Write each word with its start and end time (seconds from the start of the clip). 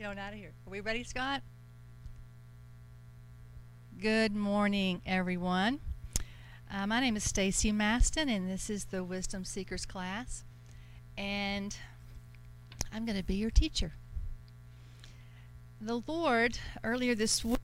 Out 0.00 0.16
of 0.16 0.34
here. 0.34 0.52
Are 0.64 0.70
we 0.70 0.78
ready, 0.78 1.02
Scott? 1.02 1.42
Good 4.00 4.32
morning, 4.32 5.02
everyone. 5.04 5.80
Uh, 6.72 6.86
my 6.86 7.00
name 7.00 7.16
is 7.16 7.24
Stacy 7.24 7.72
Masten, 7.72 8.30
and 8.30 8.48
this 8.48 8.70
is 8.70 8.84
the 8.86 9.02
Wisdom 9.02 9.44
Seekers 9.44 9.84
class. 9.84 10.44
And 11.18 11.76
I'm 12.92 13.04
going 13.04 13.18
to 13.18 13.24
be 13.24 13.34
your 13.34 13.50
teacher. 13.50 13.94
The 15.80 16.00
Lord, 16.06 16.60
earlier 16.84 17.16
this 17.16 17.44
week, 17.44 17.58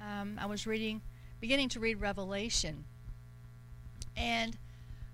um, 0.00 0.38
I 0.40 0.46
was 0.46 0.66
reading, 0.66 1.02
beginning 1.38 1.68
to 1.70 1.80
read 1.80 2.00
Revelation. 2.00 2.84
And 4.16 4.56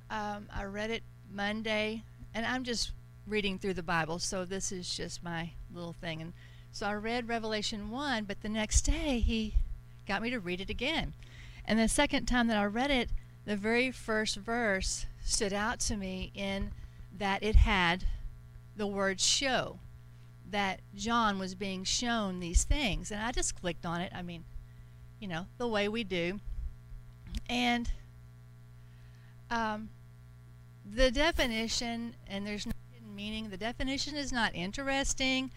um, 0.08 0.46
I 0.54 0.64
read 0.64 0.90
it 0.90 1.02
Monday, 1.30 2.04
and 2.32 2.46
I'm 2.46 2.62
just 2.62 2.92
reading 3.26 3.58
through 3.58 3.74
the 3.74 3.82
Bible, 3.82 4.18
so 4.18 4.44
this 4.44 4.70
is 4.70 4.94
just 4.94 5.22
my 5.22 5.50
little 5.74 5.94
thing. 5.94 6.20
And 6.20 6.32
so 6.72 6.86
I 6.86 6.94
read 6.94 7.28
Revelation 7.28 7.90
1, 7.90 8.24
but 8.24 8.42
the 8.42 8.48
next 8.48 8.82
day 8.82 9.20
he 9.20 9.54
got 10.06 10.22
me 10.22 10.30
to 10.30 10.40
read 10.40 10.60
it 10.60 10.70
again. 10.70 11.14
And 11.64 11.78
the 11.78 11.88
second 11.88 12.26
time 12.26 12.48
that 12.48 12.58
I 12.58 12.64
read 12.64 12.90
it, 12.90 13.10
the 13.44 13.56
very 13.56 13.90
first 13.90 14.36
verse 14.36 15.06
stood 15.24 15.52
out 15.52 15.80
to 15.80 15.96
me 15.96 16.32
in 16.34 16.72
that 17.16 17.42
it 17.42 17.56
had 17.56 18.04
the 18.76 18.86
word 18.86 19.20
show, 19.20 19.78
that 20.50 20.80
John 20.94 21.38
was 21.38 21.54
being 21.54 21.84
shown 21.84 22.40
these 22.40 22.64
things. 22.64 23.10
And 23.10 23.22
I 23.22 23.32
just 23.32 23.58
clicked 23.58 23.86
on 23.86 24.00
it. 24.00 24.12
I 24.14 24.22
mean, 24.22 24.44
you 25.20 25.28
know, 25.28 25.46
the 25.58 25.68
way 25.68 25.88
we 25.88 26.04
do. 26.04 26.40
And 27.48 27.90
um, 29.50 29.88
the 30.84 31.10
definition, 31.10 32.14
and 32.28 32.46
there's 32.46 32.66
no 32.66 32.72
meaning, 33.14 33.50
the 33.50 33.56
definition 33.56 34.16
is 34.16 34.32
not 34.32 34.54
interesting. 34.54 35.50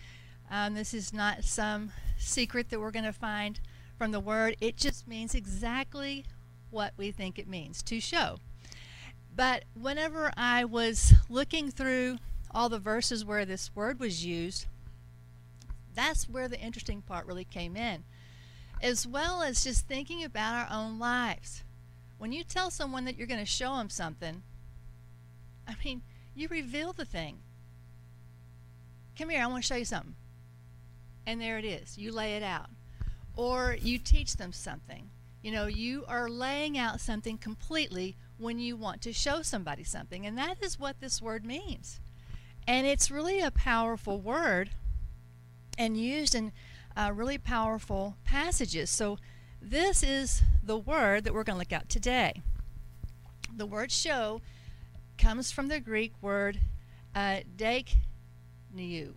Um, 0.49 0.75
this 0.75 0.93
is 0.93 1.13
not 1.13 1.43
some 1.43 1.91
secret 2.17 2.69
that 2.69 2.79
we're 2.79 2.91
going 2.91 3.05
to 3.05 3.13
find 3.13 3.59
from 3.97 4.11
the 4.11 4.19
word. 4.19 4.55
It 4.61 4.77
just 4.77 5.07
means 5.07 5.35
exactly 5.35 6.25
what 6.69 6.93
we 6.97 7.11
think 7.11 7.37
it 7.37 7.47
means 7.47 7.81
to 7.83 7.99
show. 7.99 8.37
But 9.35 9.65
whenever 9.79 10.31
I 10.35 10.65
was 10.65 11.13
looking 11.29 11.69
through 11.69 12.17
all 12.51 12.69
the 12.69 12.79
verses 12.79 13.25
where 13.25 13.45
this 13.45 13.75
word 13.75 13.99
was 13.99 14.25
used, 14.25 14.65
that's 15.93 16.29
where 16.29 16.47
the 16.47 16.59
interesting 16.59 17.01
part 17.01 17.25
really 17.25 17.43
came 17.43 17.75
in, 17.75 18.03
as 18.81 19.05
well 19.07 19.41
as 19.41 19.63
just 19.63 19.87
thinking 19.87 20.23
about 20.23 20.53
our 20.53 20.77
own 20.77 20.99
lives. 20.99 21.63
When 22.17 22.31
you 22.31 22.43
tell 22.43 22.71
someone 22.71 23.05
that 23.05 23.17
you're 23.17 23.27
going 23.27 23.39
to 23.39 23.45
show 23.45 23.77
them 23.77 23.89
something, 23.89 24.43
I 25.67 25.75
mean, 25.83 26.01
you 26.35 26.47
reveal 26.47 26.93
the 26.93 27.05
thing. 27.05 27.39
Come 29.17 29.29
here, 29.29 29.41
I 29.41 29.47
want 29.47 29.63
to 29.63 29.67
show 29.67 29.75
you 29.75 29.85
something. 29.85 30.15
And 31.25 31.41
there 31.41 31.57
it 31.57 31.65
is. 31.65 31.97
You 31.97 32.11
lay 32.11 32.35
it 32.35 32.43
out 32.43 32.69
or 33.35 33.77
you 33.79 33.97
teach 33.97 34.37
them 34.37 34.53
something. 34.53 35.09
You 35.41 35.51
know, 35.51 35.65
you 35.65 36.03
are 36.07 36.29
laying 36.29 36.77
out 36.77 36.99
something 36.99 37.37
completely 37.37 38.15
when 38.37 38.59
you 38.59 38.75
want 38.75 39.01
to 39.03 39.13
show 39.13 39.41
somebody 39.41 39.83
something. 39.83 40.25
And 40.25 40.37
that 40.37 40.57
is 40.61 40.79
what 40.79 40.99
this 40.99 41.21
word 41.21 41.45
means. 41.45 41.99
And 42.67 42.85
it's 42.85 43.09
really 43.09 43.39
a 43.39 43.51
powerful 43.51 44.19
word 44.19 44.71
and 45.77 45.97
used 45.97 46.35
in 46.35 46.51
uh, 46.95 47.11
really 47.13 47.37
powerful 47.37 48.17
passages. 48.23 48.89
So, 48.89 49.17
this 49.59 50.03
is 50.03 50.43
the 50.63 50.77
word 50.77 51.23
that 51.23 51.33
we're 51.33 51.43
going 51.43 51.55
to 51.55 51.59
look 51.59 51.73
at 51.73 51.89
today. 51.89 52.41
The 53.55 53.65
word 53.65 53.91
show 53.91 54.41
comes 55.17 55.51
from 55.51 55.67
the 55.67 55.79
Greek 55.79 56.13
word 56.21 56.59
uh, 57.15 57.39
deikniou 58.75 59.13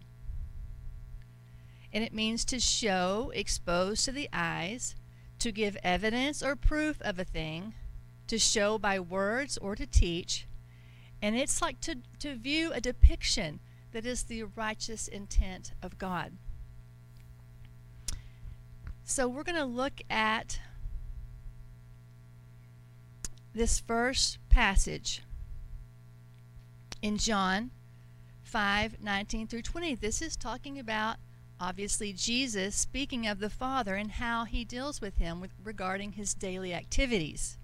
and 1.92 2.04
it 2.04 2.14
means 2.14 2.44
to 2.44 2.60
show, 2.60 3.32
expose 3.34 4.04
to 4.04 4.12
the 4.12 4.28
eyes, 4.32 4.94
to 5.38 5.50
give 5.50 5.76
evidence 5.82 6.42
or 6.42 6.54
proof 6.54 7.00
of 7.02 7.18
a 7.18 7.24
thing, 7.24 7.74
to 8.28 8.38
show 8.38 8.78
by 8.78 9.00
words 9.00 9.58
or 9.58 9.74
to 9.74 9.86
teach. 9.86 10.46
And 11.20 11.36
it's 11.36 11.60
like 11.60 11.80
to, 11.80 11.96
to 12.20 12.36
view 12.36 12.72
a 12.72 12.80
depiction 12.80 13.60
that 13.92 14.06
is 14.06 14.24
the 14.24 14.44
righteous 14.44 15.08
intent 15.08 15.72
of 15.82 15.98
God. 15.98 16.32
So 19.02 19.26
we're 19.26 19.42
going 19.42 19.56
to 19.56 19.64
look 19.64 20.00
at 20.08 20.60
this 23.52 23.80
first 23.80 24.38
passage 24.48 25.22
in 27.02 27.18
John 27.18 27.72
5 28.50 29.00
19 29.00 29.46
through 29.46 29.62
20. 29.62 29.94
This 29.94 30.20
is 30.20 30.34
talking 30.34 30.76
about 30.76 31.18
obviously 31.60 32.12
Jesus 32.12 32.74
speaking 32.74 33.26
of 33.26 33.38
the 33.38 33.48
Father 33.48 33.94
and 33.94 34.10
how 34.10 34.44
he 34.44 34.64
deals 34.64 35.00
with 35.00 35.18
him 35.18 35.40
with, 35.40 35.52
regarding 35.62 36.12
his 36.12 36.34
daily 36.34 36.74
activities. 36.74 37.58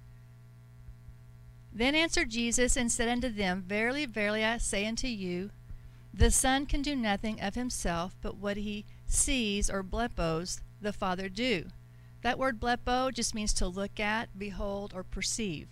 Then 1.73 1.97
answered 1.97 2.31
Jesus 2.31 2.77
and 2.77 2.91
said 2.91 3.09
unto 3.09 3.29
them, 3.29 3.65
Verily, 3.67 4.07
verily, 4.07 4.45
I 4.45 4.59
say 4.59 4.87
unto 4.87 5.09
you, 5.09 5.51
the 6.15 6.31
Son 6.31 6.67
can 6.67 6.83
do 6.83 6.95
nothing 6.95 7.41
of 7.41 7.57
himself, 7.57 8.15
but 8.23 8.37
what 8.37 8.57
he 8.57 8.87
sees 9.09 9.69
or 9.69 9.83
blepos 9.83 10.61
the 10.81 10.93
Father 10.93 11.29
do. 11.29 11.67
That 12.23 12.39
word 12.39 12.61
blepo 12.61 13.13
just 13.13 13.35
means 13.35 13.53
to 13.55 13.67
look 13.67 13.99
at, 13.99 14.39
behold, 14.39 14.93
or 14.95 15.03
perceive. 15.03 15.69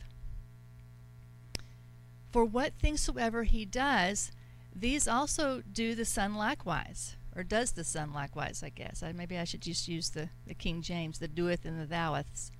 For 2.32 2.44
what 2.44 2.75
things 2.75 3.00
soever 3.00 3.44
he 3.44 3.64
does, 3.64 4.32
these 4.74 5.06
also 5.06 5.62
do 5.72 5.94
the 5.94 6.04
Son 6.04 6.34
likewise 6.34 7.16
or 7.36 7.42
does 7.42 7.72
the 7.72 7.84
Son 7.84 8.12
likewise, 8.12 8.62
I 8.62 8.68
guess. 8.68 9.02
I, 9.02 9.12
maybe 9.12 9.36
I 9.38 9.44
should 9.44 9.62
just 9.62 9.88
use 9.88 10.10
the, 10.10 10.28
the 10.46 10.54
King 10.54 10.82
James, 10.82 11.18
the 11.18 11.28
doeth 11.28 11.64
and 11.64 11.80
the 11.80 11.92
thoueths. 11.92 12.50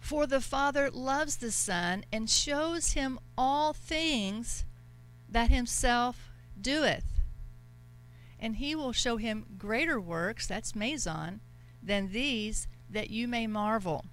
For 0.00 0.26
the 0.26 0.40
Father 0.40 0.90
loves 0.90 1.36
the 1.36 1.52
Son 1.52 2.04
and 2.12 2.28
shows 2.28 2.92
him 2.92 3.18
all 3.36 3.72
things 3.72 4.64
that 5.28 5.50
himself 5.50 6.30
doeth. 6.60 7.04
And 8.40 8.56
he 8.56 8.74
will 8.74 8.92
show 8.92 9.16
him 9.16 9.46
greater 9.58 10.00
works, 10.00 10.46
that's 10.46 10.72
meizon, 10.72 11.40
than 11.82 12.12
these, 12.12 12.68
that 12.88 13.10
you 13.10 13.28
may 13.28 13.46
marvel. 13.46 14.04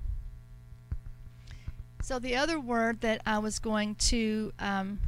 So 2.01 2.19
the 2.19 2.35
other 2.35 2.59
word 2.59 3.01
that 3.01 3.21
I 3.25 3.39
was 3.39 3.59
going 3.59 3.95
to 3.95 4.51
um, 4.59 4.99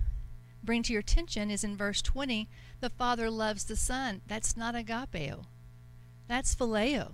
bring 0.68 0.84
to 0.84 0.94
your 0.94 1.00
attention 1.00 1.50
is 1.50 1.64
in 1.64 1.78
verse 1.78 2.02
20 2.02 2.48
the 2.82 2.90
Father 2.92 3.32
loves 3.32 3.64
the 3.64 3.76
Son. 3.78 4.22
That's 4.28 4.58
not 4.58 4.76
agapeo. 4.76 5.46
That's 6.28 6.54
phileo. 6.54 7.14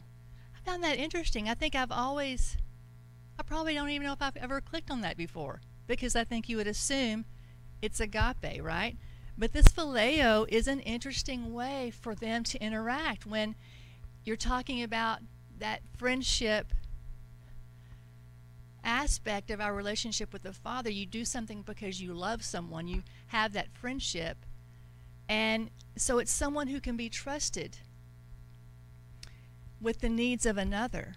I 0.56 0.70
found 0.70 0.84
that 0.84 0.98
interesting. 0.98 1.48
I 1.48 1.54
think 1.54 1.76
I've 1.76 1.92
always, 1.92 2.58
I 3.40 3.44
probably 3.44 3.76
don't 3.76 3.92
even 3.92 4.08
know 4.08 4.14
if 4.14 4.22
I've 4.22 4.36
ever 4.36 4.60
clicked 4.60 4.90
on 4.90 5.02
that 5.02 5.16
before 5.16 5.62
because 5.86 6.16
I 6.16 6.24
think 6.24 6.50
you 6.50 6.58
would 6.58 6.68
assume 6.68 7.26
it's 7.80 8.00
agape, 8.00 8.62
right? 8.62 8.98
But 9.38 9.54
this 9.54 9.68
phileo 9.68 10.48
is 10.50 10.68
an 10.68 10.80
interesting 10.80 11.54
way 11.54 11.92
for 11.92 12.16
them 12.16 12.44
to 12.46 12.62
interact 12.62 13.28
when 13.28 13.56
you're 14.26 14.36
talking 14.36 14.82
about 14.82 15.20
that 15.60 15.82
friendship 15.96 16.74
aspect 18.84 19.50
of 19.50 19.62
our 19.62 19.74
relationship 19.74 20.34
with 20.34 20.44
the 20.44 20.54
Father. 20.54 20.90
You 20.90 21.06
do 21.06 21.26
something 21.26 21.62
because 21.62 22.02
you 22.02 22.14
love 22.14 22.44
someone, 22.44 22.88
you 22.88 23.04
have 23.28 23.54
that 23.54 23.72
friendship 23.74 24.38
and 25.30 25.70
so 25.96 26.20
it's 26.20 26.32
someone 26.32 26.68
who 26.68 26.80
can 26.80 26.98
be 26.98 27.10
trusted 27.10 27.78
with 29.80 30.00
the 30.00 30.10
needs 30.10 30.46
of 30.46 30.58
another. 30.58 31.16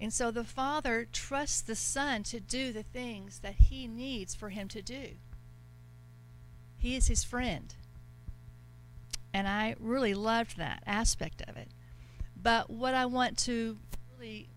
And 0.00 0.12
so 0.12 0.30
the 0.30 0.44
Father 0.44 1.06
trusts 1.10 1.60
the 1.60 1.76
Son 1.76 2.22
to 2.24 2.40
do 2.40 2.72
the 2.72 2.82
things 2.82 3.40
that 3.40 3.54
he 3.54 3.86
needs 3.86 4.34
for 4.34 4.50
him 4.50 4.68
to 4.68 4.82
do. 4.82 5.10
He 6.78 6.96
is 6.96 7.06
his 7.06 7.22
friend. 7.22 7.74
And 9.32 9.46
I 9.46 9.76
really 9.78 10.14
loved 10.14 10.56
that 10.58 10.82
aspect 10.86 11.42
of 11.46 11.56
it. 11.56 11.68
But 12.36 12.68
what 12.68 12.94
I 12.94 13.06
want 13.06 13.38
to 13.38 13.78
really 14.18 14.48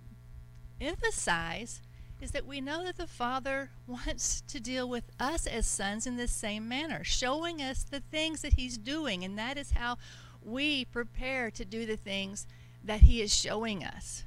emphasize 0.82 1.82
is 2.26 2.32
that 2.32 2.48
we 2.48 2.60
know 2.60 2.84
that 2.84 2.98
the 2.98 3.06
Father 3.06 3.70
wants 3.88 4.42
to 4.48 4.60
deal 4.60 4.90
with 4.90 5.12
us 5.20 5.46
as 5.46 5.68
sons 5.68 6.08
in 6.08 6.18
the 6.18 6.28
same 6.28 6.68
manner, 6.68 7.04
showing 7.04 7.62
us 7.62 7.84
the 7.84 8.00
things 8.00 8.42
that 8.42 8.54
He's 8.54 8.80
doing, 8.80 9.24
and 9.24 9.38
that 9.38 9.60
is 9.60 9.72
how 9.72 9.98
we 10.44 10.86
prepare 10.86 11.52
to 11.52 11.64
do 11.64 11.86
the 11.86 11.96
things 11.96 12.48
that 12.84 13.02
He 13.02 13.22
is 13.22 13.34
showing 13.34 13.84
us. 13.84 14.24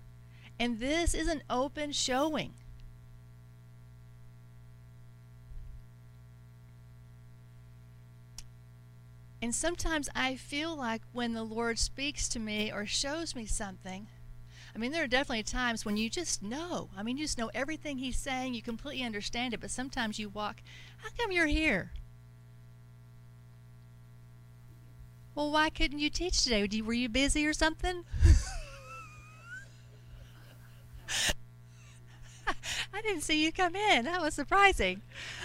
And 0.61 0.79
this 0.79 1.13
is 1.13 1.27
an 1.27 1.43
open 1.51 1.91
showing. 1.91 2.55
And 9.43 9.53
sometimes 9.53 10.09
I 10.15 10.37
feel 10.37 10.77
like 10.77 11.03
when 11.13 11.33
the 11.33 11.45
Lord 11.45 11.81
speaks 11.81 12.29
to 12.29 12.39
me 12.39 12.71
or 12.73 12.87
shows 12.87 13.35
me 13.35 13.45
something, 13.45 14.07
I 14.79 14.81
mean, 14.81 14.93
there 14.93 15.03
are 15.03 15.09
definitely 15.09 15.43
times 15.43 15.85
when 15.85 15.97
you 15.97 16.09
just 16.09 16.41
know. 16.41 16.89
I 16.97 17.03
mean, 17.03 17.17
you 17.17 17.25
just 17.25 17.37
know 17.37 17.51
everything 17.53 17.99
he's 17.99 18.17
saying. 18.17 18.55
You 18.55 18.63
completely 18.63 19.05
understand 19.05 19.53
it. 19.53 19.59
But 19.59 19.73
sometimes 19.73 20.21
you 20.21 20.29
walk, 20.29 20.63
how 20.99 21.09
come 21.19 21.33
you're 21.33 21.47
here? 21.47 21.91
Well, 25.35 25.51
why 25.51 25.71
couldn't 25.71 25.99
you 25.99 26.11
teach 26.11 26.45
today? 26.45 26.61
Were 26.81 26.93
you 26.93 27.09
busy 27.09 27.45
or 27.45 27.53
something? 27.53 28.05
I 32.95 33.03
didn't 33.03 33.23
see 33.23 33.45
you 33.45 33.51
come 33.51 33.75
in. 33.75 34.05
That 34.05 34.23
was 34.23 34.35
surprising. 34.35 35.03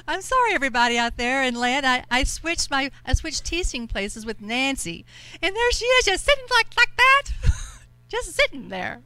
I'm 0.07 0.21
sorry, 0.21 0.53
everybody 0.53 0.95
out 0.95 1.17
there 1.17 1.43
in 1.43 1.55
land. 1.55 1.87
I, 1.87 2.03
I 2.11 2.23
switched 2.23 2.69
my 2.69 2.91
I 3.03 3.13
switched 3.13 3.45
teaching 3.45 3.87
places 3.87 4.27
with 4.27 4.41
Nancy, 4.41 5.05
and 5.41 5.55
there 5.55 5.71
she 5.71 5.85
is, 5.85 6.05
just 6.05 6.23
sitting 6.23 6.45
like 6.51 6.67
like 6.77 6.95
that, 6.97 7.23
just 8.09 8.33
sitting 8.33 8.69
there. 8.69 9.01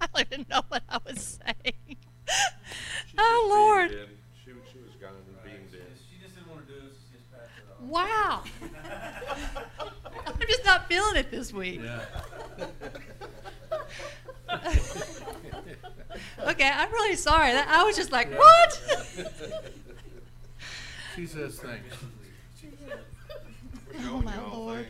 I 0.00 0.06
don't 0.14 0.26
even 0.32 0.46
know 0.48 0.62
what 0.68 0.82
I 0.88 0.98
was 1.06 1.38
saying. 1.44 1.96
oh 3.18 3.46
Lord. 3.50 3.90
She, 3.90 3.96
she 4.72 4.78
was 4.78 4.94
gone 5.00 5.10
and 5.10 5.42
being 5.44 5.66
dead. 5.70 5.82
She 6.10 6.16
just 6.22 6.34
didn't 6.36 6.50
want 6.50 6.66
to 6.66 6.72
do 6.72 6.78
it, 6.86 6.94
she 7.10 7.18
just 7.18 7.30
passed 7.30 7.50
it 7.58 7.64
off. 7.70 7.80
Wow. 7.82 8.42
I'm 10.26 10.40
just 10.48 10.64
not 10.64 10.88
feeling 10.88 11.16
it 11.16 11.30
this 11.30 11.52
week. 11.52 11.82
Yeah. 11.82 12.00
okay, 16.48 16.70
I'm 16.70 16.90
really 16.92 17.16
sorry. 17.16 17.52
That, 17.52 17.68
I 17.68 17.84
was 17.84 17.96
just 17.96 18.12
like, 18.12 18.32
what? 18.36 18.80
She 21.16 21.26
says 21.26 21.58
thanks. 21.58 21.96
Oh, 24.04 24.22
my 24.22 24.32
you 24.34 24.40
all 24.40 24.64
Lord. 24.64 24.86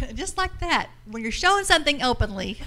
just 0.14 0.36
like 0.36 0.58
that, 0.60 0.88
when 1.10 1.22
you're 1.22 1.32
showing 1.32 1.64
something 1.64 2.02
openly. 2.02 2.58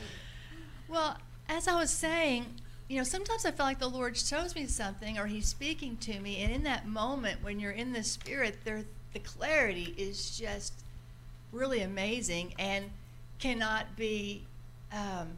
well, 0.88 1.16
as 1.48 1.68
I 1.68 1.78
was 1.78 1.90
saying, 1.90 2.46
you 2.88 2.98
know, 2.98 3.04
sometimes 3.04 3.44
I 3.44 3.50
feel 3.50 3.66
like 3.66 3.78
the 3.78 3.88
Lord 3.88 4.16
shows 4.16 4.54
me 4.54 4.66
something 4.66 5.18
or 5.18 5.26
He's 5.26 5.48
speaking 5.48 5.96
to 5.98 6.20
me, 6.20 6.42
and 6.42 6.52
in 6.52 6.62
that 6.64 6.86
moment 6.86 7.42
when 7.42 7.58
you're 7.58 7.72
in 7.72 7.92
the 7.92 8.02
Spirit, 8.02 8.58
there 8.64 8.84
the 9.12 9.20
clarity 9.20 9.94
is 9.96 10.36
just 10.36 10.74
really 11.50 11.80
amazing 11.80 12.52
and 12.58 12.90
cannot 13.38 13.96
be 13.96 14.44
um, 14.92 15.28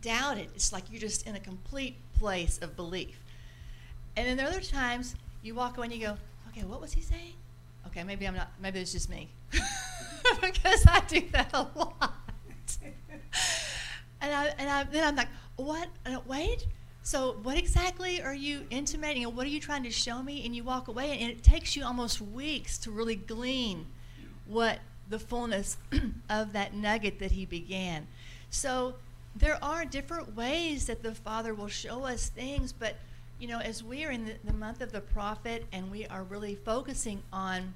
doubted. 0.00 0.48
It's 0.54 0.72
like 0.72 0.84
you're 0.90 1.00
just 1.00 1.26
in 1.26 1.34
a 1.34 1.40
complete 1.40 1.96
place 2.14 2.58
of 2.62 2.76
belief. 2.76 3.20
And 4.16 4.26
then 4.26 4.36
there 4.36 4.46
are 4.46 4.50
other 4.50 4.60
times 4.60 5.16
you 5.42 5.54
walk 5.54 5.76
away 5.76 5.86
and 5.86 5.94
you 5.94 6.00
go, 6.00 6.16
okay, 6.48 6.64
what 6.64 6.80
was 6.80 6.92
he 6.92 7.00
saying? 7.00 7.34
Okay, 7.88 8.04
maybe 8.04 8.26
I'm 8.26 8.36
not, 8.36 8.50
maybe 8.60 8.78
it's 8.78 8.92
just 8.92 9.10
me. 9.10 9.28
because 10.40 10.84
I 10.86 11.00
do 11.06 11.22
that 11.32 11.50
a 11.54 11.66
lot. 11.78 12.14
and 14.20 14.34
I, 14.34 14.46
and 14.58 14.68
I, 14.68 14.84
then 14.84 15.06
I'm 15.06 15.16
like, 15.16 15.28
what? 15.56 15.88
Uh, 16.04 16.20
wait. 16.26 16.66
So 17.02 17.36
what 17.44 17.56
exactly 17.56 18.20
are 18.20 18.34
you 18.34 18.66
intimating 18.70 19.24
and 19.24 19.36
what 19.36 19.46
are 19.46 19.50
you 19.50 19.60
trying 19.60 19.84
to 19.84 19.92
show 19.92 20.22
me? 20.22 20.44
And 20.44 20.56
you 20.56 20.64
walk 20.64 20.88
away 20.88 21.18
and 21.18 21.30
it 21.30 21.44
takes 21.44 21.76
you 21.76 21.84
almost 21.84 22.20
weeks 22.20 22.78
to 22.78 22.90
really 22.90 23.14
glean 23.14 23.86
what 24.46 24.80
the 25.08 25.18
fullness 25.18 25.76
of 26.30 26.52
that 26.52 26.74
nugget 26.74 27.20
that 27.20 27.30
he 27.30 27.46
began. 27.46 28.08
So 28.50 28.94
there 29.36 29.62
are 29.62 29.84
different 29.84 30.34
ways 30.34 30.86
that 30.86 31.02
the 31.02 31.14
Father 31.14 31.54
will 31.54 31.68
show 31.68 32.04
us 32.04 32.28
things, 32.28 32.72
but 32.72 32.96
you 33.38 33.48
know, 33.48 33.58
as 33.58 33.84
we 33.84 34.04
are 34.04 34.10
in 34.10 34.24
the, 34.24 34.34
the 34.44 34.52
month 34.52 34.80
of 34.80 34.92
the 34.92 35.00
prophet 35.00 35.66
and 35.72 35.90
we 35.90 36.06
are 36.06 36.24
really 36.24 36.54
focusing 36.54 37.22
on 37.32 37.74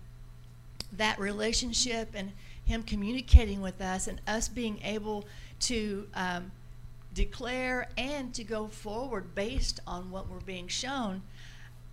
that 0.92 1.18
relationship 1.18 2.10
and 2.14 2.32
him 2.64 2.82
communicating 2.82 3.60
with 3.60 3.80
us 3.80 4.06
and 4.06 4.20
us 4.26 4.48
being 4.48 4.80
able 4.84 5.26
to 5.60 6.06
um, 6.14 6.52
declare 7.12 7.88
and 7.98 8.32
to 8.34 8.44
go 8.44 8.66
forward 8.68 9.34
based 9.34 9.80
on 9.86 10.10
what 10.10 10.28
we're 10.28 10.40
being 10.40 10.68
shown, 10.68 11.22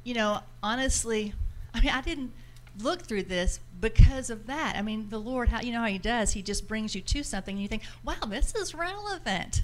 you 0.04 0.14
know, 0.14 0.40
honestly, 0.62 1.34
I 1.74 1.82
mean, 1.82 1.92
I 1.92 2.02
didn't 2.02 2.32
look 2.80 3.02
through 3.04 3.24
this 3.24 3.60
because 3.80 4.30
of 4.30 4.48
that. 4.48 4.76
I 4.76 4.82
mean, 4.82 5.10
the 5.10 5.20
Lord, 5.20 5.50
how 5.50 5.62
you 5.62 5.72
know 5.72 5.82
how 5.82 5.88
He 5.88 5.98
does? 5.98 6.32
He 6.34 6.42
just 6.42 6.68
brings 6.68 6.96
you 6.96 7.02
to 7.02 7.24
something, 7.24 7.56
and 7.56 7.62
you 7.62 7.68
think, 7.68 7.84
"Wow, 8.04 8.16
this 8.28 8.56
is 8.56 8.74
relevant." 8.74 9.64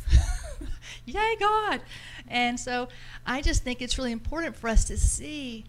Yay, 1.05 1.35
God! 1.39 1.81
And 2.27 2.59
so, 2.59 2.89
I 3.25 3.41
just 3.41 3.63
think 3.63 3.81
it's 3.81 3.97
really 3.97 4.11
important 4.11 4.55
for 4.55 4.69
us 4.69 4.85
to 4.85 4.97
see 4.97 5.65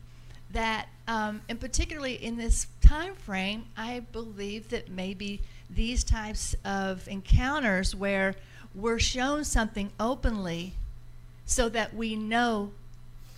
that, 0.50 0.88
um, 1.06 1.42
and 1.48 1.60
particularly 1.60 2.14
in 2.14 2.36
this 2.36 2.66
time 2.80 3.14
frame, 3.14 3.66
I 3.76 4.00
believe 4.12 4.70
that 4.70 4.90
maybe 4.90 5.40
these 5.68 6.04
types 6.04 6.54
of 6.64 7.06
encounters 7.08 7.94
where 7.94 8.34
we're 8.74 8.98
shown 8.98 9.44
something 9.44 9.90
openly, 10.00 10.74
so 11.46 11.68
that 11.68 11.94
we 11.94 12.16
know 12.16 12.72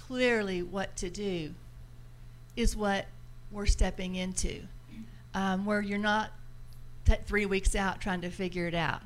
clearly 0.00 0.62
what 0.62 0.96
to 0.96 1.10
do, 1.10 1.52
is 2.56 2.76
what 2.76 3.06
we're 3.50 3.66
stepping 3.66 4.14
into, 4.14 4.62
um, 5.34 5.64
where 5.64 5.80
you're 5.80 5.98
not 5.98 6.30
three 7.26 7.46
weeks 7.46 7.74
out 7.74 8.00
trying 8.00 8.20
to 8.20 8.30
figure 8.30 8.66
it 8.66 8.74
out. 8.74 9.00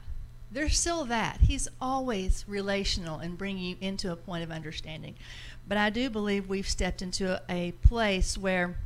There's 0.52 0.78
still 0.78 1.04
that. 1.04 1.40
He's 1.42 1.68
always 1.80 2.44
relational 2.48 3.18
and 3.18 3.38
bringing 3.38 3.64
you 3.64 3.76
into 3.80 4.10
a 4.10 4.16
point 4.16 4.42
of 4.42 4.50
understanding. 4.50 5.14
But 5.66 5.78
I 5.78 5.90
do 5.90 6.10
believe 6.10 6.48
we've 6.48 6.68
stepped 6.68 7.02
into 7.02 7.40
a, 7.48 7.68
a 7.68 7.72
place 7.72 8.36
where 8.36 8.76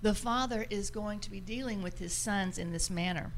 the 0.00 0.14
Father 0.14 0.66
is 0.70 0.90
going 0.90 1.20
to 1.20 1.30
be 1.30 1.40
dealing 1.40 1.82
with 1.82 1.98
his 1.98 2.12
sons 2.12 2.58
in 2.58 2.72
this 2.72 2.88
manner. 2.88 3.32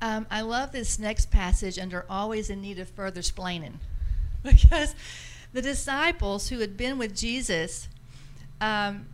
Um, 0.00 0.26
I 0.30 0.40
love 0.40 0.72
this 0.72 0.98
next 0.98 1.30
passage 1.30 1.78
under 1.78 2.04
always 2.08 2.50
in 2.50 2.60
need 2.60 2.78
of 2.78 2.88
further 2.88 3.20
splaining 3.20 3.74
because 4.42 4.94
the 5.52 5.62
disciples 5.62 6.48
who 6.48 6.58
had 6.58 6.76
been 6.76 6.98
with 6.98 7.16
Jesus 7.16 7.88
um, 8.60 9.06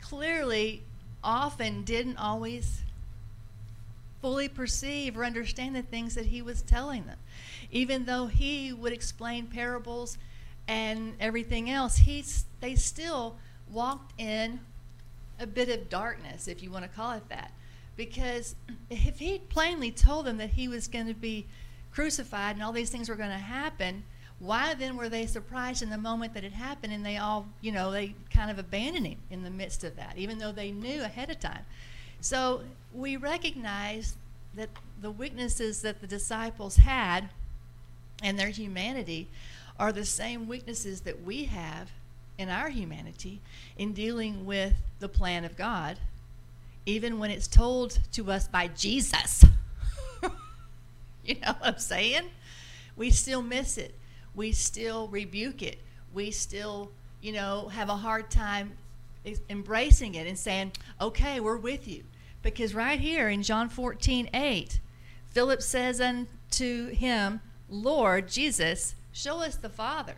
clearly 0.00 0.82
often 1.22 1.82
didn't 1.82 2.16
always 2.16 2.80
fully 4.20 4.48
perceive 4.48 5.16
or 5.16 5.24
understand 5.24 5.74
the 5.74 5.82
things 5.82 6.14
that 6.14 6.26
he 6.26 6.42
was 6.42 6.62
telling 6.62 7.06
them. 7.06 7.18
Even 7.70 8.04
though 8.04 8.26
he 8.26 8.72
would 8.72 8.92
explain 8.92 9.46
parables 9.46 10.18
and 10.68 11.14
everything 11.20 11.70
else, 11.70 11.98
he's, 11.98 12.44
they 12.60 12.74
still 12.74 13.36
walked 13.70 14.18
in 14.20 14.60
a 15.38 15.46
bit 15.46 15.68
of 15.68 15.88
darkness, 15.88 16.48
if 16.48 16.62
you 16.62 16.70
want 16.70 16.84
to 16.84 16.90
call 16.90 17.12
it 17.12 17.28
that. 17.28 17.52
Because 17.96 18.54
if 18.90 19.18
he 19.18 19.38
plainly 19.38 19.90
told 19.90 20.26
them 20.26 20.36
that 20.36 20.50
he 20.50 20.68
was 20.68 20.88
going 20.88 21.06
to 21.06 21.14
be 21.14 21.46
crucified 21.90 22.56
and 22.56 22.62
all 22.62 22.72
these 22.72 22.90
things 22.90 23.08
were 23.08 23.16
going 23.16 23.30
to 23.30 23.36
happen, 23.36 24.04
why 24.38 24.74
then 24.74 24.96
were 24.96 25.08
they 25.08 25.26
surprised 25.26 25.82
in 25.82 25.90
the 25.90 25.98
moment 25.98 26.32
that 26.34 26.44
it 26.44 26.52
happened 26.52 26.92
and 26.92 27.04
they 27.04 27.18
all, 27.18 27.46
you 27.60 27.72
know, 27.72 27.90
they 27.90 28.14
kind 28.32 28.50
of 28.50 28.58
abandoned 28.58 29.06
him 29.06 29.18
in 29.30 29.42
the 29.42 29.50
midst 29.50 29.84
of 29.84 29.96
that, 29.96 30.16
even 30.16 30.38
though 30.38 30.52
they 30.52 30.70
knew 30.70 31.02
ahead 31.02 31.30
of 31.30 31.38
time? 31.38 31.64
So 32.20 32.62
we 32.92 33.16
recognize 33.16 34.16
that 34.54 34.68
the 35.00 35.10
weaknesses 35.10 35.82
that 35.82 36.00
the 36.00 36.06
disciples 36.06 36.76
had 36.76 37.30
and 38.22 38.38
their 38.38 38.48
humanity 38.48 39.28
are 39.78 39.92
the 39.92 40.04
same 40.04 40.46
weaknesses 40.46 41.00
that 41.02 41.22
we 41.24 41.44
have 41.46 41.90
in 42.36 42.48
our 42.48 42.68
humanity 42.68 43.40
in 43.78 43.92
dealing 43.92 44.44
with 44.44 44.74
the 44.98 45.08
plan 45.08 45.44
of 45.44 45.56
God, 45.56 45.98
even 46.84 47.18
when 47.18 47.30
it's 47.30 47.46
told 47.46 47.98
to 48.12 48.30
us 48.30 48.46
by 48.48 48.68
Jesus. 48.68 49.44
you 51.24 51.36
know 51.36 51.52
what 51.52 51.74
I'm 51.74 51.78
saying? 51.78 52.24
We 52.96 53.10
still 53.10 53.42
miss 53.42 53.78
it. 53.78 53.94
We 54.34 54.52
still 54.52 55.08
rebuke 55.08 55.62
it. 55.62 55.78
We 56.12 56.30
still, 56.30 56.90
you 57.22 57.32
know, 57.32 57.68
have 57.68 57.88
a 57.88 57.96
hard 57.96 58.30
time 58.30 58.72
embracing 59.48 60.14
it 60.14 60.26
and 60.26 60.38
saying, 60.38 60.72
okay, 61.00 61.40
we're 61.40 61.56
with 61.56 61.86
you. 61.88 62.02
Because 62.42 62.74
right 62.74 62.98
here 62.98 63.28
in 63.28 63.42
John 63.42 63.68
14, 63.68 64.30
8, 64.32 64.80
Philip 65.30 65.62
says 65.62 66.00
unto 66.00 66.88
him, 66.88 67.40
Lord 67.68 68.28
Jesus, 68.28 68.94
show 69.12 69.42
us 69.42 69.56
the 69.56 69.68
Father. 69.68 70.16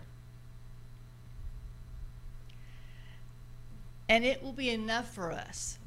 And 4.08 4.24
it 4.24 4.42
will 4.42 4.52
be 4.52 4.70
enough 4.70 5.12
for 5.12 5.32
us. 5.32 5.78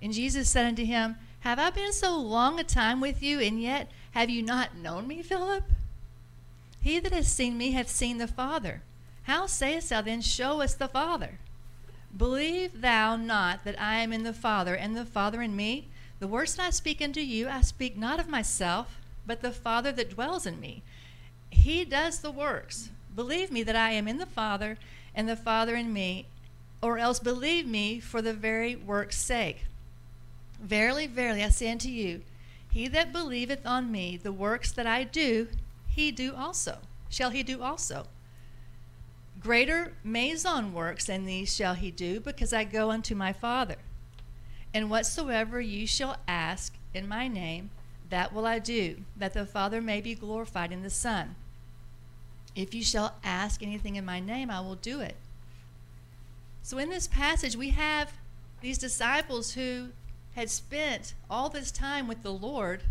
And 0.00 0.12
Jesus 0.12 0.48
said 0.48 0.66
unto 0.66 0.84
him, 0.84 1.16
Have 1.40 1.58
I 1.58 1.70
been 1.70 1.92
so 1.92 2.16
long 2.16 2.60
a 2.60 2.64
time 2.64 3.00
with 3.00 3.22
you, 3.22 3.40
and 3.40 3.60
yet 3.60 3.90
have 4.12 4.30
you 4.30 4.42
not 4.42 4.76
known 4.76 5.06
me, 5.06 5.22
Philip? 5.22 5.64
He 6.80 7.00
that 7.00 7.12
has 7.12 7.28
seen 7.28 7.58
me 7.58 7.72
hath 7.72 7.88
seen 7.88 8.18
the 8.18 8.26
Father. 8.26 8.82
How 9.24 9.46
sayest 9.46 9.90
thou 9.90 10.02
then, 10.02 10.20
Show 10.20 10.60
us 10.60 10.74
the 10.74 10.88
Father? 10.88 11.38
Believe 12.16 12.80
thou 12.80 13.16
not 13.16 13.64
that 13.64 13.80
I 13.80 13.96
am 13.96 14.12
in 14.12 14.22
the 14.22 14.32
Father, 14.32 14.74
and 14.74 14.96
the 14.96 15.04
Father 15.04 15.42
in 15.42 15.54
me? 15.54 15.88
The 16.20 16.26
words 16.26 16.56
that 16.56 16.66
I 16.66 16.70
speak 16.70 17.00
unto 17.00 17.20
you, 17.20 17.48
I 17.48 17.60
speak 17.60 17.96
not 17.96 18.18
of 18.18 18.28
myself, 18.28 19.00
but 19.26 19.40
the 19.40 19.52
Father 19.52 19.92
that 19.92 20.10
dwells 20.10 20.46
in 20.46 20.58
me. 20.58 20.82
He 21.50 21.84
does 21.84 22.20
the 22.20 22.30
works. 22.30 22.90
Believe 23.14 23.50
me 23.50 23.62
that 23.62 23.76
I 23.76 23.90
am 23.90 24.08
in 24.08 24.18
the 24.18 24.26
Father, 24.26 24.78
and 25.14 25.28
the 25.28 25.36
Father 25.36 25.76
in 25.76 25.92
me, 25.92 26.26
or 26.82 26.98
else 26.98 27.20
believe 27.20 27.66
me 27.66 28.00
for 28.00 28.22
the 28.22 28.32
very 28.32 28.74
work's 28.74 29.18
sake. 29.18 29.64
Verily, 30.60 31.06
verily, 31.06 31.44
I 31.44 31.50
say 31.50 31.70
unto 31.70 31.88
you, 31.88 32.22
he 32.70 32.88
that 32.88 33.12
believeth 33.12 33.66
on 33.66 33.90
me, 33.90 34.16
the 34.16 34.32
works 34.32 34.72
that 34.72 34.86
I 34.86 35.04
do, 35.04 35.48
he 35.86 36.10
do 36.10 36.34
also. 36.34 36.78
Shall 37.08 37.30
he 37.30 37.42
do 37.42 37.62
also? 37.62 38.06
Greater 39.40 39.92
meizon 40.04 40.72
works 40.72 41.06
than 41.06 41.24
these 41.24 41.54
shall 41.54 41.74
he 41.74 41.90
do, 41.90 42.20
because 42.20 42.52
I 42.52 42.64
go 42.64 42.90
unto 42.90 43.14
my 43.14 43.32
Father. 43.32 43.76
And 44.74 44.90
whatsoever 44.90 45.60
you 45.60 45.86
shall 45.86 46.16
ask 46.26 46.74
in 46.92 47.08
my 47.08 47.28
name, 47.28 47.70
that 48.10 48.32
will 48.32 48.46
I 48.46 48.58
do, 48.58 49.04
that 49.16 49.34
the 49.34 49.46
Father 49.46 49.80
may 49.80 50.00
be 50.00 50.14
glorified 50.14 50.72
in 50.72 50.82
the 50.82 50.90
Son. 50.90 51.36
If 52.56 52.74
you 52.74 52.82
shall 52.82 53.16
ask 53.22 53.62
anything 53.62 53.96
in 53.96 54.04
my 54.04 54.18
name, 54.18 54.50
I 54.50 54.60
will 54.60 54.74
do 54.74 55.00
it. 55.00 55.16
So 56.62 56.78
in 56.78 56.90
this 56.90 57.06
passage, 57.06 57.54
we 57.54 57.70
have 57.70 58.12
these 58.60 58.78
disciples 58.78 59.52
who 59.52 59.90
had 60.34 60.50
spent 60.50 61.14
all 61.30 61.48
this 61.48 61.70
time 61.70 62.08
with 62.08 62.22
the 62.22 62.32
Lord, 62.32 62.82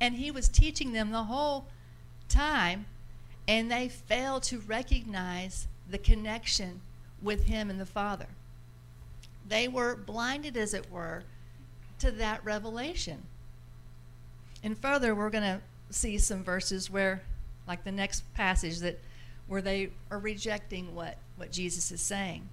and 0.00 0.14
he 0.14 0.30
was 0.30 0.48
teaching 0.48 0.92
them 0.92 1.10
the 1.10 1.24
whole 1.24 1.66
time, 2.28 2.86
and 3.48 3.72
they 3.72 3.88
fail 3.88 4.38
to 4.38 4.58
recognize 4.58 5.66
the 5.90 5.98
connection 5.98 6.82
with 7.22 7.44
him 7.44 7.70
and 7.70 7.80
the 7.80 7.86
Father. 7.86 8.26
They 9.48 9.66
were 9.66 9.96
blinded, 9.96 10.56
as 10.58 10.74
it 10.74 10.92
were, 10.92 11.24
to 11.98 12.10
that 12.12 12.44
revelation. 12.44 13.22
And 14.62 14.76
further, 14.76 15.14
we're 15.14 15.30
going 15.30 15.44
to 15.44 15.60
see 15.88 16.18
some 16.18 16.44
verses 16.44 16.90
where, 16.90 17.22
like 17.66 17.84
the 17.84 17.90
next 17.92 18.22
passage, 18.34 18.80
that 18.80 19.00
where 19.46 19.62
they 19.62 19.90
are 20.10 20.18
rejecting 20.18 20.94
what, 20.94 21.16
what 21.36 21.50
Jesus 21.50 21.90
is 21.90 22.02
saying. 22.02 22.46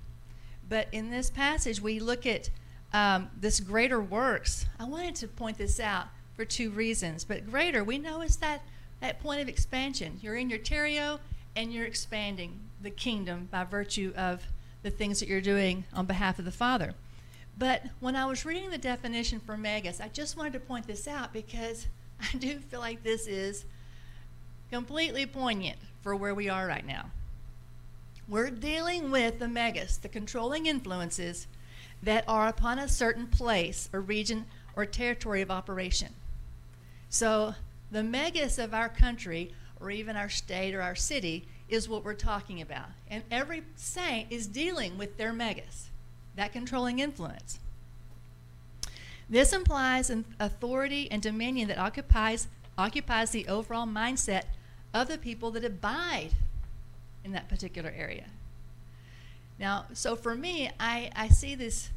But 0.70 0.88
in 0.94 1.12
this 1.12 1.30
passage, 1.30 1.82
we 1.82 2.00
look 2.00 2.26
at 2.26 2.50
um, 2.94 3.30
this 3.38 3.60
greater 3.60 4.00
works. 4.00 4.66
I 4.80 4.86
wanted 4.86 5.16
to 5.16 5.28
point 5.28 5.58
this 5.58 5.80
out 5.82 6.08
for 6.36 6.46
two 6.46 6.70
reasons. 6.70 7.26
But 7.26 7.52
greater, 7.52 7.84
we 7.84 7.98
know 7.98 8.22
is 8.22 8.38
that 8.38 8.62
that 9.02 9.22
point 9.22 9.42
of 9.42 9.50
expansion. 9.50 10.20
You're 10.22 10.36
in 10.36 10.50
your 10.50 10.60
terrio 10.60 11.20
and 11.56 11.74
you're 11.74 11.86
expanding 11.86 12.60
the 12.82 12.90
kingdom 12.90 13.48
by 13.52 13.64
virtue 13.64 14.14
of 14.16 14.44
the 14.84 14.92
things 14.92 15.20
that 15.20 15.30
you're 15.30 15.42
doing 15.42 15.86
on 15.94 16.06
behalf 16.06 16.40
of 16.40 16.46
the 16.46 16.52
Father. 16.52 16.94
But 17.58 17.84
when 18.00 18.16
I 18.16 18.26
was 18.26 18.46
reading 18.46 18.70
the 18.70 18.78
definition 18.78 19.40
for 19.40 19.56
megas, 19.58 20.02
I 20.02 20.10
just 20.10 20.38
wanted 20.38 20.54
to 20.54 20.60
point 20.60 20.88
this 20.88 21.08
out 21.08 21.34
because 21.34 21.88
I 22.34 22.38
do 22.38 22.60
feel 22.60 22.80
like 22.80 23.04
this 23.04 23.28
is 23.28 23.66
completely 24.70 25.26
poignant 25.26 25.78
for 26.02 26.16
where 26.16 26.36
we 26.36 26.50
are 26.50 26.68
right 26.68 26.86
now. 26.86 27.12
We're 28.28 28.50
dealing 28.50 29.12
with 29.12 29.40
the 29.40 29.48
megas, 29.48 29.98
the 29.98 30.10
controlling 30.10 30.66
influences 30.66 31.48
that 32.02 32.24
are 32.28 32.48
upon 32.48 32.80
a 32.80 32.88
certain 32.88 33.28
place 33.28 33.90
or 33.94 34.02
region 34.02 34.46
or 34.76 34.86
territory 34.86 35.42
of 35.42 35.52
operation. 35.52 36.14
So 37.10 37.56
the 37.92 38.04
megas 38.04 38.60
of 38.60 38.74
our 38.74 38.90
country 38.90 39.54
or 39.80 39.92
even 39.92 40.16
our 40.16 40.30
state 40.30 40.74
or 40.74 40.82
our 40.82 40.96
city 40.96 41.48
is 41.68 41.90
what 41.90 42.04
we're 42.04 42.14
talking 42.14 42.62
about. 42.62 42.88
And 43.10 43.24
every 43.32 43.64
saint 43.76 44.32
is 44.32 44.48
dealing 44.48 44.98
with 44.98 45.18
their 45.18 45.34
megas, 45.34 45.90
that 46.36 46.54
controlling 46.54 47.00
influence. 47.00 47.60
This 49.30 49.54
implies 49.54 50.10
an 50.10 50.26
authority 50.40 51.10
and 51.10 51.22
dominion 51.22 51.68
that 51.70 51.80
occupies, 51.80 52.48
occupies 52.78 53.32
the 53.32 53.48
overall 53.48 53.88
mindset 53.88 54.44
of 54.94 55.08
the 55.08 55.18
people 55.18 55.52
that 55.52 55.66
abide 55.66 56.32
in 57.24 57.32
that 57.32 57.50
particular 57.50 57.92
area. 57.96 58.26
Now, 59.60 59.86
so 59.94 60.16
for 60.16 60.36
me, 60.36 60.70
I, 60.80 61.10
I 61.16 61.30
see 61.30 61.56
this, 61.56 61.90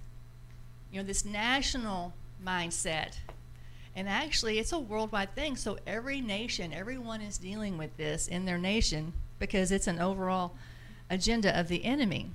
you 0.90 1.00
know, 1.00 1.06
this 1.06 1.24
national 1.24 2.14
mindset. 2.44 3.16
And 3.98 4.08
actually, 4.08 4.60
it's 4.60 4.70
a 4.70 4.78
worldwide 4.78 5.34
thing. 5.34 5.56
So 5.56 5.76
every 5.84 6.20
nation, 6.20 6.72
everyone 6.72 7.20
is 7.20 7.36
dealing 7.36 7.76
with 7.76 7.96
this 7.96 8.28
in 8.28 8.44
their 8.44 8.56
nation 8.56 9.12
because 9.40 9.72
it's 9.72 9.88
an 9.88 9.98
overall 9.98 10.54
agenda 11.10 11.58
of 11.58 11.66
the 11.66 11.84
enemy. 11.84 12.30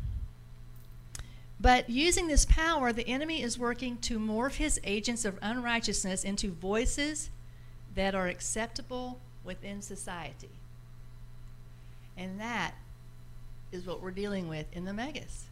But 1.62 1.90
using 1.90 2.28
this 2.28 2.44
power, 2.44 2.92
the 2.92 3.08
enemy 3.08 3.42
is 3.42 3.58
working 3.58 3.96
to 4.00 4.20
morph 4.20 4.56
his 4.56 4.78
agents 4.84 5.24
of 5.24 5.40
unrighteousness 5.42 6.26
into 6.26 6.52
voices 6.52 7.30
that 7.96 8.14
are 8.14 8.28
acceptable 8.28 9.22
within 9.46 9.82
society. 9.82 10.50
And 12.18 12.42
that 12.42 12.74
is 13.72 13.86
what 13.86 14.02
we're 14.02 14.12
dealing 14.12 14.50
with 14.50 14.66
in 14.74 14.84
the 14.84 14.94
megas. 14.94 15.46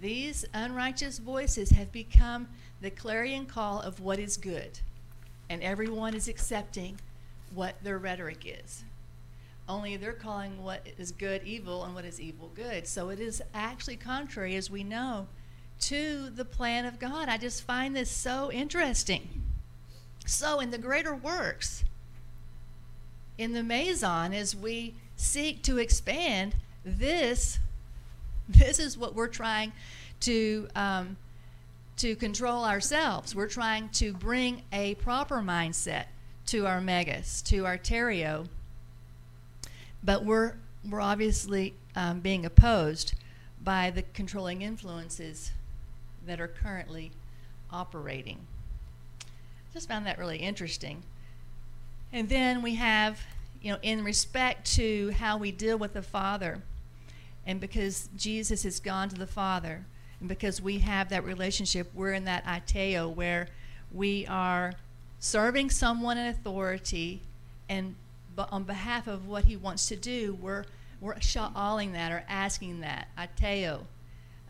These 0.00 0.46
unrighteous 0.54 1.18
voices 1.18 1.68
have 1.72 1.92
become 1.92 2.48
the 2.80 2.90
clarion 2.90 3.44
call 3.44 3.82
of 3.82 4.00
what 4.00 4.18
is 4.18 4.38
good, 4.38 4.80
and 5.48 5.62
everyone 5.62 6.14
is 6.14 6.28
accepting 6.28 6.98
what 7.54 7.76
their 7.82 7.98
rhetoric 7.98 8.44
is. 8.44 8.84
Only 9.68 9.96
they're 9.96 10.12
calling 10.12 10.62
what 10.62 10.86
is 10.98 11.10
good 11.12 11.42
evil 11.44 11.84
and 11.84 11.94
what 11.94 12.04
is 12.04 12.20
evil 12.20 12.50
good. 12.54 12.86
So 12.86 13.08
it 13.08 13.18
is 13.18 13.42
actually 13.54 13.96
contrary, 13.96 14.56
as 14.56 14.70
we 14.70 14.84
know, 14.84 15.26
to 15.80 16.30
the 16.30 16.44
plan 16.44 16.84
of 16.84 16.98
God. 16.98 17.28
I 17.28 17.38
just 17.38 17.62
find 17.62 17.96
this 17.96 18.10
so 18.10 18.52
interesting. 18.52 19.42
So, 20.26 20.60
in 20.60 20.70
the 20.70 20.78
greater 20.78 21.14
works, 21.14 21.84
in 23.36 23.52
the 23.52 23.60
meizon, 23.60 24.34
as 24.34 24.56
we 24.56 24.94
seek 25.16 25.62
to 25.64 25.78
expand, 25.78 26.54
this 26.84 27.58
this 28.48 28.78
is 28.78 28.96
what 28.96 29.14
we're 29.14 29.28
trying 29.28 29.72
to 30.20 30.68
um, 30.74 31.16
to 31.98 32.16
control 32.16 32.64
ourselves. 32.64 33.34
We're 33.34 33.48
trying 33.48 33.88
to 33.90 34.12
bring 34.12 34.62
a 34.72 34.94
proper 34.96 35.36
mindset 35.36 36.06
to 36.46 36.66
our 36.66 36.80
megas, 36.80 37.42
to 37.42 37.64
our 37.66 37.78
terio, 37.78 38.46
but 40.02 40.24
we're 40.24 40.54
we're 40.88 41.00
obviously 41.00 41.74
um, 41.96 42.20
being 42.20 42.44
opposed 42.44 43.14
by 43.62 43.90
the 43.90 44.02
controlling 44.02 44.60
influences 44.60 45.52
that 46.26 46.40
are 46.40 46.48
currently 46.48 47.10
operating. 47.70 48.38
Just 49.72 49.88
found 49.88 50.06
that 50.06 50.18
really 50.18 50.38
interesting. 50.38 51.02
And 52.12 52.28
then 52.28 52.60
we 52.60 52.74
have, 52.74 53.20
you 53.62 53.72
know, 53.72 53.78
in 53.82 54.04
respect 54.04 54.70
to 54.74 55.10
how 55.12 55.38
we 55.38 55.50
deal 55.50 55.78
with 55.78 55.94
the 55.94 56.02
Father 56.02 56.62
and 57.46 57.60
because 57.60 58.08
Jesus 58.16 58.62
has 58.62 58.80
gone 58.80 59.08
to 59.08 59.16
the 59.16 59.26
Father, 59.26 59.84
and 60.20 60.28
because 60.28 60.60
we 60.60 60.78
have 60.78 61.08
that 61.10 61.24
relationship, 61.24 61.90
we're 61.94 62.12
in 62.12 62.24
that 62.24 62.44
aiteo 62.44 63.14
where 63.14 63.48
we 63.92 64.26
are 64.26 64.72
serving 65.18 65.70
someone 65.70 66.18
in 66.18 66.26
authority, 66.26 67.20
and 67.68 67.94
on 68.36 68.64
behalf 68.64 69.06
of 69.06 69.26
what 69.26 69.44
he 69.44 69.56
wants 69.56 69.86
to 69.88 69.96
do, 69.96 70.36
we're 70.40 70.64
we're 71.00 71.14
sha'aling 71.16 71.92
that 71.92 72.12
or 72.12 72.24
asking 72.28 72.80
that 72.80 73.08
aiteo. 73.18 73.80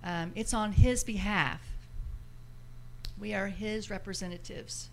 Um, 0.02 0.32
it's 0.34 0.54
on 0.54 0.72
his 0.72 1.02
behalf. 1.02 1.60
We 3.18 3.34
are 3.34 3.48
his 3.48 3.90
representatives. 3.90 4.88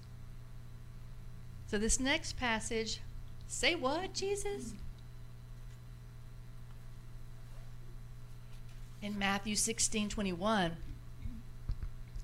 So 1.68 1.78
this 1.78 2.00
next 2.00 2.38
passage, 2.38 3.00
say 3.48 3.76
what, 3.76 4.14
Jesus? 4.14 4.74
In 9.02 9.18
Matthew 9.18 9.56
16 9.56 10.10
21 10.10 10.72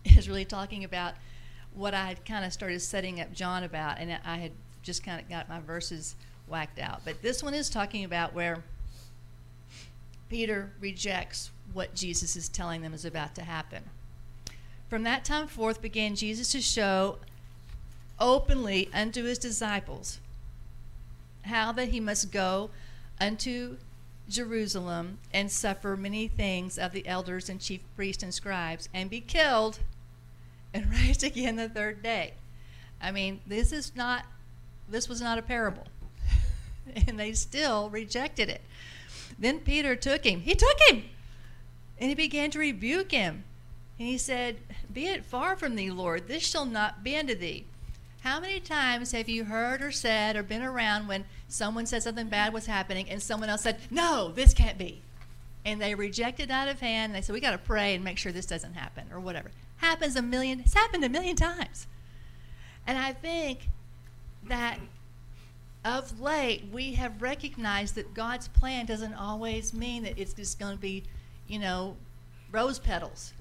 is 0.05 0.29
really 0.29 0.45
talking 0.45 0.83
about 0.83 1.13
what 1.73 1.93
I 1.93 2.05
had 2.05 2.25
kind 2.25 2.45
of 2.45 2.53
started 2.53 2.81
setting 2.81 3.19
up 3.21 3.33
John 3.33 3.63
about, 3.63 3.99
and 3.99 4.17
I 4.25 4.37
had 4.37 4.51
just 4.83 5.03
kind 5.03 5.19
of 5.19 5.29
got 5.29 5.49
my 5.49 5.59
verses 5.59 6.15
whacked 6.47 6.79
out. 6.79 7.01
But 7.03 7.21
this 7.21 7.43
one 7.43 7.53
is 7.53 7.69
talking 7.69 8.03
about 8.03 8.33
where 8.33 8.63
Peter 10.29 10.71
rejects 10.79 11.51
what 11.73 11.93
Jesus 11.93 12.35
is 12.35 12.49
telling 12.49 12.81
them 12.81 12.93
is 12.93 13.05
about 13.05 13.35
to 13.35 13.43
happen. 13.43 13.83
From 14.89 15.03
that 15.03 15.25
time 15.25 15.47
forth 15.47 15.81
began 15.81 16.15
Jesus 16.15 16.51
to 16.53 16.61
show 16.61 17.17
openly 18.19 18.89
unto 18.93 19.23
his 19.23 19.37
disciples 19.37 20.19
how 21.43 21.71
that 21.73 21.89
he 21.89 21.99
must 21.99 22.31
go 22.31 22.69
unto 23.19 23.77
Jerusalem 24.29 25.19
and 25.33 25.51
suffer 25.51 25.95
many 25.95 26.27
things 26.27 26.77
of 26.77 26.91
the 26.91 27.07
elders 27.07 27.49
and 27.49 27.59
chief 27.59 27.81
priests 27.95 28.23
and 28.23 28.33
scribes 28.33 28.89
and 28.93 29.09
be 29.09 29.21
killed 29.21 29.79
and 30.73 30.89
rise 30.91 31.23
again 31.23 31.55
the 31.55 31.69
third 31.69 32.03
day. 32.03 32.33
I 33.01 33.11
mean, 33.11 33.41
this 33.45 33.71
is 33.71 33.95
not 33.95 34.25
this 34.89 35.09
was 35.09 35.21
not 35.21 35.37
a 35.37 35.41
parable. 35.41 35.87
and 37.07 37.19
they 37.19 37.33
still 37.33 37.89
rejected 37.89 38.49
it. 38.49 38.61
Then 39.37 39.59
Peter 39.59 39.95
took 39.95 40.25
him. 40.25 40.41
He 40.41 40.55
took 40.55 40.77
him. 40.87 41.03
And 41.99 42.09
he 42.09 42.15
began 42.15 42.51
to 42.51 42.59
rebuke 42.59 43.11
him. 43.11 43.43
And 43.99 44.07
he 44.07 44.17
said, 44.17 44.57
Be 44.91 45.07
it 45.07 45.25
far 45.25 45.55
from 45.55 45.75
thee, 45.75 45.91
Lord, 45.91 46.27
this 46.27 46.47
shall 46.47 46.65
not 46.65 47.03
be 47.03 47.17
unto 47.17 47.35
thee. 47.35 47.65
How 48.21 48.39
many 48.39 48.59
times 48.59 49.11
have 49.11 49.29
you 49.29 49.45
heard 49.45 49.81
or 49.81 49.91
said 49.91 50.35
or 50.35 50.43
been 50.43 50.61
around 50.61 51.07
when 51.07 51.25
someone 51.47 51.85
said 51.85 52.03
something 52.03 52.27
bad 52.27 52.53
was 52.53 52.65
happening 52.65 53.09
and 53.09 53.21
someone 53.21 53.49
else 53.49 53.61
said, 53.61 53.79
No, 53.89 54.31
this 54.31 54.53
can't 54.53 54.77
be? 54.77 55.01
And 55.65 55.81
they 55.81 55.95
rejected 55.95 56.51
out 56.51 56.67
of 56.67 56.79
hand. 56.79 57.11
And 57.11 57.15
they 57.15 57.21
said, 57.21 57.33
We 57.33 57.39
got 57.39 57.51
to 57.51 57.57
pray 57.57 57.95
and 57.95 58.03
make 58.03 58.17
sure 58.17 58.31
this 58.31 58.45
doesn't 58.45 58.73
happen 58.73 59.07
or 59.11 59.19
whatever. 59.19 59.51
Happens 59.77 60.15
a 60.15 60.21
million, 60.21 60.59
it's 60.61 60.73
happened 60.73 61.03
a 61.03 61.09
million 61.09 61.35
times. 61.35 61.87
And 62.85 62.97
I 62.97 63.13
think 63.13 63.69
that 64.47 64.79
of 65.83 66.19
late, 66.19 66.65
we 66.71 66.93
have 66.93 67.21
recognized 67.21 67.95
that 67.95 68.13
God's 68.13 68.47
plan 68.47 68.85
doesn't 68.85 69.13
always 69.13 69.73
mean 69.73 70.03
that 70.03 70.17
it's 70.17 70.33
just 70.33 70.59
going 70.59 70.75
to 70.75 70.81
be, 70.81 71.03
you 71.47 71.59
know, 71.59 71.95
rose 72.51 72.79
petals. 72.79 73.33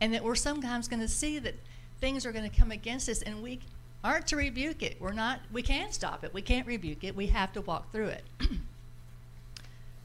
And 0.00 0.14
that 0.14 0.22
we're 0.22 0.36
sometimes 0.36 0.86
going 0.86 1.00
to 1.00 1.08
see 1.08 1.40
that 1.40 1.54
things 2.00 2.24
are 2.24 2.30
going 2.32 2.48
to 2.48 2.56
come 2.56 2.70
against 2.70 3.08
us 3.08 3.22
and 3.22 3.42
we 3.42 3.58
aren't 4.04 4.26
to 4.28 4.36
rebuke 4.36 4.82
it. 4.82 4.96
We're 5.00 5.12
not, 5.12 5.40
we 5.52 5.62
can't 5.62 5.92
stop 5.92 6.24
it. 6.24 6.32
We 6.32 6.42
can't 6.42 6.66
rebuke 6.66 7.04
it. 7.04 7.16
We 7.16 7.26
have 7.28 7.52
to 7.54 7.60
walk 7.60 7.90
through 7.92 8.08
it. 8.08 8.24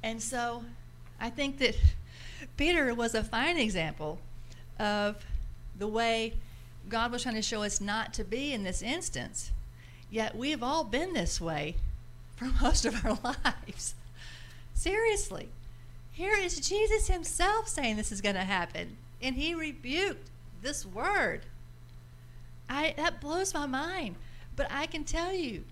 and 0.04 0.22
so 0.22 0.64
I 1.20 1.30
think 1.30 1.60
that 1.60 1.76
Peter 2.58 2.94
was 2.94 3.16
a 3.16 3.24
fine 3.24 3.58
example 3.58 4.20
of 4.80 5.24
the 5.78 5.88
way 5.88 6.34
God 6.90 7.12
was 7.12 7.24
trying 7.24 7.36
to 7.36 7.42
show 7.42 7.64
us 7.64 7.80
not 7.80 8.14
to 8.16 8.24
be 8.24 8.54
in 8.54 8.64
this 8.64 8.82
instance. 8.82 9.52
Yet 10.10 10.36
we've 10.36 10.62
all 10.62 10.84
been 10.84 11.14
this 11.14 11.40
way 11.40 11.76
for 12.36 12.46
most 12.62 12.86
of 12.86 13.06
our 13.06 13.18
lives. 13.46 13.96
Seriously. 14.74 15.50
Here 16.12 16.36
is 16.36 16.60
Jesus 16.60 17.08
himself 17.08 17.68
saying 17.68 17.98
this 17.98 18.12
is 18.12 18.22
going 18.22 18.36
to 18.36 18.44
happen, 18.44 18.98
and 19.20 19.36
he 19.36 19.56
rebuked 19.56 20.30
this 20.62 20.86
word. 20.86 21.42
I 22.70 22.94
that 22.98 23.22
blows 23.22 23.54
my 23.54 23.66
mind. 23.66 24.16
But 24.56 24.68
I 24.72 24.86
can 24.86 25.04
tell 25.04 25.34
you, 25.34 25.64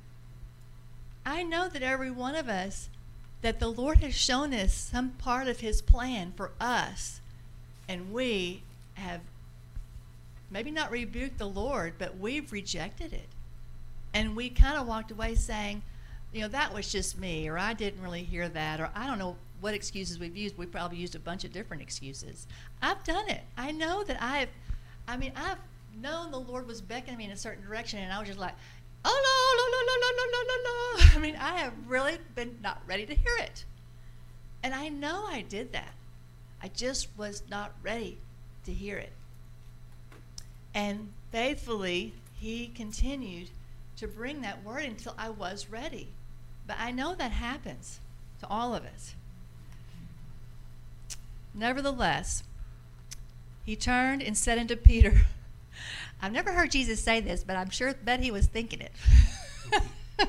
I 1.26 1.44
know 1.44 1.70
that 1.70 1.84
every 1.84 2.12
one 2.12 2.36
of 2.36 2.50
us 2.50 2.90
that 3.42 3.60
the 3.60 3.72
Lord 3.72 4.00
has 4.00 4.16
shown 4.16 4.54
us 4.54 4.74
some 4.74 5.12
part 5.12 5.48
of 5.48 5.60
his 5.60 5.82
plan 5.82 6.34
for 6.36 6.52
us, 6.60 7.22
and 7.88 8.12
we 8.12 8.64
have 8.96 9.22
maybe 10.50 10.70
not 10.70 10.92
rebuked 10.92 11.38
the 11.38 11.48
Lord, 11.48 11.94
but 11.98 12.18
we've 12.18 12.52
rejected 12.52 13.14
it. 13.14 13.28
And 14.14 14.36
we 14.36 14.50
kind 14.50 14.78
of 14.78 14.88
walked 14.88 15.12
away 15.12 15.36
saying, 15.36 15.82
you 16.34 16.42
know, 16.42 16.48
that 16.50 16.74
was 16.74 16.92
just 16.92 17.20
me, 17.20 17.48
or 17.48 17.58
I 17.58 17.74
didn't 17.74 18.02
really 18.02 18.24
hear 18.24 18.48
that, 18.50 18.80
or 18.80 18.90
I 18.96 19.08
don't 19.08 19.18
know 19.20 19.38
what 19.60 19.74
excuses 19.74 20.20
we've 20.20 20.36
used. 20.36 20.58
We 20.58 20.66
probably 20.66 20.98
used 20.98 21.16
a 21.16 21.20
bunch 21.20 21.44
of 21.44 21.52
different 21.52 21.82
excuses. 21.82 22.48
I've 22.82 23.04
done 23.04 23.30
it. 23.30 23.42
I 23.58 23.72
know 23.72 24.04
that 24.04 24.22
I've, 24.22 24.50
I 25.08 25.18
mean, 25.18 25.34
I've 25.36 25.58
known 26.00 26.32
the 26.32 26.40
Lord 26.40 26.68
was 26.68 26.82
beckoning 26.82 27.18
me 27.18 27.26
in 27.26 27.32
a 27.32 27.38
certain 27.38 27.64
direction, 27.64 28.00
and 28.00 28.12
I 28.12 28.20
was 28.20 28.28
just 28.28 28.40
like, 28.40 28.56
oh 29.04 29.58
no, 29.58 29.62
no, 29.62 29.82
no, 29.82 29.98
no, 30.02 30.12
no, 30.18 30.32
no, 30.32 30.42
no, 30.48 30.62
no. 30.64 31.12
I 31.16 31.20
mean, 31.20 31.36
I 31.36 31.58
have 31.62 31.74
really 31.88 32.18
been 32.36 32.58
not 32.62 32.82
ready 32.88 33.06
to 33.06 33.16
hear 33.16 33.38
it. 33.40 33.66
And 34.64 34.74
I 34.74 34.90
know 34.90 35.26
I 35.28 35.42
did 35.42 35.74
that. 35.74 35.94
I 36.62 36.68
just 36.68 37.08
was 37.18 37.44
not 37.50 37.74
ready 37.82 38.20
to 38.66 38.72
hear 38.72 38.98
it. 38.98 39.14
And 40.74 41.12
faithfully, 41.32 42.14
he 42.40 42.68
continued 42.68 43.50
to 43.98 44.08
bring 44.08 44.42
that 44.42 44.64
word 44.64 44.84
until 44.84 45.16
I 45.18 45.30
was 45.30 45.68
ready. 45.70 46.10
But 46.68 46.78
I 46.80 46.92
know 46.92 47.16
that 47.16 47.32
happens 47.32 48.00
to 48.40 48.48
all 48.48 48.76
of 48.76 48.86
us. 48.86 49.16
Nevertheless, 51.54 52.44
he 53.66 53.76
turned 53.76 54.22
and 54.22 54.38
said 54.38 54.58
unto 54.58 54.76
Peter, 54.76 55.26
I've 56.22 56.32
never 56.32 56.52
heard 56.52 56.72
Jesus 56.72 57.02
say 57.02 57.20
this, 57.20 57.44
but 57.44 57.56
I'm 57.56 57.70
sure 57.70 57.94
bet 57.94 58.20
he 58.20 58.32
was 58.32 58.46
thinking 58.48 58.82
it. 58.82 58.92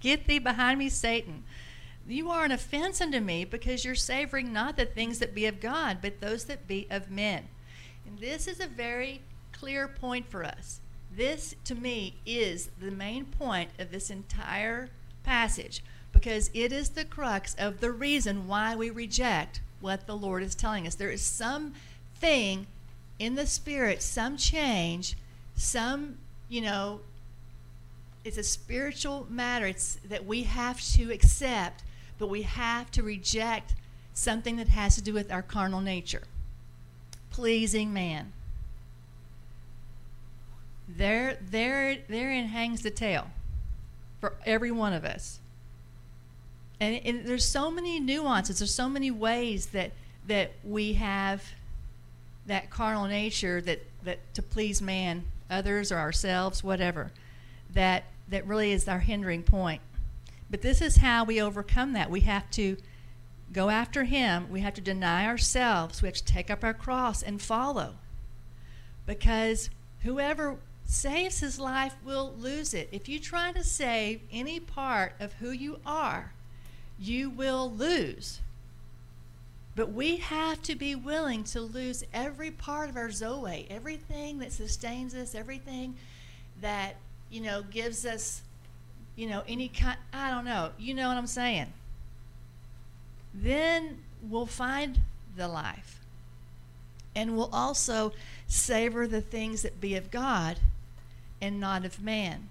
Get 0.00 0.26
thee 0.26 0.38
behind 0.38 0.78
me, 0.78 0.88
Satan. 0.88 1.44
You 2.06 2.30
are 2.30 2.44
an 2.44 2.52
offense 2.52 3.00
unto 3.00 3.20
me 3.20 3.44
because 3.44 3.84
you're 3.84 3.94
savoring 3.94 4.52
not 4.52 4.76
the 4.76 4.84
things 4.84 5.18
that 5.18 5.34
be 5.34 5.46
of 5.46 5.60
God, 5.60 5.98
but 6.02 6.20
those 6.20 6.44
that 6.44 6.66
be 6.66 6.86
of 6.90 7.10
men. 7.10 7.48
And 8.06 8.18
this 8.18 8.46
is 8.46 8.60
a 8.60 8.66
very 8.66 9.22
clear 9.52 9.88
point 9.88 10.28
for 10.28 10.44
us. 10.44 10.80
This, 11.14 11.54
to 11.64 11.74
me, 11.74 12.16
is 12.26 12.70
the 12.80 12.90
main 12.90 13.24
point 13.24 13.70
of 13.78 13.90
this 13.90 14.10
entire 14.10 14.90
passage 15.22 15.82
because 16.12 16.50
it 16.54 16.72
is 16.72 16.90
the 16.90 17.04
crux 17.04 17.54
of 17.58 17.80
the 17.80 17.90
reason 17.90 18.48
why 18.48 18.74
we 18.74 18.90
reject 18.90 19.60
what 19.80 20.06
the 20.06 20.16
Lord 20.16 20.42
is 20.42 20.54
telling 20.54 20.86
us. 20.86 20.94
There 20.94 21.10
is 21.10 21.22
some 21.22 21.74
thing 22.16 22.66
in 23.18 23.34
the 23.34 23.46
spirit, 23.46 24.02
some 24.02 24.36
change, 24.36 25.16
some, 25.60 26.18
you 26.48 26.60
know, 26.60 27.00
it's 28.24 28.38
a 28.38 28.42
spiritual 28.42 29.26
matter. 29.30 29.66
It's 29.66 29.98
that 30.08 30.26
we 30.26 30.42
have 30.44 30.80
to 30.94 31.10
accept, 31.10 31.82
but 32.18 32.28
we 32.28 32.42
have 32.42 32.90
to 32.92 33.02
reject 33.02 33.74
something 34.14 34.56
that 34.56 34.68
has 34.68 34.94
to 34.96 35.02
do 35.02 35.12
with 35.12 35.32
our 35.32 35.42
carnal 35.42 35.80
nature. 35.80 36.22
Pleasing 37.30 37.92
man. 37.92 38.32
There, 40.88 41.38
there, 41.40 41.98
therein 42.08 42.46
hangs 42.46 42.82
the 42.82 42.90
tale 42.90 43.28
for 44.20 44.34
every 44.44 44.70
one 44.70 44.92
of 44.92 45.04
us. 45.04 45.38
And, 46.80 47.00
and 47.04 47.26
there's 47.26 47.46
so 47.46 47.70
many 47.70 48.00
nuances. 48.00 48.58
There's 48.58 48.74
so 48.74 48.88
many 48.88 49.10
ways 49.10 49.66
that 49.66 49.92
that 50.26 50.52
we 50.62 50.94
have 50.94 51.42
that 52.46 52.70
carnal 52.70 53.06
nature 53.06 53.60
that, 53.60 53.84
that 54.04 54.18
to 54.34 54.42
please 54.42 54.80
man, 54.80 55.24
others 55.50 55.90
or 55.90 55.98
ourselves, 55.98 56.62
whatever, 56.64 57.12
that 57.72 58.04
that 58.28 58.46
really 58.46 58.72
is 58.72 58.88
our 58.88 59.00
hindering 59.00 59.42
point. 59.42 59.82
But 60.48 60.62
this 60.62 60.80
is 60.80 60.96
how 60.96 61.24
we 61.24 61.40
overcome 61.40 61.92
that. 61.92 62.10
We 62.10 62.20
have 62.20 62.50
to 62.52 62.76
go 63.52 63.68
after 63.68 64.04
him. 64.04 64.48
We 64.50 64.60
have 64.60 64.74
to 64.74 64.80
deny 64.80 65.26
ourselves. 65.26 66.00
We 66.00 66.08
have 66.08 66.16
to 66.16 66.24
take 66.24 66.50
up 66.50 66.64
our 66.64 66.74
cross 66.74 67.22
and 67.22 67.42
follow. 67.42 67.96
Because 69.06 69.70
whoever 70.02 70.58
saves 70.84 71.40
his 71.40 71.58
life 71.58 71.94
will 72.04 72.34
lose 72.36 72.74
it. 72.74 72.88
If 72.92 73.08
you 73.08 73.18
try 73.18 73.52
to 73.52 73.62
save 73.62 74.22
any 74.32 74.60
part 74.60 75.14
of 75.20 75.34
who 75.34 75.50
you 75.50 75.78
are, 75.84 76.32
you 76.98 77.30
will 77.30 77.70
lose. 77.70 78.40
But 79.80 79.94
we 79.94 80.16
have 80.16 80.60
to 80.64 80.74
be 80.74 80.94
willing 80.94 81.42
to 81.44 81.62
lose 81.62 82.04
every 82.12 82.50
part 82.50 82.90
of 82.90 82.98
our 82.98 83.10
Zoe, 83.10 83.66
everything 83.70 84.40
that 84.40 84.52
sustains 84.52 85.14
us, 85.14 85.34
everything 85.34 85.96
that, 86.60 86.96
you 87.30 87.40
know, 87.40 87.62
gives 87.62 88.04
us, 88.04 88.42
you 89.16 89.26
know, 89.26 89.42
any 89.48 89.68
kind, 89.68 89.96
I 90.12 90.28
don't 90.32 90.44
know, 90.44 90.72
you 90.78 90.92
know 90.92 91.08
what 91.08 91.16
I'm 91.16 91.26
saying. 91.26 91.72
Then 93.32 94.02
we'll 94.28 94.44
find 94.44 95.00
the 95.34 95.48
life. 95.48 96.04
And 97.16 97.34
we'll 97.34 97.48
also 97.50 98.12
savor 98.48 99.06
the 99.06 99.22
things 99.22 99.62
that 99.62 99.80
be 99.80 99.96
of 99.96 100.10
God 100.10 100.58
and 101.40 101.58
not 101.58 101.86
of 101.86 102.02
man. 102.02 102.50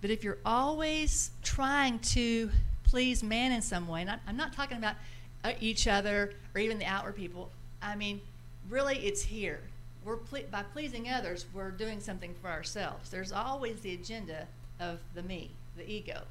But 0.00 0.08
if 0.08 0.24
you're 0.24 0.38
always 0.46 1.30
trying 1.42 1.98
to 1.98 2.50
please 2.84 3.22
man 3.22 3.52
in 3.52 3.60
some 3.60 3.86
way, 3.86 4.00
and 4.00 4.18
I'm 4.26 4.36
not 4.38 4.54
talking 4.54 4.78
about 4.78 4.94
Uh, 5.44 5.52
each 5.60 5.88
other 5.88 6.34
or 6.54 6.60
even 6.60 6.78
the 6.78 6.84
outward 6.84 7.16
people, 7.16 7.50
I 7.82 7.96
mean, 7.96 8.20
really 8.68 8.96
it's 8.98 9.22
here. 9.22 9.60
We're 10.04 10.16
ple- 10.16 10.46
by 10.50 10.62
pleasing 10.62 11.08
others, 11.08 11.46
we're 11.52 11.70
doing 11.70 12.00
something 12.00 12.34
for 12.40 12.48
ourselves. 12.48 13.10
There's 13.10 13.32
always 13.32 13.80
the 13.80 13.94
agenda 13.94 14.46
of 14.78 15.00
the 15.14 15.22
me, 15.22 15.50
the 15.76 15.88
ego. 15.90 16.22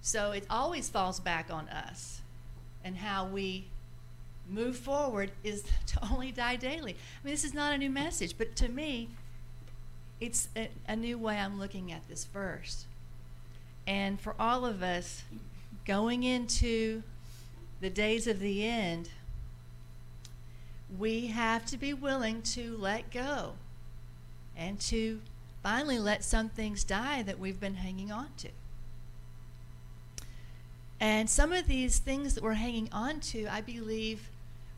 So 0.00 0.32
it 0.32 0.46
always 0.48 0.88
falls 0.88 1.20
back 1.20 1.50
on 1.50 1.68
us 1.68 2.20
and 2.84 2.96
how 2.96 3.26
we 3.26 3.66
move 4.48 4.76
forward 4.76 5.32
is 5.42 5.64
to 5.86 6.08
only 6.10 6.32
die 6.32 6.56
daily. 6.56 6.92
I 6.92 7.26
mean, 7.26 7.34
this 7.34 7.44
is 7.44 7.54
not 7.54 7.72
a 7.72 7.78
new 7.78 7.90
message, 7.90 8.36
but 8.38 8.56
to 8.56 8.68
me, 8.68 9.10
it's 10.20 10.48
a, 10.56 10.70
a, 10.88 10.96
new 10.96 11.18
way 11.18 11.36
I'm 11.36 11.58
looking 11.58 11.92
at 11.92 12.08
this 12.08 12.24
verse. 12.24 12.86
And 13.86 14.20
for 14.20 14.34
all 14.38 14.64
of 14.64 14.82
us, 14.82 15.24
going 15.84 16.22
into 16.22 17.02
the 17.80 17.90
days 17.90 18.26
of 18.26 18.40
the 18.40 18.66
end, 18.66 19.10
we 20.98 21.26
have 21.28 21.66
to 21.66 21.76
be 21.76 21.92
willing 21.92 22.42
to 22.42 22.76
let 22.76 23.10
go 23.10 23.54
and 24.56 24.80
to 24.80 25.20
finally 25.62 25.98
let 25.98 26.24
some 26.24 26.48
things 26.48 26.84
die 26.84 27.22
that 27.22 27.38
we've 27.38 27.60
been 27.60 27.74
hanging 27.74 28.12
on 28.12 28.28
to. 28.38 28.48
And 30.98 31.28
some 31.28 31.52
of 31.52 31.66
these 31.66 31.98
things 31.98 32.34
that 32.34 32.42
we're 32.42 32.54
hanging 32.54 32.88
on 32.92 33.20
to, 33.20 33.46
I 33.50 33.60
believe, 33.60 34.30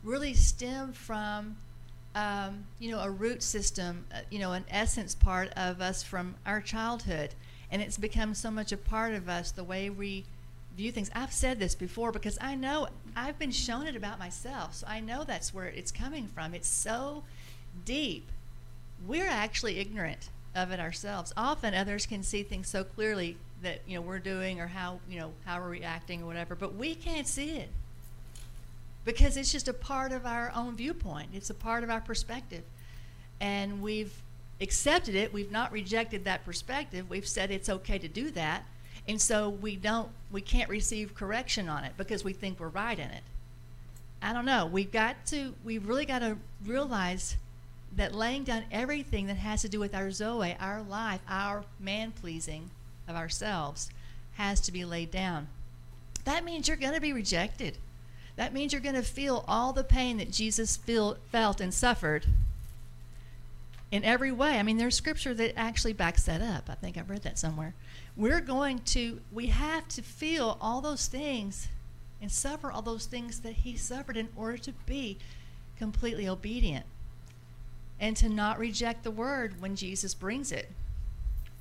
really 0.03 0.33
stem 0.33 0.91
from 0.91 1.55
um, 2.15 2.65
you 2.79 2.91
know, 2.91 2.99
a 3.01 3.09
root 3.09 3.43
system, 3.43 4.05
uh, 4.13 4.19
you 4.29 4.39
know, 4.39 4.53
an 4.53 4.65
essence 4.69 5.15
part 5.15 5.51
of 5.55 5.81
us 5.81 6.03
from 6.03 6.35
our 6.45 6.59
childhood. 6.61 7.35
And 7.71 7.81
it's 7.81 7.97
become 7.97 8.33
so 8.33 8.49
much 8.49 8.71
a 8.71 8.77
part 8.77 9.13
of 9.13 9.29
us, 9.29 9.51
the 9.51 9.63
way 9.63 9.89
we 9.89 10.25
view 10.79 10.91
things. 10.93 11.11
I've 11.13 11.33
said 11.33 11.59
this 11.59 11.75
before 11.75 12.11
because 12.13 12.37
I 12.39 12.55
know 12.55 12.87
I've 13.15 13.37
been 13.37 13.51
shown 13.51 13.85
it 13.85 13.97
about 13.97 14.17
myself. 14.17 14.75
So 14.75 14.87
I 14.87 15.01
know 15.01 15.25
that's 15.25 15.53
where 15.53 15.67
it's 15.67 15.91
coming 15.91 16.27
from. 16.27 16.53
It's 16.53 16.69
so 16.69 17.23
deep. 17.83 18.29
We're 19.05 19.27
actually 19.27 19.79
ignorant 19.79 20.29
of 20.55 20.71
it 20.71 20.79
ourselves. 20.79 21.33
Often 21.35 21.73
others 21.73 22.05
can 22.05 22.23
see 22.23 22.43
things 22.43 22.69
so 22.69 22.85
clearly 22.85 23.35
that, 23.61 23.81
you 23.85 23.95
know, 23.95 24.01
we're 24.01 24.19
doing 24.19 24.61
or 24.61 24.67
how, 24.67 25.01
you 25.09 25.19
know, 25.19 25.33
how 25.45 25.59
we're 25.59 25.69
reacting 25.69 26.23
or 26.23 26.27
whatever, 26.27 26.55
but 26.55 26.75
we 26.75 26.95
can't 26.95 27.27
see 27.27 27.57
it 27.57 27.69
because 29.03 29.35
it's 29.35 29.51
just 29.51 29.67
a 29.67 29.73
part 29.73 30.13
of 30.13 30.25
our 30.25 30.51
own 30.55 30.77
viewpoint. 30.77 31.29
It's 31.33 31.49
a 31.49 31.53
part 31.53 31.83
of 31.83 31.89
our 31.89 32.01
perspective. 32.01 32.63
And 33.41 33.81
we've 33.81 34.13
accepted 34.61 35.15
it. 35.15 35.33
We've 35.33 35.51
not 35.51 35.73
rejected 35.73 36.23
that 36.23 36.45
perspective. 36.45 37.09
We've 37.09 37.27
said 37.27 37.51
it's 37.51 37.69
okay 37.69 37.97
to 37.97 38.07
do 38.07 38.31
that. 38.31 38.63
And 39.09 39.19
so 39.19 39.49
we 39.49 39.75
don't, 39.75 40.09
we 40.31 40.39
can't 40.39 40.69
receive 40.69 41.15
correction 41.15 41.67
on 41.67 41.83
it 41.83 41.93
because 41.97 42.23
we 42.23 42.31
think 42.31 42.59
we're 42.59 42.67
right 42.67 42.97
in 42.97 43.09
it. 43.09 43.23
I 44.21 44.33
don't 44.33 44.45
know. 44.45 44.67
We've 44.67 44.91
got 44.91 45.25
to, 45.27 45.55
we've 45.65 45.87
really 45.87 46.05
got 46.05 46.19
to 46.19 46.37
realize 46.63 47.35
that 47.95 48.13
laying 48.13 48.43
down 48.43 48.65
everything 48.71 49.25
that 49.25 49.37
has 49.37 49.63
to 49.63 49.69
do 49.69 49.79
with 49.79 49.95
our 49.95 50.11
Zoe, 50.11 50.55
our 50.59 50.83
life, 50.83 51.21
our 51.27 51.63
man 51.79 52.11
pleasing 52.11 52.69
of 53.07 53.15
ourselves, 53.15 53.89
has 54.35 54.61
to 54.61 54.71
be 54.71 54.85
laid 54.85 55.09
down. 55.09 55.47
That 56.25 56.45
means 56.45 56.67
you're 56.67 56.77
going 56.77 56.93
to 56.93 57.01
be 57.01 57.11
rejected. 57.11 57.77
That 58.35 58.53
means 58.53 58.73
you're 58.73 58.81
going 58.81 58.93
to 58.93 59.01
feel 59.01 59.43
all 59.47 59.73
the 59.73 59.83
pain 59.83 60.17
that 60.17 60.29
Jesus 60.29 60.77
feel, 60.77 61.17
felt 61.31 61.59
and 61.59 61.73
suffered 61.73 62.27
in 63.91 64.03
every 64.03 64.31
way. 64.31 64.59
I 64.59 64.63
mean, 64.63 64.77
there's 64.77 64.95
scripture 64.95 65.33
that 65.33 65.57
actually 65.57 65.93
backs 65.93 66.25
that 66.25 66.43
up. 66.43 66.69
I 66.69 66.75
think 66.75 66.95
I've 66.95 67.09
read 67.09 67.23
that 67.23 67.39
somewhere. 67.39 67.73
We're 68.19 68.41
going 68.41 68.79
to, 68.79 69.21
we 69.31 69.47
have 69.47 69.87
to 69.87 70.01
feel 70.01 70.57
all 70.59 70.81
those 70.81 71.07
things 71.07 71.69
and 72.21 72.29
suffer 72.29 72.69
all 72.69 72.81
those 72.81 73.05
things 73.05 73.39
that 73.39 73.53
he 73.53 73.77
suffered 73.77 74.17
in 74.17 74.27
order 74.35 74.57
to 74.57 74.73
be 74.85 75.17
completely 75.77 76.27
obedient 76.27 76.85
and 77.97 78.17
to 78.17 78.27
not 78.27 78.59
reject 78.59 79.05
the 79.05 79.11
word 79.11 79.61
when 79.61 79.77
Jesus 79.77 80.13
brings 80.13 80.51
it. 80.51 80.69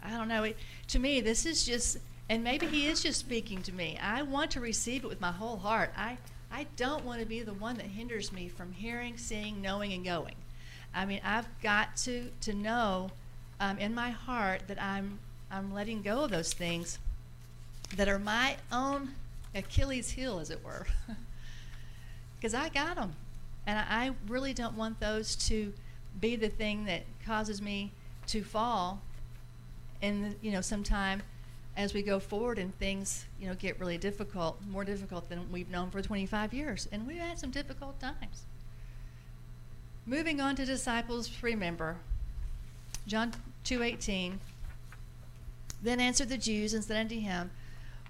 I 0.03 0.11
don't 0.11 0.27
know. 0.27 0.42
It, 0.42 0.57
to 0.88 0.99
me, 0.99 1.21
this 1.21 1.47
is 1.47 1.64
just, 1.64 1.99
and 2.29 2.42
maybe 2.42 2.66
he 2.66 2.88
is 2.88 3.05
just 3.05 3.21
speaking 3.21 3.62
to 3.62 3.73
me. 3.73 3.97
I 4.03 4.23
want 4.23 4.51
to 4.51 4.61
receive 4.61 5.05
it 5.05 5.09
with 5.09 5.21
my 5.21 5.31
whole 5.31 5.59
heart. 5.59 5.92
I, 5.97 6.18
I 6.51 6.66
don't 6.75 7.05
want 7.05 7.21
to 7.21 7.27
be 7.27 7.40
the 7.40 7.55
one 7.55 7.77
that 7.77 7.87
hinders 7.87 8.33
me 8.33 8.49
from 8.49 8.73
hearing, 8.73 9.16
seeing, 9.16 9.62
knowing, 9.62 9.92
and 9.92 10.05
going. 10.05 10.35
I 10.92 11.05
mean, 11.05 11.21
I've 11.23 11.47
got 11.62 11.97
to 11.99 12.31
to 12.40 12.53
know 12.53 13.12
um, 13.61 13.79
in 13.79 13.94
my 13.94 14.11
heart 14.11 14.62
that 14.66 14.83
I'm 14.83 15.21
I'm 15.50 15.72
letting 15.72 16.02
go 16.02 16.24
of 16.24 16.30
those 16.30 16.52
things 16.52 16.98
that 17.96 18.08
are 18.08 18.18
my 18.18 18.56
own 18.70 19.11
Achilles' 19.54 20.11
heel, 20.11 20.38
as 20.38 20.50
it 20.50 20.62
were, 20.62 20.87
because 22.37 22.54
I 22.54 22.68
got 22.68 22.96
them, 22.96 23.14
and 23.66 23.78
I, 23.78 23.84
I 23.88 24.11
really 24.26 24.52
don't 24.52 24.76
want 24.76 25.00
those 25.00 25.37
to 25.48 25.72
be 26.20 26.37
the 26.37 26.48
thing 26.48 26.84
that 26.84 27.02
causes 27.24 27.62
me 27.62 27.92
to 28.28 28.42
fall. 28.42 29.00
And 30.02 30.34
you 30.42 30.52
know, 30.52 30.61
sometime 30.61 31.22
as 31.76 31.94
we 31.94 32.02
go 32.02 32.18
forward 32.18 32.58
and 32.58 32.76
things 32.78 33.24
you 33.40 33.48
know 33.48 33.54
get 33.54 33.80
really 33.80 33.98
difficult, 33.98 34.58
more 34.68 34.84
difficult 34.84 35.28
than 35.28 35.50
we've 35.50 35.70
known 35.70 35.90
for 35.90 36.02
25 36.02 36.52
years, 36.52 36.88
and 36.92 37.06
we've 37.06 37.18
had 37.18 37.38
some 37.38 37.50
difficult 37.50 37.98
times. 38.00 38.44
Moving 40.06 40.40
on 40.40 40.56
to 40.56 40.64
disciples, 40.64 41.30
remember 41.42 41.96
John 43.06 43.32
2:18. 43.64 44.38
Then 45.83 46.01
answered 46.01 46.29
the 46.29 46.38
Jews 46.38 46.75
and 46.75 46.83
said 46.83 46.97
unto 46.97 47.19
him, 47.19 47.51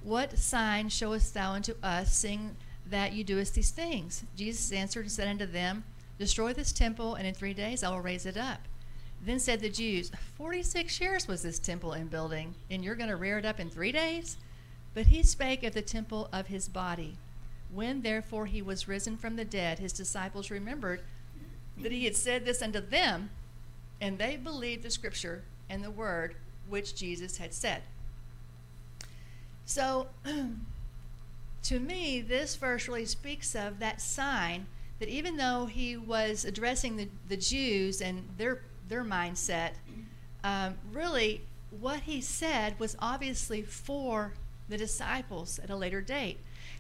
What 0.03 0.39
sign 0.39 0.89
showest 0.89 1.35
thou 1.35 1.53
unto 1.53 1.75
us, 1.83 2.15
seeing 2.15 2.57
that 2.89 3.13
you 3.13 3.25
doest 3.25 3.55
these 3.55 3.71
things? 3.71 4.25
Jesus 4.37 4.73
answered 4.73 5.03
and 5.03 5.13
said 5.13 5.29
unto 5.29 5.47
them, 5.47 5.85
Destroy 6.19 6.53
this 6.53 6.73
temple, 6.73 7.15
and 7.15 7.27
in 7.27 7.35
three 7.35 7.55
days 7.55 7.83
I 7.83 7.91
will 7.91 8.01
raise 8.01 8.27
it 8.27 8.37
up. 8.37 8.61
Then 9.25 9.39
said 9.39 9.61
the 9.61 9.69
Jews, 9.69 10.11
Forty 10.37 10.63
six 10.63 11.01
years 11.01 11.29
was 11.29 11.43
this 11.43 11.59
temple 11.59 11.93
in 11.93 12.07
building, 12.07 12.55
and 12.71 12.85
you're 12.85 12.95
going 12.95 13.11
to 13.11 13.17
rear 13.17 13.39
it 13.39 13.45
up 13.45 13.61
in 13.61 13.71
three 13.71 13.93
days? 13.93 14.37
But 14.95 15.07
he 15.07 15.23
spake 15.23 15.63
of 15.63 15.75
the 15.75 15.83
temple 15.83 16.29
of 16.33 16.47
his 16.47 16.69
body. 16.69 17.17
When 17.73 18.01
therefore 18.01 18.47
he 18.47 18.63
was 18.63 18.89
risen 18.89 19.17
from 19.17 19.37
the 19.37 19.45
dead, 19.45 19.79
his 19.79 19.93
disciples 19.93 20.51
remembered 20.51 21.03
that 21.77 21.93
he 21.93 22.05
had 22.05 22.17
said 22.17 22.45
this 22.45 22.63
unto 22.63 22.81
them, 22.81 23.31
and 24.01 24.19
they 24.19 24.37
believed 24.37 24.83
the 24.83 24.91
scripture 24.91 25.43
and 25.69 25.85
the 25.85 25.91
word 25.91 26.35
which 26.69 26.95
Jesus 26.95 27.39
had 27.39 27.53
said. 27.55 27.83
So, 29.65 30.09
to 31.65 31.81
me, 31.81 32.21
this 32.21 32.57
verse 32.57 32.89
really 32.89 33.05
speaks 33.05 33.55
of 33.55 33.79
that 33.81 34.01
sign 34.01 34.67
that 34.99 35.09
even 35.09 35.37
though 35.37 35.67
he 35.67 35.97
was 35.97 36.45
addressing 36.45 36.97
the, 36.97 37.09
the 37.29 37.37
Jews 37.37 38.01
and 38.01 38.29
their, 38.37 38.63
their 38.89 39.05
mindset, 39.05 39.73
um, 40.43 40.75
really 40.93 41.43
what 41.81 42.01
he 42.01 42.21
said 42.21 42.79
was 42.79 42.97
obviously 42.99 43.63
for 43.63 44.33
the 44.69 44.77
disciples 44.77 45.59
at 45.63 45.71
a 45.71 45.77
later 45.77 46.01
date. 46.01 46.39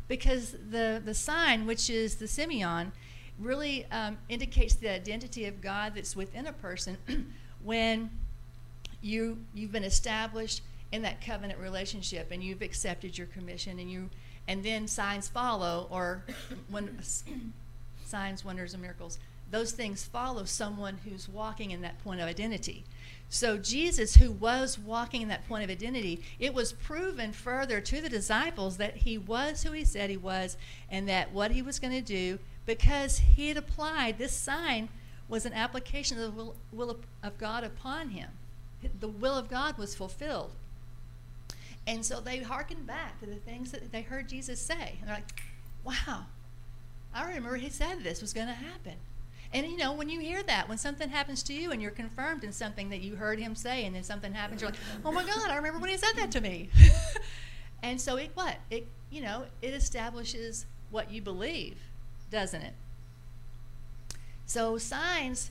Because 0.08 0.52
the, 0.70 1.00
the 1.04 1.14
sign, 1.14 1.66
which 1.66 1.90
is 1.90 2.16
the 2.16 2.24
semeion, 2.24 2.92
really 3.38 3.86
um, 3.92 4.18
indicates 4.28 4.74
the 4.74 4.90
identity 4.90 5.44
of 5.44 5.60
God 5.60 5.92
that's 5.94 6.16
within 6.16 6.46
a 6.46 6.52
person 6.52 6.96
when 7.62 8.10
you 9.00 9.38
you've 9.54 9.72
been 9.72 9.84
established 9.84 10.62
in 10.92 11.02
that 11.02 11.20
covenant 11.20 11.58
relationship 11.60 12.30
and 12.30 12.42
you've 12.42 12.62
accepted 12.62 13.16
your 13.16 13.26
commission 13.28 13.78
and 13.78 13.90
you 13.90 14.08
and 14.46 14.62
then 14.62 14.86
signs 14.86 15.28
follow 15.28 15.86
or 15.90 16.24
when 16.70 16.98
signs 18.04 18.44
wonders 18.44 18.72
and 18.72 18.82
miracles 18.82 19.18
those 19.50 19.72
things 19.72 20.04
follow 20.04 20.44
someone 20.44 20.98
who's 21.04 21.28
walking 21.28 21.70
in 21.70 21.80
that 21.80 22.02
point 22.02 22.20
of 22.20 22.26
identity 22.26 22.84
so 23.28 23.56
jesus 23.56 24.16
who 24.16 24.32
was 24.32 24.78
walking 24.78 25.22
in 25.22 25.28
that 25.28 25.46
point 25.46 25.62
of 25.62 25.70
identity 25.70 26.22
it 26.38 26.54
was 26.54 26.72
proven 26.72 27.32
further 27.32 27.80
to 27.80 28.00
the 28.00 28.08
disciples 28.08 28.78
that 28.78 28.96
he 28.96 29.18
was 29.18 29.62
who 29.62 29.72
he 29.72 29.84
said 29.84 30.08
he 30.08 30.16
was 30.16 30.56
and 30.90 31.08
that 31.08 31.32
what 31.32 31.50
he 31.50 31.62
was 31.62 31.78
going 31.78 31.92
to 31.92 32.00
do 32.00 32.38
because 32.68 33.18
he 33.18 33.48
had 33.48 33.56
applied 33.56 34.18
this 34.18 34.32
sign 34.32 34.88
was 35.28 35.46
an 35.46 35.52
application 35.52 36.18
of 36.18 36.24
the 36.24 36.30
will, 36.30 36.56
will 36.72 36.90
of, 36.90 36.98
of 37.22 37.38
God 37.38 37.64
upon 37.64 38.10
him. 38.10 38.30
The 39.00 39.08
will 39.08 39.36
of 39.36 39.48
God 39.48 39.78
was 39.78 39.94
fulfilled. 39.94 40.52
And 41.86 42.04
so 42.04 42.20
they 42.20 42.38
hearkened 42.38 42.86
back 42.86 43.18
to 43.20 43.26
the 43.26 43.36
things 43.36 43.72
that 43.72 43.92
they 43.92 44.02
heard 44.02 44.28
Jesus 44.28 44.60
say. 44.60 44.98
And 45.00 45.08
they're 45.08 45.16
like, 45.16 45.42
wow, 45.84 46.26
I 47.14 47.24
remember 47.24 47.56
he 47.56 47.70
said 47.70 48.02
this 48.02 48.20
was 48.20 48.32
going 48.32 48.48
to 48.48 48.52
happen. 48.52 48.94
And 49.54 49.66
you 49.66 49.78
know, 49.78 49.94
when 49.94 50.10
you 50.10 50.20
hear 50.20 50.42
that, 50.42 50.68
when 50.68 50.76
something 50.76 51.08
happens 51.08 51.42
to 51.44 51.54
you 51.54 51.72
and 51.72 51.80
you're 51.80 51.90
confirmed 51.90 52.44
in 52.44 52.52
something 52.52 52.90
that 52.90 53.00
you 53.00 53.16
heard 53.16 53.38
him 53.38 53.54
say, 53.54 53.86
and 53.86 53.94
then 53.94 54.02
something 54.02 54.34
happens, 54.34 54.60
you're 54.60 54.70
like, 54.70 54.80
oh 55.04 55.12
my 55.12 55.24
God, 55.24 55.48
I 55.48 55.56
remember 55.56 55.78
when 55.78 55.88
he 55.88 55.96
said 55.96 56.12
that 56.16 56.30
to 56.32 56.42
me. 56.42 56.68
and 57.82 57.98
so 57.98 58.16
it 58.16 58.32
what? 58.34 58.56
It 58.70 58.86
you 59.10 59.22
know, 59.22 59.44
it 59.62 59.72
establishes 59.72 60.66
what 60.90 61.10
you 61.10 61.22
believe 61.22 61.78
doesn't 62.30 62.62
it? 62.62 62.74
So 64.46 64.78
signs 64.78 65.50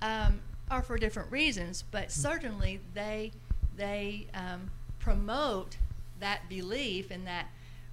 um, 0.00 0.40
are 0.70 0.82
for 0.82 0.98
different 0.98 1.30
reasons, 1.30 1.84
but 1.90 2.10
certainly 2.10 2.80
they 2.94 3.32
they 3.76 4.26
um, 4.34 4.70
promote 4.98 5.76
that 6.20 6.48
belief 6.48 7.10
and 7.10 7.26
that 7.26 7.46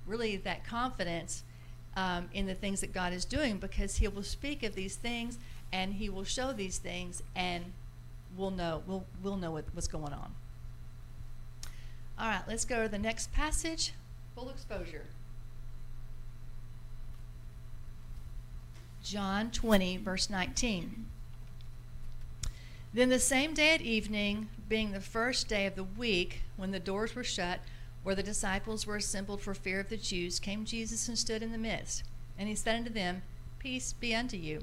really 0.08 0.38
that 0.38 0.66
confidence 0.66 1.44
um, 1.96 2.28
in 2.34 2.48
the 2.48 2.56
things 2.56 2.82
that 2.82 2.94
God 2.94 3.14
is 3.14 3.24
doing 3.24 3.58
because 3.58 3.98
He 3.98 4.08
will 4.08 4.24
speak 4.24 4.64
of 4.64 4.76
these 4.76 4.96
things 4.96 5.38
and 5.72 5.94
He 5.94 6.10
will 6.10 6.24
show 6.24 6.52
these 6.54 6.78
things 6.78 7.24
and 7.36 7.66
we'll 8.38 8.52
know 8.52 8.84
we'll 8.88 9.06
we'll 9.24 9.38
know 9.38 9.52
what, 9.52 9.66
what's 9.74 9.88
going 9.88 10.14
on. 10.14 10.34
All 12.18 12.28
right, 12.28 12.44
let's 12.48 12.66
go 12.66 12.84
to 12.84 12.90
the 12.90 13.00
next 13.00 13.34
passage. 13.34 13.94
Full 14.36 14.50
exposure. 14.50 15.06
John 19.04 19.52
20, 19.52 19.98
verse 19.98 20.30
19. 20.30 21.06
Then 22.96 23.10
the 23.10 23.20
same 23.20 23.54
day 23.54 23.76
at 23.76 23.82
evening, 23.82 24.48
being 24.70 24.94
the 24.94 25.02
first 25.02 25.50
day 25.50 25.66
of 25.66 25.76
the 25.76 25.84
week, 25.84 26.44
when 26.56 26.72
the 26.72 26.80
doors 26.80 27.14
were 27.14 27.26
shut, 27.26 27.60
where 28.04 28.16
the 28.16 28.24
disciples 28.24 28.88
were 28.88 28.96
assembled 28.96 29.42
for 29.42 29.54
fear 29.54 29.82
of 29.82 29.90
the 29.90 29.98
Jews, 29.98 30.40
came 30.40 30.64
Jesus 30.64 31.10
and 31.10 31.20
stood 31.20 31.44
in 31.44 31.52
the 31.52 31.58
midst. 31.58 32.04
And 32.40 32.48
he 32.48 32.56
said 32.56 32.78
unto 32.78 32.90
them, 32.90 33.22
Peace 33.60 33.92
be 33.92 34.16
unto 34.16 34.38
you. 34.38 34.62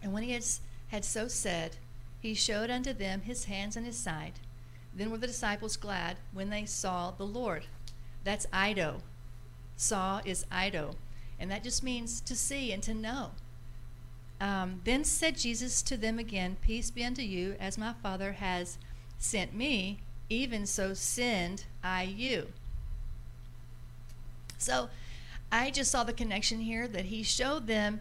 And 0.00 0.12
when 0.12 0.22
he 0.22 0.40
had, 0.90 1.04
so 1.04 1.26
said, 1.26 1.78
he 2.20 2.34
showed 2.34 2.70
unto 2.70 2.92
them 2.92 3.22
his 3.22 3.46
hands 3.46 3.76
and 3.76 3.84
his 3.84 3.96
side. 3.96 4.34
Then 4.94 5.10
were 5.10 5.18
the 5.18 5.26
disciples 5.26 5.76
glad 5.76 6.18
when 6.32 6.50
they 6.50 6.66
saw 6.66 7.10
the 7.10 7.26
Lord. 7.26 7.66
That's 8.22 8.46
eido. 8.46 9.00
Saw 9.76 10.20
is 10.24 10.46
eido 10.52 10.94
and 11.38 11.50
that 11.50 11.62
just 11.62 11.82
means 11.82 12.20
to 12.22 12.34
see 12.34 12.72
and 12.72 12.82
to 12.82 12.94
know. 12.94 13.30
Um, 14.40 14.80
then 14.84 15.04
said 15.04 15.36
Jesus 15.36 15.82
to 15.82 15.96
them 15.96 16.18
again, 16.18 16.56
Peace 16.60 16.90
be 16.90 17.04
unto 17.04 17.22
you, 17.22 17.56
as 17.58 17.76
my 17.76 17.92
Father 18.02 18.32
has 18.32 18.78
sent 19.18 19.52
me, 19.52 19.98
even 20.30 20.66
so 20.66 20.94
send 20.94 21.64
I 21.82 22.04
you. 22.04 22.48
So 24.58 24.88
I 25.50 25.70
just 25.70 25.90
saw 25.90 26.04
the 26.04 26.12
connection 26.12 26.60
here 26.60 26.86
that 26.88 27.06
he 27.06 27.22
showed 27.22 27.66
them, 27.66 28.00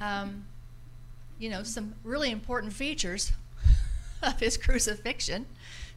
um, 0.00 0.44
you 1.38 1.50
know, 1.50 1.62
some 1.62 1.94
really 2.02 2.30
important 2.30 2.72
features 2.72 3.32
of 4.22 4.40
his 4.40 4.56
crucifixion 4.56 5.46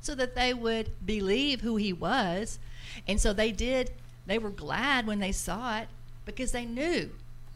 so 0.01 0.13
that 0.15 0.35
they 0.35 0.53
would 0.53 0.91
believe 1.05 1.61
who 1.61 1.77
he 1.77 1.93
was. 1.93 2.59
And 3.07 3.19
so 3.19 3.33
they 3.33 3.51
did, 3.51 3.91
they 4.27 4.37
were 4.37 4.49
glad 4.49 5.07
when 5.07 5.19
they 5.19 5.31
saw 5.31 5.79
it 5.79 5.87
because 6.25 6.51
they 6.51 6.65
knew 6.65 7.11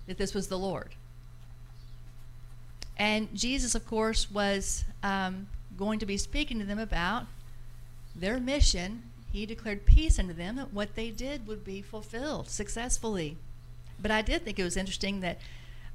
that 0.07 0.17
this 0.17 0.33
was 0.33 0.47
the 0.47 0.57
Lord. 0.57 0.95
And 2.99 3.33
Jesus, 3.33 3.73
of 3.73 3.87
course, 3.87 4.29
was 4.29 4.83
um, 5.01 5.47
going 5.75 5.97
to 5.99 6.05
be 6.05 6.17
speaking 6.17 6.59
to 6.59 6.65
them 6.65 6.79
about 6.79 7.25
their 8.15 8.39
mission 8.39 9.03
he 9.31 9.45
declared 9.45 9.85
peace 9.85 10.17
unto 10.17 10.33
them, 10.33 10.55
that 10.55 10.73
what 10.73 10.95
they 10.95 11.11
did 11.11 11.47
would 11.47 11.63
be 11.63 11.81
fulfilled 11.81 12.49
successfully. 12.49 13.37
But 14.01 14.11
I 14.11 14.21
did 14.21 14.43
think 14.43 14.57
it 14.57 14.63
was 14.63 14.77
interesting 14.77 15.19
that 15.19 15.39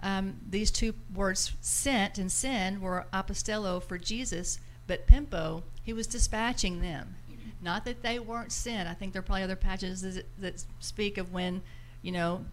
um, 0.03 0.37
these 0.49 0.71
two 0.71 0.95
words, 1.15 1.53
sent 1.61 2.19
and 2.19 2.31
send, 2.31 2.81
were 2.81 3.07
apostello 3.13 3.83
for 3.83 3.99
Jesus, 3.99 4.61
but 4.87 5.07
pempo, 5.07 5.65
he 5.83 5.93
was 5.93 6.07
dispatching 6.07 6.81
them. 6.81 7.17
Not 7.63 7.87
that 7.87 8.03
they 8.03 8.19
weren't 8.19 8.53
sent. 8.53 8.89
I 8.89 8.95
think 8.95 9.13
there 9.13 9.21
are 9.21 9.25
probably 9.25 9.43
other 9.43 9.57
passages 9.57 10.03
that, 10.03 10.27
that 10.39 10.65
speak 10.81 11.17
of 11.17 11.33
when, 11.33 11.63
you 12.03 12.13
know, 12.13 12.45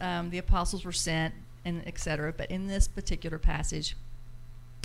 um, 0.00 0.30
the 0.30 0.38
apostles 0.38 0.84
were 0.84 0.92
sent 0.92 1.32
and 1.66 1.86
etc. 1.86 2.32
But 2.34 2.50
in 2.50 2.68
this 2.68 2.86
particular 2.86 3.38
passage, 3.38 3.96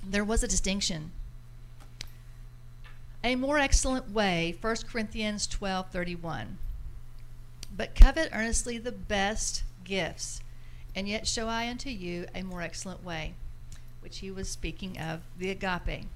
there 0.03 0.25
was 0.25 0.43
a 0.43 0.47
distinction. 0.47 1.11
A 3.23 3.35
more 3.35 3.59
excellent 3.59 4.09
way, 4.11 4.57
1 4.59 4.75
Corinthians 4.87 5.47
12:31. 5.47 6.57
But 7.73 7.93
covet 7.95 8.29
earnestly 8.33 8.79
the 8.79 8.91
best 8.91 9.63
gifts, 9.83 10.41
and 10.95 11.07
yet 11.07 11.27
show 11.27 11.47
I 11.47 11.69
unto 11.69 11.89
you 11.89 12.25
a 12.33 12.41
more 12.41 12.63
excellent 12.63 13.03
way, 13.03 13.35
which 14.01 14.17
he 14.17 14.31
was 14.31 14.49
speaking 14.49 14.97
of 14.97 15.21
the 15.37 15.51
agape. 15.51 16.07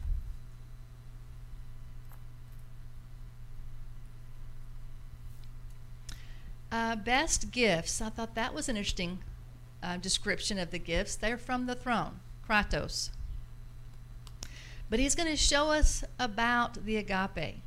Uh, 6.72 6.96
best 6.96 7.52
gifts. 7.52 8.02
I 8.02 8.10
thought 8.10 8.34
that 8.34 8.54
was 8.54 8.68
an 8.68 8.76
interesting 8.76 9.20
uh, 9.86 9.98
description 9.98 10.58
of 10.58 10.72
the 10.72 10.80
gifts. 10.80 11.16
They're 11.16 11.38
from 11.38 11.68
the 11.68 11.76
throne, 11.76 12.20
Kratos. 12.48 13.10
But 14.90 15.00
he's 15.00 15.16
going 15.16 15.30
to 15.30 15.38
show 15.38 15.72
us 15.72 16.04
about 16.20 16.86
the 16.86 16.98
agape, 16.98 17.62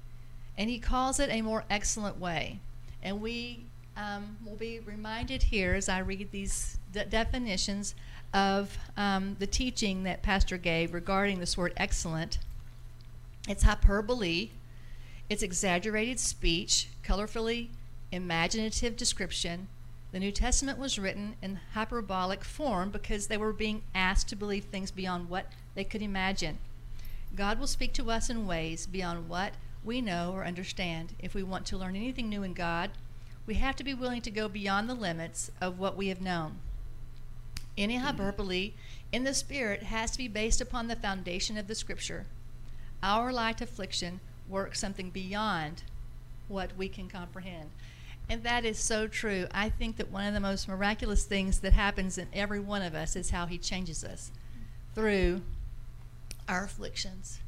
and 0.56 0.68
he 0.68 0.78
calls 0.78 1.20
it 1.20 1.30
a 1.30 1.42
more 1.42 1.64
excellent 1.70 2.18
way. 2.18 2.58
And 3.02 3.20
we 3.20 3.64
um, 3.96 4.36
will 4.44 4.56
be 4.56 4.80
reminded 4.80 5.44
here 5.44 5.74
as 5.74 5.88
I 5.88 6.00
read 6.00 6.30
these 6.32 6.78
de- 6.92 7.04
definitions 7.04 7.94
of 8.34 8.76
um, 8.96 9.36
the 9.38 9.46
teaching 9.46 10.02
that 10.02 10.22
Pastor 10.22 10.58
gave 10.58 10.92
regarding 10.92 11.38
this 11.38 11.56
word 11.56 11.72
excellent. 11.76 12.38
It's 13.48 13.62
hyperbole, 13.62 14.50
it's 15.30 15.42
exaggerated 15.42 16.18
speech, 16.18 16.88
colorfully 17.04 17.68
imaginative 18.10 18.96
description. 18.96 19.68
The 20.10 20.20
New 20.20 20.32
Testament 20.32 20.78
was 20.78 20.98
written 20.98 21.36
in 21.42 21.60
hyperbolic 21.74 22.42
form 22.42 22.90
because 22.90 23.26
they 23.26 23.36
were 23.36 23.52
being 23.52 23.82
asked 23.94 24.28
to 24.28 24.36
believe 24.36 24.64
things 24.64 24.90
beyond 24.90 25.28
what 25.28 25.52
they 25.74 25.84
could 25.84 26.00
imagine. 26.00 26.58
God 27.36 27.60
will 27.60 27.66
speak 27.66 27.92
to 27.94 28.10
us 28.10 28.30
in 28.30 28.46
ways 28.46 28.86
beyond 28.86 29.28
what 29.28 29.52
we 29.84 30.00
know 30.00 30.32
or 30.32 30.46
understand. 30.46 31.12
If 31.18 31.34
we 31.34 31.42
want 31.42 31.66
to 31.66 31.76
learn 31.76 31.94
anything 31.94 32.28
new 32.28 32.42
in 32.42 32.54
God, 32.54 32.90
we 33.46 33.54
have 33.54 33.76
to 33.76 33.84
be 33.84 33.94
willing 33.94 34.22
to 34.22 34.30
go 34.30 34.48
beyond 34.48 34.88
the 34.88 34.94
limits 34.94 35.50
of 35.60 35.78
what 35.78 35.96
we 35.96 36.08
have 36.08 36.22
known. 36.22 36.56
Any 37.76 37.96
hyperbole 37.96 38.72
in 39.12 39.24
the 39.24 39.34
Spirit 39.34 39.84
has 39.84 40.10
to 40.12 40.18
be 40.18 40.28
based 40.28 40.60
upon 40.60 40.88
the 40.88 40.96
foundation 40.96 41.58
of 41.58 41.66
the 41.66 41.74
Scripture. 41.74 42.26
Our 43.02 43.32
light 43.32 43.60
affliction 43.60 44.20
works 44.48 44.80
something 44.80 45.10
beyond 45.10 45.82
what 46.48 46.76
we 46.76 46.88
can 46.88 47.08
comprehend. 47.08 47.70
And 48.30 48.42
that 48.42 48.64
is 48.64 48.78
so 48.78 49.06
true. 49.06 49.46
I 49.52 49.70
think 49.70 49.96
that 49.96 50.10
one 50.10 50.26
of 50.26 50.34
the 50.34 50.40
most 50.40 50.68
miraculous 50.68 51.24
things 51.24 51.60
that 51.60 51.72
happens 51.72 52.18
in 52.18 52.28
every 52.32 52.60
one 52.60 52.82
of 52.82 52.94
us 52.94 53.16
is 53.16 53.30
how 53.30 53.46
He 53.46 53.56
changes 53.56 54.04
us 54.04 54.30
through 54.94 55.42
our 56.46 56.64
afflictions. 56.64 57.40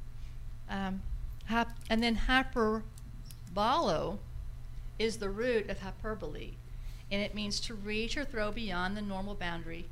Um, 0.68 1.02
and 1.90 2.02
then 2.02 2.16
hyperbolo 2.16 4.18
is 4.98 5.16
the 5.16 5.30
root 5.30 5.68
of 5.68 5.80
hyperbole, 5.80 6.52
and 7.10 7.20
it 7.20 7.34
means 7.34 7.60
to 7.60 7.74
reach 7.74 8.16
or 8.16 8.24
throw 8.24 8.52
beyond 8.52 8.96
the 8.96 9.02
normal 9.02 9.34
boundary 9.34 9.86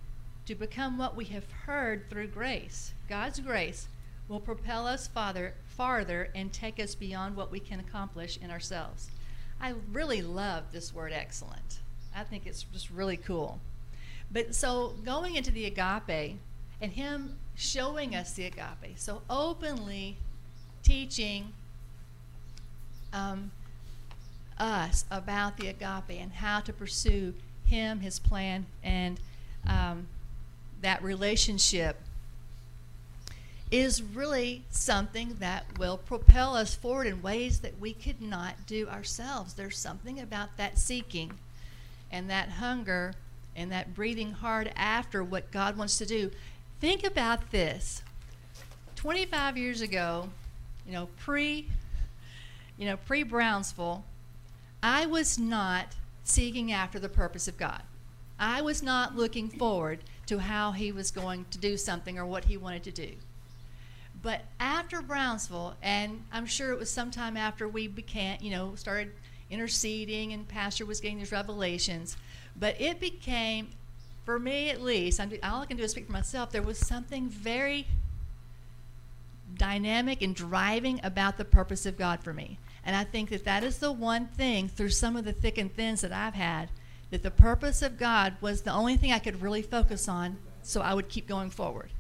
to 0.47 0.55
become 0.55 0.97
what 0.97 1.17
we 1.17 1.27
have 1.27 1.51
heard 1.67 2.09
through 2.09 2.29
grace. 2.29 2.95
God's 3.09 3.41
grace 3.41 3.89
will 4.29 4.41
propel 4.41 4.87
us 4.87 5.09
farther, 5.09 5.55
farther 5.67 6.31
and 6.35 6.53
take 6.53 6.79
us 6.79 6.95
beyond 6.95 7.37
what 7.37 7.51
we 7.51 7.61
can 7.61 7.81
accomplish 7.81 8.39
in 8.39 8.51
ourselves. 8.51 9.11
I 9.61 9.75
really 9.93 10.23
love 10.23 10.65
this 10.73 10.95
word 10.95 11.13
excellent. 11.13 11.81
I 12.15 12.23
think 12.25 12.47
it's 12.47 12.65
just 12.73 12.91
really 12.91 13.17
cool. 13.17 13.61
But 14.31 14.55
so 14.55 14.95
going 15.05 15.37
into 15.37 15.51
the 15.51 15.65
agape 15.65 16.39
and 16.81 16.93
him 16.93 17.37
showing 17.57 18.15
us 18.15 18.33
the 18.35 18.45
agape, 18.45 18.97
so 18.97 19.23
openly 19.29 20.17
teaching 20.83 21.53
um, 23.13 23.51
us 24.59 25.05
about 25.11 25.57
the 25.57 25.69
agape 25.69 26.21
and 26.21 26.33
how 26.33 26.61
to 26.61 26.73
pursue 26.73 27.35
him, 27.65 28.01
his 28.01 28.19
plan, 28.19 28.67
and 28.83 29.19
um, 29.67 30.07
that 30.83 31.03
relationship 31.03 31.97
is 33.71 34.03
really 34.03 34.65
something 34.71 35.37
that 35.41 35.79
will 35.79 35.99
propel 35.99 36.57
us 36.57 36.75
forward 36.75 37.07
in 37.07 37.21
ways 37.21 37.61
that 37.61 37.79
we 37.79 37.93
could 37.93 38.21
not 38.21 38.55
do 38.67 38.89
ourselves. 38.89 39.55
There's 39.55 39.77
something 39.77 40.19
about 40.21 40.57
that 40.57 40.79
seeking 40.79 41.33
and 42.11 42.31
that 42.31 42.49
hunger 42.49 43.15
and 43.55 43.71
that 43.71 43.95
breathing 43.95 44.33
hard 44.33 44.73
after 44.75 45.23
what 45.23 45.51
God 45.51 45.77
wants 45.77 45.99
to 45.99 46.07
do. 46.07 46.31
Think 46.81 47.05
about 47.05 47.51
this. 47.51 48.03
25 48.97 49.59
years 49.59 49.81
ago, 49.81 50.29
you 50.87 50.93
know, 50.93 51.09
pre 51.19 51.67
you 52.79 52.87
know, 52.87 52.97
pre 52.97 53.25
Brownsville, 53.25 54.05
I 54.83 55.07
was 55.07 55.39
not 55.39 55.97
seeking 56.23 56.73
after 56.73 56.99
the 56.99 57.09
purpose 57.09 57.49
of 57.49 57.59
God. 57.59 57.83
I 58.39 58.63
was 58.63 58.83
not 58.83 59.17
looking 59.17 59.49
forward 59.49 59.99
to 60.27 60.39
how 60.39 60.73
he 60.73 60.93
was 60.93 61.11
going 61.11 61.47
to 61.51 61.59
do 61.59 61.77
something 61.77 62.19
or 62.19 62.25
what 62.25 62.45
he 62.45 62.57
wanted 62.57 62.85
to 62.85 62.93
do. 62.93 63.15
But 64.23 64.43
after 64.59 65.01
Brownsville, 65.01 65.77
and 65.83 66.25
I'm 66.33 66.47
sure 66.47 66.73
it 66.73 66.79
was 66.79 66.91
sometime 66.91 67.37
after 67.37 67.69
we 67.69 67.87
began, 67.87 68.39
you 68.41 68.51
know, 68.51 68.75
started 68.75 69.13
interceding 69.51 70.33
and 70.33 70.47
Pastor 70.47 70.85
was 70.85 71.01
getting 71.01 71.19
these 71.19 71.33
revelations, 71.33 72.17
but 72.57 72.81
it 72.81 73.01
became, 73.01 73.69
for 74.25 74.39
me 74.39 74.71
at 74.71 74.83
least, 74.83 75.21
I'm, 75.21 75.33
all 75.43 75.63
I 75.63 75.67
can 75.67 75.77
do 75.77 75.85
is 75.85 75.93
speak 75.93 76.07
for 76.07 76.13
myself, 76.13 76.51
there 76.51 76.63
was 76.63 76.79
something 76.79 77.29
very 77.29 77.87
dynamic 79.57 80.21
and 80.21 80.35
driving 80.35 81.01
about 81.03 81.37
the 81.37 81.45
purpose 81.45 81.87
of 81.87 81.97
God 81.97 82.21
for 82.23 82.35
me. 82.35 82.59
And 82.85 82.97
I 82.97 83.05
think 83.05 83.31
that 83.31 83.45
that 83.45 83.63
is 83.63 83.79
the 83.79 83.93
one 83.93 84.27
thing 84.27 84.69
through 84.69 84.91
some 84.91 85.17
of 85.17 85.25
the 85.25 85.33
thick 85.33 85.59
and 85.59 85.73
thins 85.73 86.01
that 86.01 86.13
I've 86.13 86.35
had, 86.35 86.71
that 87.11 87.23
the 87.23 87.31
purpose 87.31 87.83
of 87.83 87.99
God 87.99 88.35
was 88.41 88.63
the 88.63 88.73
only 88.73 88.97
thing 88.97 89.13
I 89.13 89.19
could 89.19 89.43
really 89.43 89.63
focus 89.63 90.09
on 90.09 90.39
so 90.63 90.81
I 90.81 90.95
would 90.95 91.09
keep 91.09 91.27
going 91.27 91.51
forward. 91.51 91.91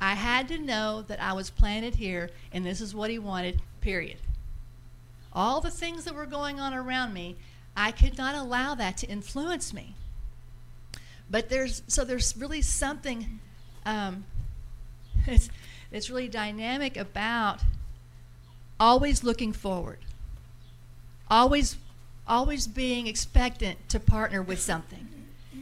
I 0.00 0.14
had 0.14 0.48
to 0.48 0.58
know 0.58 1.02
that 1.02 1.20
I 1.20 1.32
was 1.34 1.50
planted 1.50 1.96
here 1.96 2.30
and 2.52 2.64
this 2.64 2.80
is 2.80 2.94
what 2.94 3.10
he 3.10 3.18
wanted, 3.18 3.60
period. 3.80 4.18
All 5.32 5.60
the 5.60 5.70
things 5.70 6.04
that 6.04 6.14
were 6.14 6.26
going 6.26 6.58
on 6.58 6.74
around 6.74 7.12
me, 7.12 7.36
I 7.76 7.92
could 7.92 8.16
not 8.16 8.34
allow 8.34 8.74
that 8.74 8.96
to 8.98 9.06
influence 9.06 9.72
me. 9.72 9.94
But 11.30 11.48
there's 11.48 11.82
so 11.86 12.04
there's 12.04 12.36
really 12.36 12.62
something 12.62 13.38
um, 13.86 14.24
it's, 15.26 15.50
it's 15.90 16.10
really 16.10 16.28
dynamic 16.28 16.96
about 16.96 17.60
always 18.78 19.22
looking 19.22 19.52
forward, 19.52 19.98
always 21.30 21.76
always 22.26 22.66
being 22.66 23.06
expectant 23.06 23.88
to 23.88 23.98
partner 23.98 24.40
with 24.40 24.60
something. 24.60 25.08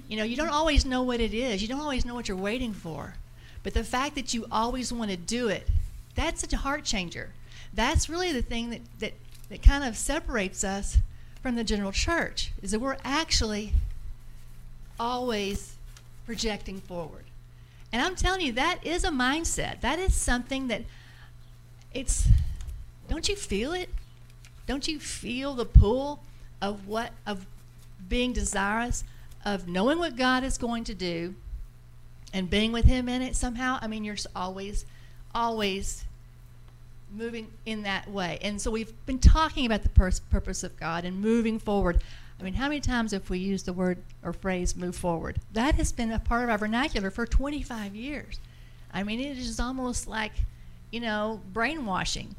You 0.06 0.16
know, 0.18 0.24
you 0.24 0.36
don't 0.36 0.50
always 0.50 0.84
know 0.84 1.02
what 1.02 1.20
it 1.20 1.34
is. 1.34 1.62
You 1.62 1.68
don't 1.68 1.80
always 1.80 2.04
know 2.04 2.14
what 2.14 2.28
you're 2.28 2.36
waiting 2.36 2.72
for. 2.72 3.14
But 3.62 3.74
the 3.74 3.84
fact 3.84 4.14
that 4.14 4.32
you 4.34 4.46
always 4.50 4.92
want 4.92 5.10
to 5.10 5.16
do 5.16 5.48
it, 5.48 5.68
that's 6.14 6.50
a 6.52 6.56
heart 6.56 6.84
changer. 6.84 7.30
That's 7.72 8.08
really 8.08 8.32
the 8.32 8.42
thing 8.42 8.70
that, 8.70 8.80
that, 8.98 9.12
that 9.48 9.62
kind 9.62 9.84
of 9.84 9.96
separates 9.96 10.64
us 10.64 10.98
from 11.42 11.54
the 11.54 11.64
general 11.64 11.92
church, 11.92 12.52
is 12.62 12.72
that 12.72 12.80
we're 12.80 12.96
actually 13.04 13.72
always 14.98 15.76
projecting 16.26 16.80
forward. 16.80 17.24
And 17.92 18.02
I'm 18.02 18.16
telling 18.16 18.40
you, 18.40 18.52
that 18.52 18.84
is 18.84 19.04
a 19.04 19.10
mindset. 19.10 19.80
That 19.80 19.98
is 19.98 20.14
something 20.14 20.68
that 20.68 20.82
it's, 21.94 22.28
don't 23.08 23.28
you 23.28 23.36
feel 23.36 23.72
it? 23.72 23.88
Don't 24.66 24.86
you 24.86 24.98
feel 24.98 25.54
the 25.54 25.64
pull 25.64 26.20
of 26.60 26.86
what, 26.88 27.12
of 27.26 27.46
being 28.08 28.32
desirous 28.32 29.04
of 29.44 29.68
knowing 29.68 29.98
what 29.98 30.16
God 30.16 30.44
is 30.44 30.58
going 30.58 30.84
to 30.84 30.94
do 30.94 31.34
and 32.32 32.50
being 32.50 32.72
with 32.72 32.84
him 32.84 33.08
in 33.08 33.22
it 33.22 33.36
somehow, 33.36 33.78
I 33.80 33.86
mean, 33.86 34.04
you're 34.04 34.16
always, 34.36 34.84
always 35.34 36.04
moving 37.14 37.48
in 37.64 37.82
that 37.82 38.08
way. 38.10 38.38
And 38.42 38.60
so 38.60 38.70
we've 38.70 38.92
been 39.06 39.18
talking 39.18 39.66
about 39.66 39.82
the 39.82 39.88
pur- 39.88 40.10
purpose 40.30 40.62
of 40.62 40.78
God 40.78 41.04
and 41.04 41.20
moving 41.20 41.58
forward. 41.58 42.02
I 42.38 42.42
mean, 42.42 42.54
how 42.54 42.68
many 42.68 42.80
times 42.80 43.12
have 43.12 43.28
we 43.30 43.38
used 43.38 43.66
the 43.66 43.72
word 43.72 43.98
or 44.22 44.32
phrase 44.32 44.76
move 44.76 44.94
forward? 44.94 45.40
That 45.52 45.74
has 45.76 45.90
been 45.90 46.12
a 46.12 46.18
part 46.18 46.44
of 46.44 46.50
our 46.50 46.58
vernacular 46.58 47.10
for 47.10 47.26
25 47.26 47.94
years. 47.94 48.38
I 48.92 49.02
mean, 49.02 49.20
it 49.20 49.38
is 49.38 49.58
almost 49.58 50.06
like, 50.06 50.32
you 50.90 51.00
know, 51.00 51.40
brainwashing 51.52 52.34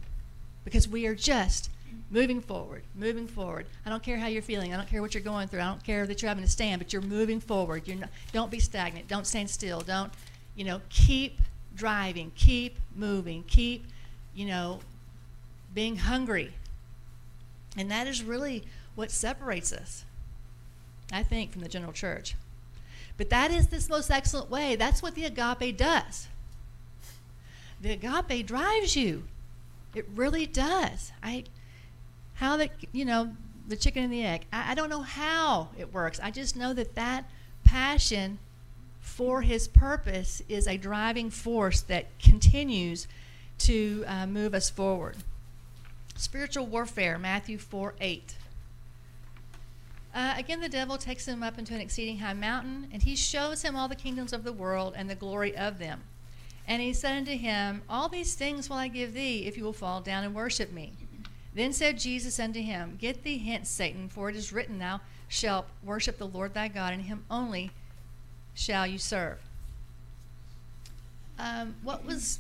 because 0.63 0.87
we 0.87 1.05
are 1.05 1.15
just 1.15 1.69
moving 2.09 2.41
forward, 2.41 2.83
moving 2.95 3.27
forward. 3.27 3.65
I 3.85 3.89
don't 3.89 4.03
care 4.03 4.17
how 4.17 4.27
you're 4.27 4.41
feeling. 4.41 4.73
I 4.73 4.77
don't 4.77 4.87
care 4.87 5.01
what 5.01 5.13
you're 5.13 5.23
going 5.23 5.47
through. 5.47 5.61
I 5.61 5.65
don't 5.65 5.83
care 5.83 6.07
that 6.07 6.21
you're 6.21 6.29
having 6.29 6.43
to 6.43 6.49
stand, 6.49 6.79
but 6.79 6.91
you're 6.91 7.01
moving 7.01 7.39
forward. 7.39 7.87
You're 7.87 7.97
not, 7.97 8.09
don't 8.31 8.51
be 8.51 8.59
stagnant. 8.59 9.07
Don't 9.07 9.27
stand 9.27 9.49
still. 9.49 9.81
Don't, 9.81 10.11
you 10.55 10.65
know, 10.65 10.81
keep 10.89 11.39
driving. 11.75 12.31
Keep 12.35 12.77
moving. 12.95 13.43
Keep, 13.43 13.85
you 14.33 14.45
know, 14.45 14.79
being 15.73 15.97
hungry. 15.97 16.53
And 17.77 17.89
that 17.91 18.07
is 18.07 18.23
really 18.23 18.63
what 18.95 19.11
separates 19.11 19.71
us, 19.71 20.03
I 21.11 21.23
think, 21.23 21.51
from 21.51 21.61
the 21.61 21.69
general 21.69 21.93
church. 21.93 22.35
But 23.17 23.29
that 23.29 23.51
is 23.51 23.67
this 23.67 23.89
most 23.89 24.09
excellent 24.09 24.49
way. 24.49 24.75
That's 24.75 25.03
what 25.03 25.15
the 25.15 25.25
agape 25.25 25.77
does. 25.77 26.27
The 27.81 27.91
agape 27.91 28.45
drives 28.47 28.95
you. 28.95 29.23
It 29.93 30.07
really 30.15 30.45
does. 30.45 31.11
I 31.23 31.45
how 32.39 32.55
the 32.55 32.69
you 32.93 33.03
know 33.03 33.35
the 33.67 33.75
chicken 33.75 34.03
and 34.03 34.13
the 34.13 34.25
egg. 34.25 34.45
I, 34.51 34.71
I 34.71 34.75
don't 34.75 34.89
know 34.89 35.01
how 35.01 35.69
it 35.77 35.93
works. 35.93 36.19
I 36.23 36.31
just 36.31 36.55
know 36.55 36.73
that 36.73 36.95
that 36.95 37.29
passion 37.65 38.39
for 39.01 39.41
his 39.41 39.67
purpose 39.67 40.41
is 40.47 40.65
a 40.65 40.77
driving 40.77 41.29
force 41.29 41.81
that 41.81 42.07
continues 42.17 43.07
to 43.59 44.05
uh, 44.07 44.25
move 44.25 44.53
us 44.53 44.69
forward. 44.69 45.17
Spiritual 46.15 46.65
warfare, 46.65 47.17
Matthew 47.17 47.57
4 47.57 47.93
8. 47.99 48.35
Uh, 50.15 50.33
again, 50.37 50.61
the 50.61 50.69
devil 50.69 50.97
takes 50.97 51.27
him 51.27 51.43
up 51.43 51.59
into 51.59 51.75
an 51.75 51.81
exceeding 51.81 52.19
high 52.19 52.33
mountain, 52.33 52.87
and 52.91 53.03
he 53.03 53.15
shows 53.15 53.61
him 53.61 53.75
all 53.75 53.89
the 53.89 53.95
kingdoms 53.95 54.31
of 54.31 54.43
the 54.43 54.53
world 54.53 54.93
and 54.95 55.09
the 55.09 55.15
glory 55.15 55.55
of 55.55 55.77
them. 55.77 56.01
And 56.65 56.81
he 56.81 56.93
said 56.93 57.17
unto 57.17 57.35
him, 57.35 57.81
All 57.89 58.07
these 58.07 58.33
things 58.33 58.69
will 58.69 58.77
I 58.77 58.87
give 58.87 59.13
thee, 59.13 59.45
if 59.45 59.57
you 59.57 59.63
will 59.65 59.73
fall 59.73 59.99
down 60.01 60.23
and 60.23 60.33
worship 60.33 60.71
me. 60.71 60.93
Then 61.53 61.73
said 61.73 61.97
Jesus 61.97 62.39
unto 62.39 62.61
him, 62.61 62.97
Get 62.99 63.23
thee 63.23 63.39
hence, 63.39 63.69
Satan, 63.69 64.09
for 64.09 64.29
it 64.29 64.35
is 64.35 64.53
written, 64.53 64.79
Thou 64.79 65.01
shalt 65.27 65.67
worship 65.83 66.17
the 66.17 66.27
Lord 66.27 66.53
thy 66.53 66.67
God, 66.67 66.93
and 66.93 67.03
him 67.03 67.23
only 67.29 67.71
shall 68.53 68.85
you 68.85 68.97
serve. 68.97 69.39
Um, 71.39 71.75
what 71.83 72.05
was, 72.05 72.39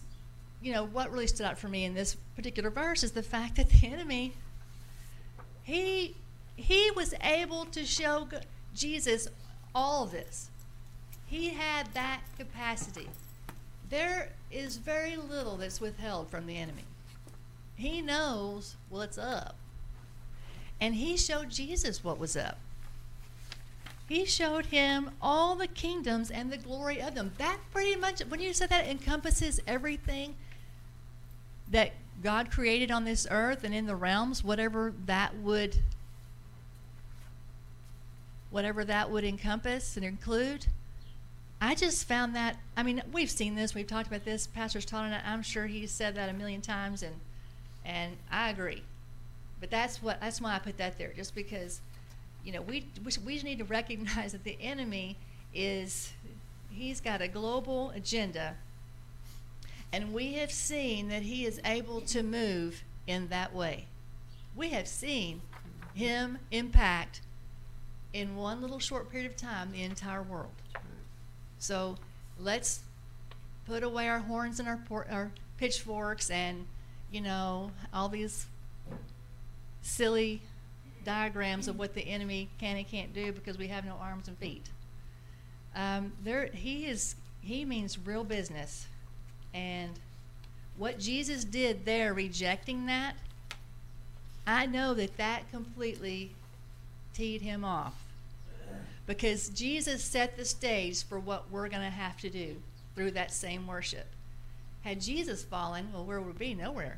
you 0.61 0.73
know, 0.73 0.85
what 0.85 1.11
really 1.11 1.27
stood 1.27 1.45
out 1.45 1.57
for 1.57 1.69
me 1.69 1.85
in 1.85 1.93
this 1.93 2.15
particular 2.35 2.69
verse 2.69 3.03
is 3.03 3.13
the 3.13 3.23
fact 3.23 3.55
that 3.55 3.69
the 3.69 3.87
enemy, 3.91 4.33
he 5.63 6.15
he 6.55 6.91
was 6.91 7.13
able 7.23 7.63
to 7.65 7.85
show 7.85 8.27
Jesus 8.75 9.29
all 9.73 10.05
this. 10.05 10.49
He 11.25 11.51
had 11.51 11.93
that 11.93 12.19
capacity. 12.37 13.07
There 13.89 14.33
is 14.51 14.75
very 14.75 15.15
little 15.15 15.55
that's 15.55 15.79
withheld 15.79 16.29
from 16.29 16.47
the 16.47 16.57
enemy. 16.57 16.83
He 17.79 18.01
knows 18.01 18.75
what's 18.89 19.17
up. 19.17 19.55
And 20.81 20.95
he 20.95 21.15
showed 21.15 21.49
Jesus 21.49 22.03
what 22.03 22.19
was 22.19 22.35
up. 22.35 22.57
He 24.09 24.25
showed 24.25 24.65
him 24.65 25.11
all 25.21 25.55
the 25.55 25.67
kingdoms 25.67 26.29
and 26.29 26.51
the 26.51 26.57
glory 26.57 27.01
of 27.01 27.15
them. 27.15 27.31
That 27.37 27.59
pretty 27.71 27.95
much, 27.95 28.19
when 28.21 28.41
you 28.41 28.53
said 28.53 28.69
that 28.69 28.85
encompasses 28.85 29.61
everything 29.65 30.35
that 31.71 31.93
God 32.21 32.51
created 32.51 32.91
on 32.91 33.05
this 33.05 33.25
earth 33.31 33.63
and 33.63 33.73
in 33.73 33.85
the 33.85 33.95
realms, 33.95 34.43
whatever 34.43 34.93
that 35.05 35.37
would 35.37 35.77
whatever 38.49 38.83
that 38.83 39.09
would 39.09 39.23
encompass 39.23 39.95
and 39.95 40.05
include. 40.05 40.65
I 41.61 41.75
just 41.75 42.07
found 42.07 42.35
that, 42.35 42.57
I 42.75 42.83
mean, 42.83 43.03
we've 43.13 43.29
seen 43.29 43.55
this, 43.55 43.75
we've 43.75 43.87
talked 43.87 44.07
about 44.07 44.25
this. 44.25 44.47
Pastor's 44.47 44.85
taught 44.85 45.05
on 45.05 45.13
it. 45.13 45.21
I'm 45.23 45.43
sure 45.43 45.67
he's 45.67 45.91
said 45.91 46.15
that 46.15 46.29
a 46.29 46.33
million 46.33 46.59
times, 46.59 47.03
and, 47.03 47.15
and 47.89 48.15
I 48.31 48.51
agree. 48.51 48.83
But 49.59 49.71
that's, 49.71 50.01
what, 50.01 50.21
that's 50.21 50.39
why 50.39 50.55
I 50.55 50.59
put 50.59 50.77
that 50.77 50.99
there, 50.99 51.11
just 51.15 51.33
because, 51.33 51.81
you 52.45 52.53
know, 52.53 52.61
we, 52.61 52.85
we, 53.03 53.11
we 53.25 53.41
need 53.41 53.57
to 53.57 53.65
recognize 53.65 54.31
that 54.31 54.43
the 54.43 54.57
enemy 54.61 55.17
is, 55.53 56.13
he's 56.69 57.01
got 57.01 57.19
a 57.21 57.27
global 57.27 57.89
agenda, 57.89 58.55
and 59.91 60.13
we 60.13 60.33
have 60.33 60.51
seen 60.51 61.09
that 61.09 61.23
he 61.23 61.45
is 61.45 61.59
able 61.65 62.01
to 62.01 62.21
move 62.21 62.83
in 63.07 63.27
that 63.29 63.55
way. 63.55 63.85
We 64.55 64.69
have 64.69 64.87
seen 64.87 65.41
him 65.95 66.37
impact 66.51 67.21
in 68.13 68.35
one 68.35 68.61
little 68.61 68.79
short 68.79 69.11
period 69.11 69.31
of 69.31 69.35
time 69.35 69.71
the 69.71 69.81
entire 69.81 70.21
world. 70.21 70.51
So 71.57 71.95
let's 72.39 72.81
put 73.65 73.81
away 73.81 74.07
our 74.07 74.19
horns 74.19 74.59
and 74.59 74.69
our, 74.69 74.79
our 75.09 75.31
pitchforks 75.57 76.29
and, 76.29 76.67
you 77.11 77.21
know, 77.21 77.71
all 77.93 78.09
these 78.09 78.45
silly 79.81 80.41
diagrams 81.03 81.67
of 81.67 81.79
what 81.79 81.93
the 81.95 82.01
enemy 82.01 82.49
can 82.59 82.77
and 82.77 82.87
can't 82.87 83.13
do 83.13 83.31
because 83.31 83.57
we 83.57 83.67
have 83.67 83.85
no 83.85 83.95
arms 83.99 84.27
and 84.27 84.37
feet. 84.37 84.67
Um, 85.75 86.13
there, 86.23 86.47
he 86.47 86.85
is. 86.85 87.15
He 87.41 87.63
means 87.63 87.97
real 87.97 88.23
business, 88.23 88.87
and 89.53 89.91
what 90.77 90.99
Jesus 90.99 91.43
did 91.43 91.85
there, 91.85 92.13
rejecting 92.13 92.85
that, 92.87 93.15
I 94.45 94.65
know 94.65 94.93
that 94.93 95.17
that 95.17 95.49
completely 95.51 96.31
teed 97.13 97.41
him 97.41 97.63
off. 97.63 97.93
Because 99.05 99.49
Jesus 99.49 100.03
set 100.03 100.37
the 100.37 100.45
stage 100.45 101.03
for 101.03 101.19
what 101.19 101.49
we're 101.49 101.67
going 101.67 101.81
to 101.81 101.89
have 101.89 102.17
to 102.21 102.29
do 102.29 102.55
through 102.95 103.11
that 103.11 103.31
same 103.31 103.65
worship. 103.65 104.05
Had 104.83 105.01
Jesus 105.01 105.43
fallen, 105.43 105.89
well, 105.93 106.05
where 106.05 106.21
would 106.21 106.39
we 106.39 106.47
be? 106.47 106.53
Nowhere. 106.53 106.97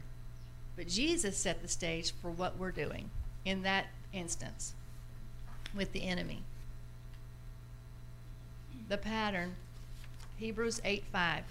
But 0.76 0.88
Jesus 0.88 1.38
set 1.38 1.62
the 1.62 1.68
stage 1.68 2.14
for 2.22 2.32
what 2.32 2.58
we're 2.58 2.72
doing 2.72 3.10
in 3.46 3.64
that 3.64 3.88
instance 4.14 4.74
with 5.76 5.92
the 5.92 6.04
enemy. 6.04 6.44
The 8.88 8.98
pattern, 8.98 9.56
Hebrews 10.38 10.82
8 10.84 11.04
5. 11.12 11.44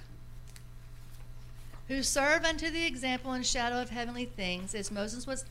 Who 1.88 2.02
serve 2.02 2.44
unto 2.44 2.70
the 2.70 2.86
example 2.86 3.32
and 3.32 3.44
shadow 3.44 3.80
of 3.82 3.90
heavenly 3.90 4.24
things, 4.24 4.74
as 4.74 4.90
Moses 4.90 5.26
was 5.26 5.44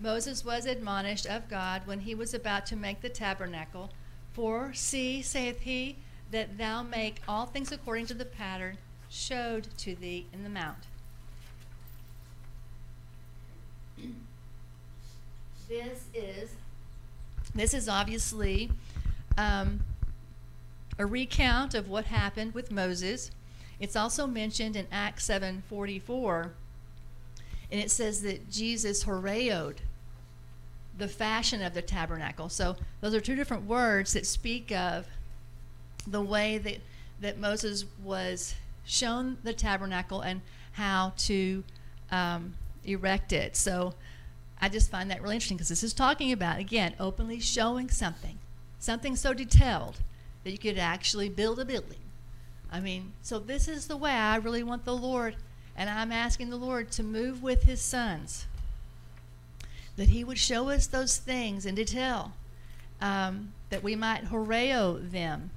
Moses 0.00 0.44
was 0.44 0.66
admonished 0.66 1.26
of 1.26 1.48
God 1.48 1.82
when 1.86 2.00
he 2.00 2.14
was 2.14 2.34
about 2.34 2.66
to 2.66 2.76
make 2.76 3.02
the 3.02 3.08
tabernacle. 3.08 3.90
For 4.32 4.72
see, 4.72 5.22
saith 5.22 5.60
he, 5.60 5.96
that 6.30 6.58
thou 6.58 6.82
make 6.82 7.20
all 7.28 7.46
things 7.46 7.70
according 7.70 8.06
to 8.06 8.14
the 8.14 8.24
pattern 8.24 8.78
showed 9.12 9.68
to 9.76 9.94
thee 9.94 10.26
in 10.32 10.42
the 10.42 10.48
mount. 10.48 10.86
This 15.68 16.04
is 16.14 16.50
this 17.54 17.74
is 17.74 17.88
obviously 17.88 18.70
um, 19.36 19.80
a 20.98 21.04
recount 21.04 21.74
of 21.74 21.88
what 21.88 22.06
happened 22.06 22.54
with 22.54 22.70
Moses. 22.70 23.30
It's 23.78 23.96
also 23.96 24.26
mentioned 24.26 24.76
in 24.76 24.86
Acts 24.90 25.26
7:44, 25.28 26.50
and 27.70 27.80
it 27.80 27.90
says 27.90 28.22
that 28.22 28.50
Jesus 28.50 29.04
horeoed 29.04 29.78
the 30.96 31.08
fashion 31.08 31.62
of 31.62 31.74
the 31.74 31.82
tabernacle. 31.82 32.48
So 32.48 32.76
those 33.00 33.14
are 33.14 33.20
two 33.20 33.36
different 33.36 33.64
words 33.64 34.12
that 34.14 34.26
speak 34.26 34.72
of 34.72 35.06
the 36.06 36.20
way 36.22 36.58
that, 36.58 36.78
that 37.20 37.38
Moses 37.38 37.84
was 38.02 38.54
shown 38.84 39.38
the 39.42 39.52
tabernacle 39.52 40.20
and 40.20 40.40
how 40.72 41.12
to 41.16 41.64
um, 42.10 42.54
erect 42.84 43.32
it. 43.32 43.56
So 43.56 43.94
I 44.60 44.68
just 44.68 44.90
find 44.90 45.10
that 45.10 45.22
really 45.22 45.34
interesting 45.34 45.56
because 45.56 45.68
this 45.68 45.82
is 45.82 45.92
talking 45.92 46.32
about, 46.32 46.58
again, 46.58 46.94
openly 47.00 47.40
showing 47.40 47.90
something, 47.90 48.38
something 48.78 49.16
so 49.16 49.34
detailed 49.34 50.00
that 50.44 50.50
you 50.50 50.58
could 50.58 50.78
actually 50.78 51.28
build 51.28 51.58
a 51.58 51.64
building. 51.64 51.98
I 52.70 52.80
mean, 52.80 53.12
so 53.22 53.38
this 53.38 53.68
is 53.68 53.86
the 53.86 53.96
way 53.96 54.12
I 54.12 54.36
really 54.36 54.62
want 54.62 54.84
the 54.84 54.96
Lord, 54.96 55.36
and 55.76 55.90
I'm 55.90 56.10
asking 56.10 56.50
the 56.50 56.56
Lord 56.56 56.90
to 56.92 57.02
move 57.02 57.42
with 57.42 57.64
his 57.64 57.82
sons 57.82 58.46
that 59.96 60.08
he 60.08 60.24
would 60.24 60.38
show 60.38 60.70
us 60.70 60.86
those 60.86 61.18
things 61.18 61.66
in 61.66 61.74
detail, 61.74 62.32
um, 63.00 63.52
that 63.70 63.82
we 63.82 63.94
might 63.94 64.26
horeo 64.26 65.10
them. 65.10 65.50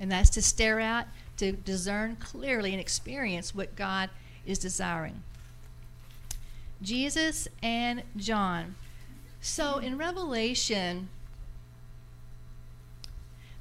And 0.00 0.10
that's 0.10 0.30
to 0.30 0.42
stare 0.42 0.80
out, 0.80 1.06
to 1.36 1.52
discern 1.52 2.16
clearly 2.16 2.72
and 2.72 2.80
experience 2.80 3.54
what 3.54 3.76
God 3.76 4.10
is 4.46 4.58
desiring. 4.58 5.22
Jesus 6.82 7.48
and 7.62 8.02
John. 8.16 8.74
So 9.40 9.78
in 9.78 9.96
Revelation, 9.96 11.08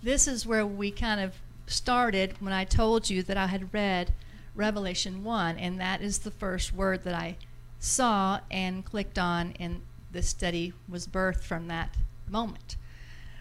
this 0.01 0.27
is 0.27 0.45
where 0.45 0.65
we 0.65 0.91
kind 0.91 1.21
of 1.21 1.35
started 1.65 2.35
when 2.39 2.53
I 2.53 2.65
told 2.65 3.09
you 3.09 3.23
that 3.23 3.37
I 3.37 3.47
had 3.47 3.73
read 3.73 4.13
Revelation 4.55 5.23
1, 5.23 5.57
and 5.57 5.79
that 5.79 6.01
is 6.01 6.19
the 6.19 6.31
first 6.31 6.73
word 6.73 7.03
that 7.03 7.15
I 7.15 7.37
saw 7.79 8.39
and 8.51 8.85
clicked 8.85 9.19
on 9.19 9.53
and 9.59 9.81
the 10.13 10.21
study 10.21 10.73
was 10.87 11.07
birthed 11.07 11.43
from 11.43 11.67
that 11.67 11.97
moment. 12.29 12.77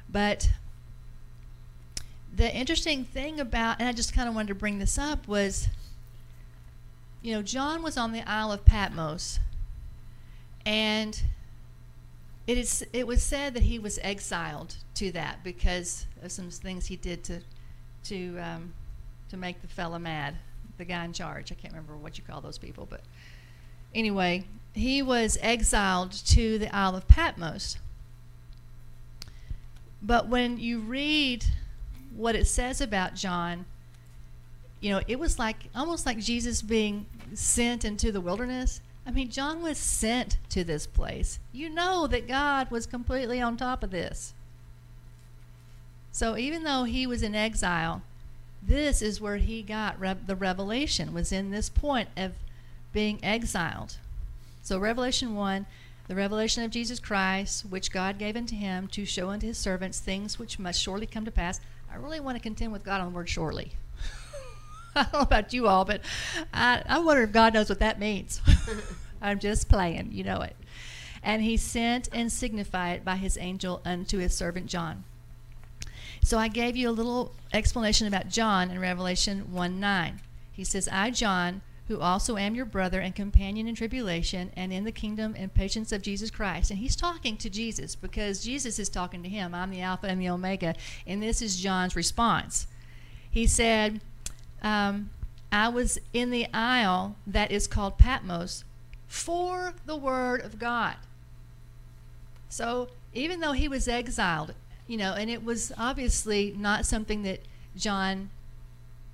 But 0.09 0.51
the 2.35 2.55
interesting 2.55 3.05
thing 3.05 3.41
about, 3.41 3.79
and 3.79 3.89
I 3.89 3.93
just 3.93 4.15
kind 4.15 4.29
of 4.29 4.35
wanted 4.35 4.49
to 4.49 4.55
bring 4.55 4.79
this 4.79 4.99
up, 4.99 5.29
was 5.29 5.69
you 7.21 7.33
know, 7.33 7.43
John 7.43 7.83
was 7.83 7.97
on 7.97 8.13
the 8.13 8.29
Isle 8.29 8.51
of 8.51 8.65
Patmos, 8.65 9.39
and 10.67 11.23
it 12.47 12.59
is 12.59 12.85
it 12.93 13.07
was 13.07 13.23
said 13.23 13.55
that 13.55 13.63
he 13.63 13.79
was 13.79 13.99
exiled 14.03 14.77
to 14.95 15.13
that 15.13 15.45
because 15.45 16.07
of 16.23 16.33
some 16.33 16.51
things 16.51 16.87
he 16.87 16.97
did 16.97 17.23
to 17.25 17.41
to 18.05 18.39
um, 18.39 18.73
to 19.29 19.37
make 19.37 19.63
the 19.63 19.69
fella 19.69 20.01
mad, 20.01 20.35
the 20.79 20.85
guy 20.85 21.05
in 21.05 21.13
charge. 21.13 21.53
I 21.53 21.55
can't 21.55 21.73
remember 21.73 21.97
what 21.97 22.19
you 22.19 22.25
call 22.25 22.41
those 22.41 22.59
people, 22.59 22.87
but 22.91 23.03
anyway, 23.95 24.45
he 24.75 25.01
was 25.01 25.39
exiled 25.41 26.13
to 26.13 26.59
the 26.59 26.75
Isle 26.75 26.97
of 26.97 27.07
Patmos. 27.07 27.77
But 30.03 30.27
when 30.27 30.59
you 30.59 30.81
read 30.81 31.45
what 32.17 32.35
it 32.35 32.47
says 32.47 32.81
about 32.81 33.15
John, 33.15 33.65
you 34.81 34.91
know, 34.91 35.01
it 35.07 35.19
was 35.19 35.39
like 35.39 35.69
almost 35.75 36.07
like 36.07 36.19
Jesus 36.19 36.63
being 36.63 37.07
sent 37.35 37.85
into 37.85 38.11
the 38.13 38.21
wilderness. 38.21 38.81
I 39.07 39.11
mean, 39.11 39.31
John 39.31 39.63
was 39.63 39.79
sent 39.79 40.39
to 40.51 40.65
this 40.65 40.87
place. 40.87 41.39
You 41.53 41.71
know 41.71 42.07
that 42.07 42.29
God 42.29 42.71
was 42.71 42.87
completely 42.87 43.41
on 43.41 43.57
top 43.57 43.83
of 43.83 43.91
this. 43.91 44.35
So 46.13 46.37
even 46.37 46.63
though 46.63 46.85
he 46.85 47.07
was 47.07 47.23
in 47.23 47.35
exile, 47.35 48.03
this 48.63 49.03
is 49.03 49.21
where 49.21 49.39
he 49.39 49.63
got 49.63 49.99
rev- 49.99 50.27
the 50.27 50.37
revelation 50.37 51.13
was 51.13 51.33
in 51.33 51.51
this 51.51 51.69
point 51.69 52.09
of 52.17 52.33
being 52.93 53.19
exiled. 53.23 53.97
So 54.63 54.79
Revelation 54.79 55.35
1, 55.35 55.67
the 56.07 56.15
revelation 56.15 56.63
of 56.63 56.71
Jesus 56.71 57.01
Christ, 57.01 57.65
which 57.69 57.91
God 57.91 58.19
gave 58.19 58.37
unto 58.37 58.55
him 58.55 58.87
to 58.89 59.05
show 59.05 59.31
unto 59.31 59.47
his 59.47 59.59
servants 59.59 59.99
things 59.99 60.39
which 60.39 60.59
must 60.59 60.81
surely 60.81 61.07
come 61.07 61.25
to 61.25 61.31
pass. 61.31 61.61
I 61.93 61.97
really 61.97 62.21
want 62.21 62.37
to 62.37 62.43
contend 62.43 62.73
with 62.73 62.85
God 62.85 63.01
on 63.01 63.13
the 63.13 63.17
word 63.17 63.29
surely. 63.29 63.73
I 64.97 65.03
don't 65.03 65.13
know 65.13 65.21
about 65.21 65.53
you 65.53 65.69
all, 65.69 65.85
but 65.85 66.01
I, 66.55 66.83
I 66.89 66.99
wonder 67.01 67.23
if 67.23 67.33
God 67.33 67.53
knows 67.53 67.69
what 67.69 67.81
that 67.81 67.99
means. 67.99 68.41
I'm 69.23 69.39
just 69.39 69.69
playing, 69.69 70.11
you 70.13 70.25
know 70.25 70.41
it. 70.41 70.57
And 71.23 71.43
he 71.43 71.57
sent 71.57 72.09
and 72.13 72.33
signified 72.33 73.05
by 73.05 73.17
his 73.17 73.37
angel 73.37 73.83
unto 73.85 74.19
his 74.19 74.35
servant 74.35 74.67
John. 74.67 75.05
So 76.23 76.39
I 76.39 76.49
gave 76.49 76.77
you 76.77 76.89
a 76.89 76.93
little 76.93 77.33
explanation 77.53 78.07
about 78.07 78.29
John 78.29 78.71
in 78.71 78.79
Revelation 78.79 79.53
1 79.53 79.79
9. 79.79 80.21
He 80.53 80.65
says, 80.65 80.89
I, 80.91 81.11
John, 81.11 81.61
who 81.89 82.01
also 82.01 82.37
am 82.37 82.55
your 82.55 82.65
brother 82.65 83.01
and 83.01 83.15
companion 83.15 83.67
in 83.67 83.75
tribulation 83.75 84.51
and 84.57 84.73
in 84.73 84.85
the 84.85 84.93
kingdom 84.93 85.35
and 85.37 85.53
patience 85.53 85.93
of 85.93 86.03
Jesus 86.03 86.31
Christ. 86.31 86.71
And 86.71 86.79
he's 86.79 86.97
talking 86.97 87.37
to 87.39 87.51
Jesus 87.51 87.95
because 87.95 88.45
Jesus 88.45 88.79
is 88.79 88.89
talking 88.89 89.23
to 89.23 89.29
him. 89.29 89.55
I'm 89.55 89.71
the 89.71 89.83
Alpha 89.83 90.07
and 90.07 90.21
the 90.21 90.29
Omega. 90.29 90.75
And 91.07 91.23
this 91.23 91.43
is 91.43 91.61
John's 91.61 91.97
response. 91.97 92.67
He 93.31 93.47
said, 93.47 94.01
um, 94.63 95.11
I 95.51 95.69
was 95.69 95.99
in 96.13 96.31
the 96.31 96.47
isle 96.55 97.17
that 97.27 97.51
is 97.51 97.67
called 97.67 97.99
Patmos 97.99 98.65
for 99.07 99.75
the 99.85 99.97
word 99.97 100.41
of 100.41 100.59
God. 100.59 100.97
So 102.49 102.89
even 103.13 103.41
though 103.41 103.53
he 103.53 103.69
was 103.69 103.89
exiled, 103.89 104.55
you 104.87 104.97
know, 104.97 105.15
and 105.15 105.31
it 105.31 105.45
was 105.45 105.73
obviously 105.77 106.55
not 106.57 106.87
something 106.87 107.23
that 107.23 107.41
John, 107.77 108.31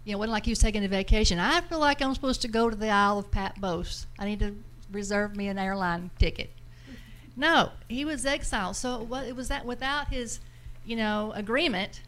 you 0.09 0.15
know, 0.15 0.19
wasn't 0.21 0.33
like 0.33 0.47
he 0.47 0.53
was 0.53 0.59
taking 0.59 0.83
a 0.87 0.89
vacation. 0.89 1.39
I 1.39 1.61
feel 1.61 1.81
like 1.81 2.01
I'm 2.01 2.15
supposed 2.15 2.41
to 2.41 2.49
go 2.49 2.71
to 2.71 2.75
the 2.75 2.89
Isle 2.89 3.19
of 3.19 3.31
Patmos. 3.31 4.07
I 4.19 4.25
need 4.25 4.39
to 4.39 4.57
reserve 4.91 5.37
me 5.37 5.49
an 5.49 5.59
airline 5.59 6.11
ticket. 6.19 6.49
No, 7.37 7.73
he 7.89 8.07
was 8.07 8.25
exiled. 8.25 8.77
So 8.77 9.07
it 9.27 9.37
was 9.37 9.49
that 9.49 9.67
without 9.67 10.09
his, 10.09 10.41
you 10.87 10.97
know, 10.97 11.33
agreement, 11.35 12.01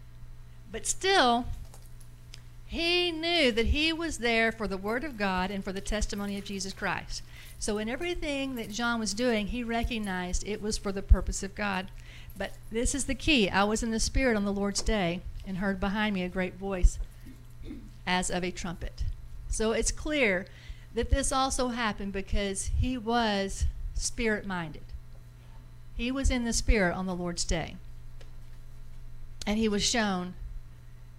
but 0.72 0.86
still, 0.86 1.44
he 2.64 3.12
knew 3.12 3.52
that 3.52 3.66
he 3.66 3.92
was 3.92 4.16
there 4.16 4.50
for 4.50 4.66
the 4.66 4.78
Word 4.78 5.04
of 5.04 5.18
God 5.18 5.50
and 5.50 5.62
for 5.62 5.72
the 5.72 5.82
testimony 5.82 6.38
of 6.38 6.44
Jesus 6.44 6.72
Christ. 6.72 7.22
So, 7.58 7.76
in 7.76 7.90
everything 7.90 8.54
that 8.54 8.70
John 8.70 8.98
was 8.98 9.12
doing, 9.12 9.48
he 9.48 9.62
recognized 9.62 10.48
it 10.48 10.62
was 10.62 10.78
for 10.78 10.90
the 10.90 11.02
purpose 11.02 11.42
of 11.42 11.54
God. 11.54 11.88
But 12.38 12.52
this 12.72 12.94
is 12.94 13.04
the 13.04 13.14
key 13.14 13.50
I 13.50 13.64
was 13.64 13.82
in 13.82 13.90
the 13.90 14.00
Spirit 14.00 14.38
on 14.38 14.46
the 14.46 14.52
Lord's 14.52 14.80
day 14.80 15.20
and 15.46 15.58
heard 15.58 15.78
behind 15.78 16.14
me 16.14 16.22
a 16.22 16.28
great 16.30 16.54
voice 16.54 16.98
as 18.06 18.30
of 18.30 18.44
a 18.44 18.50
trumpet. 18.50 19.04
So, 19.48 19.72
it's 19.72 19.92
clear 19.92 20.46
that 20.94 21.10
this 21.10 21.32
also 21.32 21.68
happened 21.68 22.12
because 22.12 22.70
he 22.78 22.98
was 22.98 23.66
spirit 23.94 24.46
minded. 24.46 24.82
He 26.00 26.10
was 26.10 26.30
in 26.30 26.44
the 26.44 26.54
Spirit 26.54 26.94
on 26.94 27.04
the 27.04 27.14
Lord's 27.14 27.44
day. 27.44 27.76
And 29.46 29.58
he 29.58 29.68
was 29.68 29.82
shown 29.82 30.32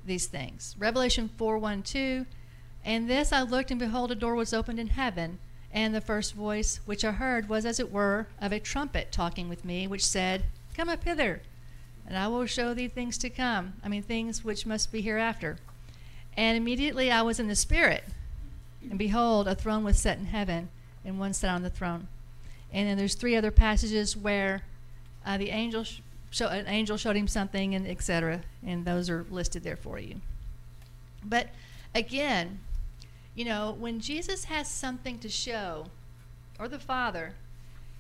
these 0.04 0.26
things. 0.26 0.76
Revelation 0.80 1.30
4 1.38 1.60
1 1.60 1.84
2. 1.84 2.26
And 2.84 3.08
this 3.08 3.32
I 3.32 3.44
looked, 3.44 3.70
and 3.70 3.80
behold, 3.80 4.12
a 4.12 4.16
door 4.16 4.34
was 4.34 4.54
opened 4.54 4.80
in 4.80 4.88
heaven. 4.88 5.38
And 5.72 5.94
the 5.94 6.02
first 6.02 6.34
voice 6.34 6.80
which 6.86 7.06
I 7.06 7.12
heard 7.12 7.48
was, 7.48 7.64
as 7.64 7.80
it 7.80 7.92
were, 7.92 8.26
of 8.42 8.52
a 8.52 8.60
trumpet 8.60 9.12
talking 9.12 9.48
with 9.48 9.64
me, 9.64 9.86
which 9.86 10.04
said, 10.04 10.46
Come 10.76 10.90
up 10.90 11.04
hither, 11.04 11.44
and 12.08 12.18
I 12.18 12.28
will 12.28 12.48
show 12.48 12.74
thee 12.74 12.88
things 12.88 13.20
to 13.20 13.30
come. 13.30 13.74
I 13.84 13.88
mean, 13.88 14.02
things 14.02 14.44
which 14.44 14.66
must 14.66 14.92
be 14.92 15.02
hereafter. 15.02 15.60
And 16.38 16.58
immediately 16.58 17.12
I 17.12 17.22
was 17.22 17.40
in 17.40 17.48
the 17.48 17.56
Spirit, 17.56 18.04
and 18.90 18.98
behold, 18.98 19.48
a 19.48 19.56
throne 19.56 19.84
was 19.84 20.00
set 20.00 20.18
in 20.18 20.26
heaven, 20.26 20.70
and 21.04 21.20
one 21.20 21.34
sat 21.34 21.54
on 21.54 21.62
the 21.62 21.70
throne. 21.70 22.08
And 22.74 22.88
then 22.88 22.98
there's 22.98 23.16
three 23.16 23.36
other 23.36 23.52
passages 23.52 24.16
where 24.16 24.62
uh, 25.26 25.38
the 25.38 25.50
angel 25.50 25.84
sh- 25.84 26.00
show, 26.30 26.48
an 26.48 26.68
angel 26.68 26.98
showed 26.98 27.16
him 27.16 27.28
something, 27.28 27.76
and 27.76 27.86
etc. 27.86 28.42
And 28.66 28.86
those 28.86 29.10
are 29.10 29.26
listed 29.30 29.64
there 29.64 29.76
for 29.76 30.00
you. 30.00 30.16
But 31.24 31.50
again, 31.94 32.60
you 33.36 33.46
know, 33.46 33.76
when 33.78 34.00
Jesus 34.00 34.46
has 34.46 34.68
something 34.68 35.20
to 35.20 35.30
show, 35.30 35.88
or 36.60 36.68
the 36.68 36.80
Father, 36.80 37.34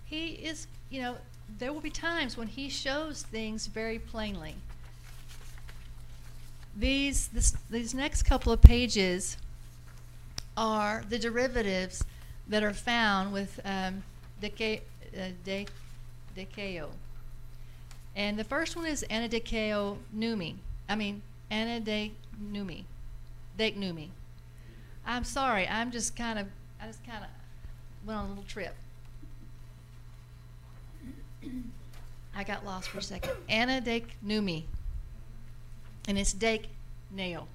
he 0.06 0.30
is, 0.30 0.68
you 0.90 1.02
know, 1.02 1.18
there 1.60 1.74
will 1.74 1.82
be 1.82 1.90
times 1.90 2.38
when 2.38 2.48
he 2.48 2.70
shows 2.70 3.24
things 3.24 3.68
very 3.68 4.00
plainly. 4.00 4.56
These 6.76 7.28
this, 7.30 7.51
these 7.69 7.93
next 7.93 8.24
couple 8.24 8.51
of 8.53 8.61
pages 8.61 9.38
are 10.55 11.03
the 11.09 11.19
derivatives 11.19 12.03
that 12.47 12.63
are 12.63 12.74
found 12.74 13.34
with 13.34 13.59
um, 13.65 14.03
deca, 14.41 14.82
uh. 15.17 16.86
And 18.15 18.38
the 18.38 18.43
first 18.43 18.76
one 18.76 18.86
is 18.86 19.05
anadekeo 19.09 19.97
numi. 20.15 20.55
I 20.89 20.95
mean, 20.95 21.22
anadeknumi. 21.51 22.84
Deknumi. 23.57 24.09
I'm 25.05 25.24
sorry. 25.24 25.67
I'm 25.67 25.91
just 25.91 26.15
kind 26.15 26.39
of, 26.39 26.47
I 26.82 26.88
just 26.88 27.05
kind 27.05 27.24
of 27.24 27.30
went 28.05 28.19
on 28.19 28.26
a 28.26 28.30
little 28.30 28.43
trip. 28.43 28.76
I 32.36 32.43
got 32.43 32.65
lost 32.65 32.89
for 32.89 32.99
a 32.99 33.03
second. 33.03 33.34
Anna 33.49 33.82
Dake 33.82 34.15
Numi. 34.26 34.63
And 36.08 36.18
it's 36.18 36.34
Dake 36.34 36.70
Nail. 37.12 37.47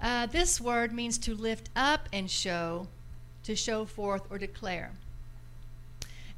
Uh, 0.00 0.26
this 0.26 0.60
word 0.60 0.92
means 0.92 1.18
to 1.18 1.34
lift 1.34 1.70
up 1.74 2.08
and 2.12 2.30
show, 2.30 2.86
to 3.42 3.56
show 3.56 3.84
forth 3.84 4.22
or 4.30 4.38
declare. 4.38 4.92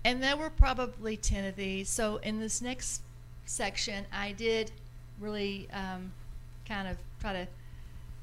And 0.05 0.23
there 0.23 0.37
were 0.37 0.51
probably 0.51 1.17
10 1.17 1.45
of 1.45 1.57
these. 1.57 1.91
So 1.91 2.17
in 2.19 2.41
this 2.41 2.63
next 2.63 3.03
section, 3.45 4.07
I 4.13 4.33
did 4.33 4.73
really 5.21 5.69
um, 5.73 6.13
kind 6.67 6.89
of 6.89 6.97
try 7.21 7.35
to 7.35 7.47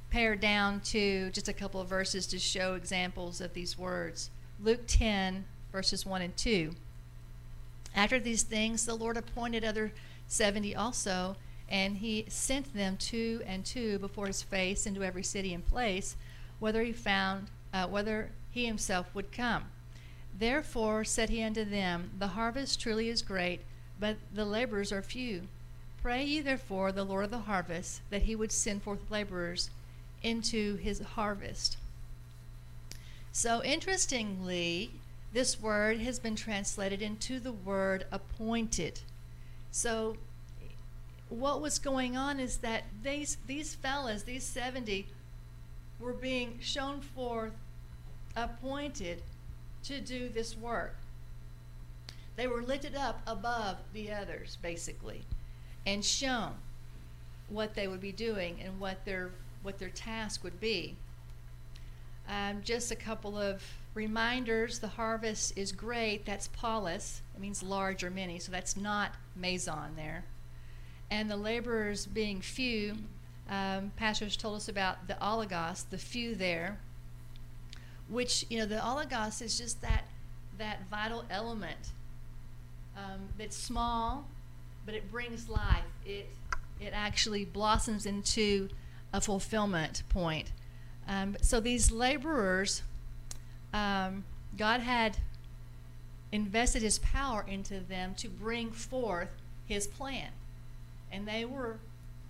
pare 0.10 0.36
down 0.36 0.80
to 0.80 1.30
just 1.32 1.48
a 1.48 1.54
couple 1.54 1.80
of 1.80 1.88
verses 1.88 2.26
to 2.28 2.40
show 2.40 2.74
examples 2.74 3.42
of 3.42 3.54
these 3.54 3.78
words. 3.78 4.32
Luke 4.64 4.82
10, 4.88 5.46
verses 5.72 6.06
1 6.06 6.22
and 6.22 6.36
2. 6.36 6.72
After 7.96 8.20
these 8.20 8.44
things, 8.44 8.86
the 8.86 8.96
Lord 8.96 9.18
appointed 9.18 9.64
other 9.64 9.92
70 10.28 10.76
also, 10.76 11.36
and 11.70 11.98
he 11.98 12.26
sent 12.30 12.74
them 12.74 12.98
two 12.98 13.42
and 13.46 13.66
two 13.66 14.00
before 14.00 14.28
his 14.28 14.44
face 14.44 14.86
into 14.86 15.04
every 15.04 15.24
city 15.24 15.54
and 15.54 15.66
place, 15.66 16.16
whether 16.60 16.84
he 16.84 16.94
found, 16.94 17.48
uh, 17.74 17.88
whether 17.88 18.30
he 18.52 18.66
himself 18.66 19.14
would 19.14 19.32
come. 19.32 19.66
Therefore 20.38 21.04
said 21.04 21.30
he 21.30 21.44
unto 21.44 21.66
them, 21.66 22.12
The 22.18 22.30
harvest 22.30 22.80
truly 22.80 23.10
is 23.10 23.22
great, 23.22 23.62
but 24.00 24.18
the 24.34 24.46
laborers 24.46 24.92
are 24.92 25.02
few. 25.02 25.48
Pray 26.02 26.24
ye 26.24 26.42
therefore 26.42 26.92
the 26.92 27.04
Lord 27.04 27.26
of 27.26 27.32
the 27.32 27.40
harvest 27.40 28.02
that 28.12 28.24
he 28.24 28.36
would 28.36 28.52
send 28.52 28.84
forth 28.84 29.12
laborers 29.12 29.70
into 30.24 30.78
his 30.78 31.00
harvest. 31.00 31.78
So, 33.32 33.64
interestingly, 33.64 34.92
this 35.34 35.60
word 35.60 36.00
has 36.00 36.18
been 36.18 36.36
translated 36.36 37.02
into 37.02 37.40
the 37.40 37.52
word 37.52 38.06
appointed. 38.12 39.02
So, 39.72 40.18
what 41.30 41.62
was 41.62 41.80
going 41.80 42.16
on 42.16 42.40
is 42.40 42.58
that 42.58 42.84
these, 43.04 43.38
these 43.48 43.76
fellas, 43.76 44.24
these 44.24 44.44
70, 44.44 45.08
were 46.00 46.14
being 46.14 46.60
shown 46.62 47.02
forth, 47.02 47.54
appointed 48.36 49.22
to 49.84 50.00
do 50.00 50.30
this 50.30 50.56
work. 50.56 50.96
They 52.36 52.48
were 52.48 52.62
lifted 52.62 52.96
up 52.96 53.22
above 53.26 53.78
the 53.94 54.12
others, 54.12 54.58
basically, 54.62 55.24
and 55.86 56.06
shown 56.06 56.54
what 57.50 57.74
they 57.74 57.88
would 57.88 58.02
be 58.02 58.12
doing 58.12 58.62
and 58.64 58.80
what 58.80 59.04
their 59.06 59.32
what 59.64 59.80
their 59.80 59.90
task 59.90 60.44
would 60.44 60.60
be. 60.60 60.96
Um, 62.30 62.62
just 62.64 62.92
a 62.92 62.96
couple 62.96 63.38
of 63.38 63.64
reminders 63.96 64.80
the 64.80 64.88
harvest 64.88 65.58
is 65.58 65.72
great. 65.72 66.26
That's 66.26 66.48
polus. 66.50 67.22
It 67.36 67.42
means 67.42 67.64
large 67.64 68.04
or 68.04 68.12
many, 68.12 68.38
so 68.38 68.52
that's 68.52 68.78
not 68.78 69.14
meizon 69.40 69.96
there. 69.96 70.24
And 71.10 71.30
the 71.30 71.38
laborers 71.38 72.06
being 72.06 72.42
few, 72.42 72.98
um, 73.50 73.92
pastors 73.96 74.36
told 74.36 74.58
us 74.58 74.68
about 74.68 75.08
the 75.08 75.16
oligos, 75.16 75.90
the 75.90 75.98
few 75.98 76.36
there, 76.36 76.80
which 78.10 78.46
you 78.50 78.60
know 78.60 78.66
the 78.66 78.76
oligos 78.76 79.42
is 79.42 79.58
just 79.58 79.82
that 79.82 80.04
that 80.58 80.88
vital 80.90 81.24
element 81.30 81.92
um, 82.98 83.30
that's 83.38 83.56
small, 83.56 84.26
but 84.86 84.96
it 84.96 85.12
brings 85.12 85.48
life. 85.48 85.84
It 86.06 86.30
it 86.80 86.92
actually 86.94 87.46
blossoms 87.46 88.06
into 88.06 88.70
a 89.14 89.22
fulfillment 89.22 90.04
point. 90.10 90.52
Um, 91.08 91.38
so 91.42 91.60
these 91.60 91.92
laborers, 91.92 92.84
um, 93.74 94.26
God 94.58 94.82
had 94.82 95.18
invested 96.32 96.82
His 96.82 97.00
power 97.00 97.46
into 97.48 97.80
them 97.80 98.14
to 98.16 98.28
bring 98.28 98.72
forth 98.72 99.30
His 99.66 99.88
plan, 99.88 100.30
and 101.12 101.28
they 101.28 101.46
were, 101.46 101.80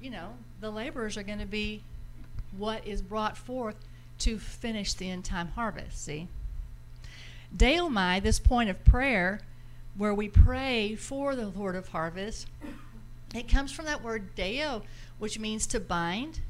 you 0.01 0.09
know, 0.09 0.33
the 0.61 0.71
laborers 0.71 1.17
are 1.17 1.23
going 1.23 1.39
to 1.39 1.45
be 1.45 1.83
what 2.55 2.85
is 2.85 3.01
brought 3.01 3.37
forth 3.37 3.75
to 4.19 4.37
finish 4.37 4.93
the 4.93 5.09
end 5.09 5.25
time 5.25 5.49
harvest. 5.49 6.03
See, 6.03 6.27
Deomai, 7.55 8.21
this 8.21 8.39
point 8.39 8.69
of 8.69 8.83
prayer, 8.83 9.41
where 9.95 10.13
we 10.13 10.27
pray 10.27 10.95
for 10.95 11.35
the 11.35 11.47
Lord 11.47 11.75
of 11.75 11.89
harvest, 11.89 12.47
it 13.35 13.47
comes 13.47 13.71
from 13.71 13.85
that 13.85 14.03
word 14.03 14.35
deo, 14.35 14.83
which 15.19 15.39
means 15.39 15.67
to 15.67 15.79
bind. 15.79 16.41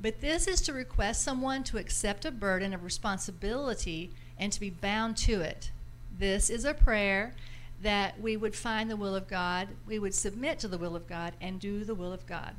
But 0.00 0.20
this 0.20 0.46
is 0.46 0.60
to 0.62 0.72
request 0.72 1.22
someone 1.22 1.64
to 1.64 1.78
accept 1.78 2.24
a 2.24 2.30
burden 2.30 2.74
of 2.74 2.84
responsibility 2.84 4.10
and 4.38 4.52
to 4.52 4.60
be 4.60 4.70
bound 4.70 5.16
to 5.18 5.40
it. 5.40 5.70
This 6.18 6.50
is 6.50 6.64
a 6.64 6.74
prayer 6.74 7.34
that 7.82 8.20
we 8.20 8.36
would 8.36 8.54
find 8.54 8.90
the 8.90 8.96
will 8.96 9.14
of 9.14 9.28
God, 9.28 9.68
we 9.86 9.98
would 9.98 10.14
submit 10.14 10.58
to 10.60 10.68
the 10.68 10.78
will 10.78 10.96
of 10.96 11.06
God, 11.06 11.34
and 11.40 11.60
do 11.60 11.84
the 11.84 11.94
will 11.94 12.12
of 12.12 12.26
God. 12.26 12.56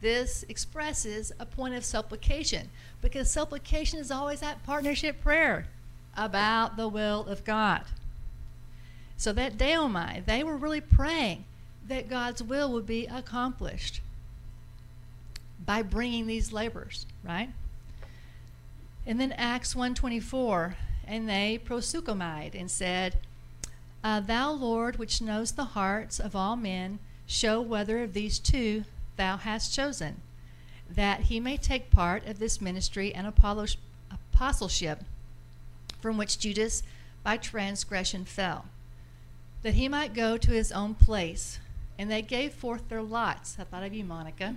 This 0.00 0.44
expresses 0.48 1.32
a 1.38 1.46
point 1.46 1.74
of 1.74 1.84
supplication 1.84 2.70
because 3.02 3.30
supplication 3.30 3.98
is 3.98 4.10
always 4.10 4.40
that 4.40 4.64
partnership 4.64 5.20
prayer 5.20 5.66
about 6.16 6.76
the 6.76 6.88
will 6.88 7.26
of 7.26 7.44
God. 7.44 7.82
So 9.16 9.32
that 9.34 9.58
Deomai, 9.58 10.24
they 10.24 10.42
were 10.42 10.56
really 10.56 10.80
praying 10.80 11.44
that 11.86 12.08
God's 12.08 12.42
will 12.42 12.72
would 12.72 12.86
be 12.86 13.06
accomplished 13.06 14.00
by 15.64 15.82
bringing 15.82 16.26
these 16.26 16.52
laborers, 16.52 17.04
right? 17.22 17.50
And 19.06 19.20
then 19.20 19.32
Acts 19.32 19.76
124, 19.76 20.76
and 21.06 21.28
they 21.28 21.60
prosuchomai 21.62 22.58
and 22.58 22.70
said, 22.70 23.16
uh, 24.02 24.20
Thou, 24.20 24.52
Lord, 24.52 24.98
which 24.98 25.20
knows 25.20 25.52
the 25.52 25.64
hearts 25.64 26.18
of 26.18 26.34
all 26.34 26.56
men, 26.56 26.98
show 27.26 27.60
whether 27.60 28.02
of 28.02 28.12
these 28.12 28.38
two 28.38 28.84
thou 29.16 29.36
hast 29.36 29.74
chosen, 29.74 30.20
that 30.88 31.22
he 31.22 31.38
may 31.38 31.56
take 31.56 31.90
part 31.90 32.26
of 32.26 32.38
this 32.38 32.60
ministry 32.60 33.14
and 33.14 33.26
apostleship 33.26 35.04
from 36.00 36.16
which 36.16 36.38
Judas 36.38 36.82
by 37.22 37.36
transgression 37.36 38.24
fell, 38.24 38.64
that 39.62 39.74
he 39.74 39.88
might 39.88 40.14
go 40.14 40.36
to 40.36 40.50
his 40.50 40.72
own 40.72 40.94
place. 40.94 41.58
And 41.98 42.10
they 42.10 42.22
gave 42.22 42.54
forth 42.54 42.88
their 42.88 43.02
lots. 43.02 43.58
I 43.58 43.64
thought 43.64 43.82
of 43.82 43.92
you, 43.92 44.04
Monica. 44.04 44.54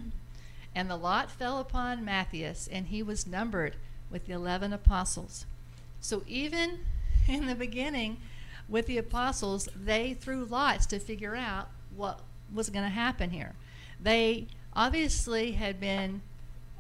And 0.74 0.90
the 0.90 0.96
lot 0.96 1.30
fell 1.30 1.60
upon 1.60 2.06
Matthias, 2.06 2.70
and 2.72 2.88
he 2.88 3.04
was 3.04 3.28
numbered 3.28 3.76
with 4.10 4.28
the 4.28 4.32
eleven 4.32 4.72
apostles. 4.72 5.46
So 6.00 6.24
even 6.26 6.80
in 7.28 7.48
the 7.48 7.56
beginning, 7.56 8.18
with 8.74 8.88
the 8.88 8.98
apostles, 8.98 9.70
they 9.76 10.16
threw 10.16 10.46
lots 10.46 10.88
to 10.88 10.98
figure 10.98 11.36
out 11.36 11.70
what 11.96 12.22
was 12.52 12.72
going 12.72 12.84
to 12.84 12.90
happen 12.90 13.30
here. 13.30 13.54
They 14.02 14.48
obviously 14.74 15.52
had 15.52 15.80
been 15.80 16.24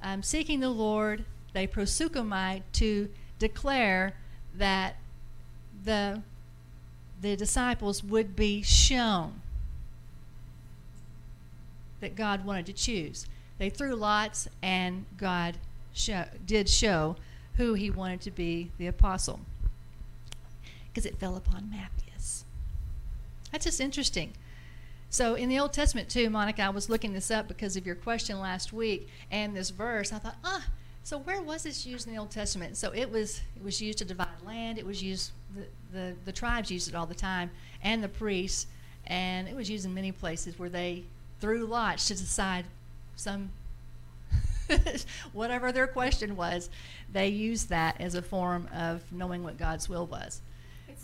um, 0.02 0.24
seeking 0.24 0.60
the 0.60 0.72
Lord. 0.72 1.24
They 1.54 1.68
prosuchomai 1.68 2.64
to 2.74 3.10
declare 3.38 4.16
that 4.56 4.98
the 5.84 6.24
the 7.22 7.36
disciples 7.38 8.04
would 8.04 8.36
be 8.36 8.62
shown 8.64 9.40
that 12.02 12.16
God 12.18 12.44
wanted 12.44 12.66
to 12.66 12.74
choose. 12.74 13.28
They 13.60 13.70
threw 13.70 13.96
lots, 13.96 14.50
and 14.62 15.06
God 15.16 15.58
show, 15.94 16.26
did 16.46 16.68
show 16.68 17.16
who 17.56 17.76
He 17.76 17.90
wanted 17.90 18.20
to 18.22 18.32
be 18.32 18.72
the 18.78 18.88
apostle 18.88 19.40
because 20.94 21.06
it 21.06 21.18
fell 21.18 21.36
upon 21.36 21.70
Matthias. 21.70 22.46
That's 23.52 23.66
just 23.66 23.82
interesting. 23.82 24.34
So 25.10 25.36
in 25.36 25.50
the 25.50 25.60
Old 25.60 25.74
Testament 25.74 26.10
too, 26.10 26.30
Monica, 26.30 26.64
I 26.64 26.70
was 26.70 26.90
looking 26.90 27.14
this 27.14 27.32
up 27.32 27.48
because 27.48 27.76
of 27.76 27.86
your 27.86 27.96
question 27.96 28.40
last 28.40 28.74
week 28.74 29.08
and 29.32 29.56
this 29.56 29.70
verse. 29.70 30.12
I 30.12 30.20
thought, 30.20 30.38
ah, 30.44 30.66
so 31.04 31.18
where 31.20 31.42
was 31.42 31.64
this 31.64 31.86
used 31.86 32.08
in 32.08 32.14
the 32.14 32.20
Old 32.20 32.32
Testament? 32.32 32.78
So 32.78 32.92
it 32.94 33.12
was 33.12 33.42
it 33.56 33.64
was 33.64 33.82
used 33.82 33.98
to 34.00 34.06
divide 34.06 34.42
land. 34.46 34.78
It 34.78 34.86
was 34.86 35.04
used 35.04 35.32
the 35.56 35.66
the, 35.92 36.16
the 36.26 36.32
tribes 36.32 36.72
used 36.72 36.88
it 36.88 36.96
all 36.96 37.06
the 37.06 37.14
time, 37.14 37.52
and 37.84 38.04
the 38.04 38.10
priests, 38.10 38.68
and 39.06 39.48
it 39.48 39.56
was 39.56 39.70
used 39.70 39.86
in 39.86 39.94
many 39.94 40.12
places 40.12 40.58
where 40.58 40.70
they 40.70 41.04
threw 41.40 41.66
lots 41.66 42.08
to 42.08 42.16
decide 42.16 42.66
some 43.16 43.52
whatever 45.34 45.72
their 45.72 45.88
question 45.88 46.36
was. 46.36 46.70
They 47.12 47.28
used 47.28 47.70
that 47.70 48.00
as 48.00 48.16
a 48.16 48.22
form 48.22 48.68
of 48.74 49.04
knowing 49.12 49.44
what 49.44 49.58
God's 49.58 49.90
will 49.90 50.08
was. 50.08 50.42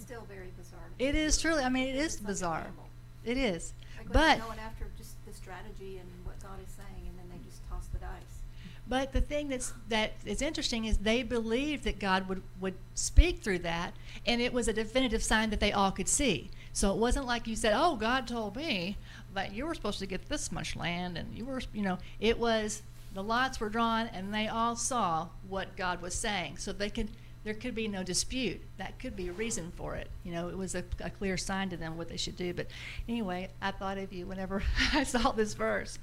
Still 0.09 0.25
very 0.27 0.49
bizarre. 0.57 0.89
It 0.97 1.13
is 1.13 1.39
truly. 1.39 1.61
I 1.61 1.69
mean, 1.69 1.87
it 1.87 1.95
is 1.95 2.17
bizarre. 2.17 2.65
It 3.23 3.37
is. 3.37 3.73
Like 3.95 4.11
But 4.11 4.39
going 4.39 4.57
after 4.57 4.87
just 4.97 5.23
the 5.27 5.31
strategy 5.31 5.99
and 5.99 6.09
what 6.23 6.41
God 6.41 6.57
is 6.65 6.73
saying, 6.73 7.07
and 7.07 7.15
then 7.19 7.25
they 7.29 7.47
just 7.47 7.61
toss 7.69 7.85
the 7.93 7.99
dice. 7.99 8.41
But 8.87 9.13
the 9.13 9.21
thing 9.21 9.49
that's 9.49 9.71
that 9.89 10.13
is 10.25 10.41
interesting 10.41 10.85
is 10.85 10.97
they 10.97 11.21
believed 11.21 11.83
that 11.83 11.99
God 11.99 12.27
would, 12.27 12.41
would 12.59 12.73
speak 12.95 13.43
through 13.43 13.59
that, 13.59 13.93
and 14.25 14.41
it 14.41 14.51
was 14.51 14.67
a 14.67 14.73
definitive 14.73 15.21
sign 15.21 15.51
that 15.51 15.59
they 15.59 15.71
all 15.71 15.91
could 15.91 16.09
see. 16.09 16.49
So 16.73 16.91
it 16.91 16.97
wasn't 16.97 17.27
like 17.27 17.45
you 17.45 17.55
said, 17.55 17.73
"Oh, 17.75 17.95
God 17.95 18.27
told 18.27 18.55
me 18.55 18.97
that 19.35 19.53
you 19.53 19.67
were 19.67 19.75
supposed 19.75 19.99
to 19.99 20.07
get 20.07 20.27
this 20.27 20.51
much 20.51 20.75
land," 20.75 21.19
and 21.19 21.37
you 21.37 21.45
were, 21.45 21.61
you 21.71 21.83
know, 21.83 21.99
it 22.19 22.39
was 22.39 22.81
the 23.13 23.21
lots 23.21 23.59
were 23.59 23.69
drawn, 23.69 24.07
and 24.07 24.33
they 24.33 24.47
all 24.47 24.75
saw 24.75 25.27
what 25.47 25.77
God 25.77 26.01
was 26.01 26.15
saying, 26.15 26.57
so 26.57 26.73
they 26.73 26.89
could. 26.89 27.09
There 27.43 27.53
could 27.53 27.73
be 27.73 27.87
no 27.87 28.03
dispute. 28.03 28.61
That 28.77 28.99
could 28.99 29.15
be 29.15 29.29
a 29.29 29.31
reason 29.31 29.71
for 29.75 29.95
it. 29.95 30.09
You 30.23 30.33
know, 30.33 30.49
it 30.49 30.57
was 30.57 30.75
a, 30.75 30.83
a 30.99 31.09
clear 31.09 31.37
sign 31.37 31.69
to 31.69 31.77
them 31.77 31.97
what 31.97 32.09
they 32.09 32.17
should 32.17 32.35
do. 32.35 32.53
But 32.53 32.67
anyway, 33.07 33.49
I 33.61 33.71
thought 33.71 33.97
of 33.97 34.11
you 34.11 34.25
whenever 34.25 34.61
I 34.93 35.03
saw 35.03 35.31
this 35.31 35.53
verse. 35.53 35.97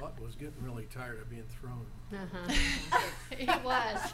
Lot 0.00 0.18
was 0.20 0.34
getting 0.34 0.54
really 0.62 0.86
tired 0.86 1.20
of 1.20 1.28
being 1.30 1.44
thrown. 1.60 1.86
Uh-huh. 2.12 2.98
he 3.36 3.46
was. 3.64 4.12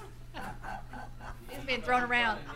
He's 1.48 1.64
being 1.64 1.82
thrown 1.82 2.02
around. 2.02 2.40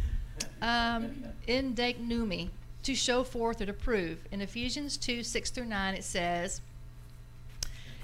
Um, 0.61 1.23
in 1.47 1.73
Numi, 1.73 2.49
to 2.85 2.93
show 2.93 3.23
forth 3.23 3.59
or 3.61 3.65
to 3.65 3.73
prove. 3.73 4.19
In 4.31 4.41
Ephesians 4.41 4.95
2 4.95 5.23
6 5.23 5.49
through 5.49 5.65
9, 5.65 5.95
it 5.95 6.03
says, 6.03 6.61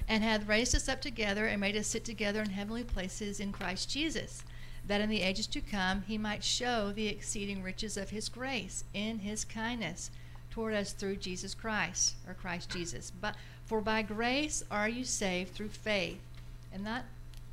And 0.08 0.24
hath 0.24 0.48
raised 0.48 0.74
us 0.74 0.88
up 0.88 1.00
together 1.00 1.46
and 1.46 1.60
made 1.60 1.76
us 1.76 1.86
sit 1.86 2.04
together 2.04 2.42
in 2.42 2.50
heavenly 2.50 2.82
places 2.82 3.38
in 3.38 3.52
Christ 3.52 3.88
Jesus, 3.88 4.42
that 4.84 5.00
in 5.00 5.08
the 5.08 5.22
ages 5.22 5.46
to 5.48 5.60
come 5.60 6.02
he 6.08 6.18
might 6.18 6.42
show 6.42 6.90
the 6.90 7.06
exceeding 7.06 7.62
riches 7.62 7.96
of 7.96 8.10
his 8.10 8.28
grace 8.28 8.82
in 8.92 9.20
his 9.20 9.44
kindness 9.44 10.10
toward 10.50 10.74
us 10.74 10.92
through 10.92 11.16
Jesus 11.16 11.54
Christ, 11.54 12.16
or 12.26 12.34
Christ 12.34 12.68
Jesus. 12.70 13.12
But 13.20 13.36
for 13.64 13.80
by 13.80 14.02
grace 14.02 14.64
are 14.68 14.88
you 14.88 15.04
saved 15.04 15.54
through 15.54 15.68
faith, 15.68 16.20
and 16.72 16.82
not 16.82 17.04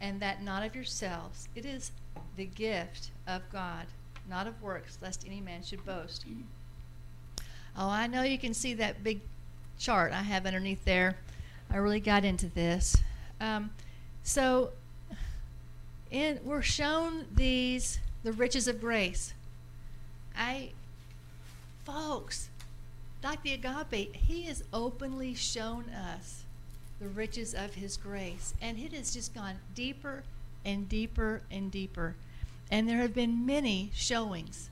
and 0.02 0.20
that 0.20 0.42
not 0.42 0.66
of 0.66 0.74
yourselves. 0.74 1.48
It 1.56 1.66
is 1.66 1.92
the 2.38 2.46
gift 2.46 3.12
of 3.28 3.44
God, 3.52 3.86
not 4.28 4.48
of 4.48 4.62
works, 4.64 4.98
lest 5.00 5.26
any 5.28 5.42
man 5.42 5.62
should 5.62 5.86
boast. 5.86 6.26
Oh, 7.78 7.90
I 7.90 8.08
know 8.08 8.24
you 8.24 8.38
can 8.38 8.54
see 8.54 8.74
that 8.76 9.04
big 9.04 9.22
chart 9.78 10.12
I 10.12 10.22
have 10.22 10.46
underneath 10.46 10.84
there. 10.86 11.18
I 11.72 11.78
really 11.78 12.00
got 12.00 12.26
into 12.26 12.48
this. 12.48 12.98
Um, 13.40 13.70
so, 14.24 14.72
in, 16.12 16.40
we're 16.44 16.62
shown 16.62 17.26
these 17.34 18.00
the 18.24 18.34
riches 18.34 18.68
of 18.68 18.82
grace. 18.82 19.34
I, 20.36 20.72
folks, 21.86 22.50
the 23.22 23.54
agape, 23.54 24.16
he 24.16 24.44
has 24.44 24.64
openly 24.74 25.34
shown 25.34 25.86
us 25.90 26.44
the 27.00 27.08
riches 27.08 27.54
of 27.54 27.76
his 27.76 27.98
grace, 27.98 28.54
and 28.62 28.78
it 28.78 28.94
has 28.94 29.14
just 29.14 29.34
gone 29.34 29.56
deeper 29.74 30.24
and 30.66 30.90
deeper 30.90 31.42
and 31.50 31.72
deeper. 31.72 32.16
And 32.72 32.88
there 32.88 32.98
have 32.98 33.14
been 33.14 33.46
many 33.46 33.92
showings 33.94 34.70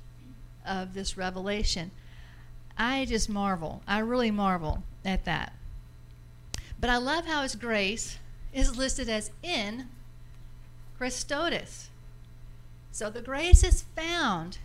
of 0.65 0.93
this 0.93 1.17
revelation. 1.17 1.91
I 2.77 3.05
just 3.05 3.29
marvel. 3.29 3.81
I 3.87 3.99
really 3.99 4.31
marvel 4.31 4.83
at 5.03 5.25
that. 5.25 5.53
But 6.79 6.89
I 6.89 6.97
love 6.97 7.25
how 7.25 7.41
his 7.43 7.55
grace 7.55 8.19
is 8.53 8.77
listed 8.77 9.09
as 9.09 9.31
in 9.41 9.87
Christotus. 10.99 11.87
So 12.91 13.09
the 13.09 13.21
grace 13.21 13.63
is 13.63 13.83
found 13.95 14.59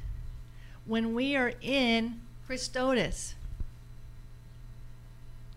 when 0.84 1.14
we 1.14 1.36
are 1.36 1.52
in 1.60 2.20
Christotus. 2.48 3.34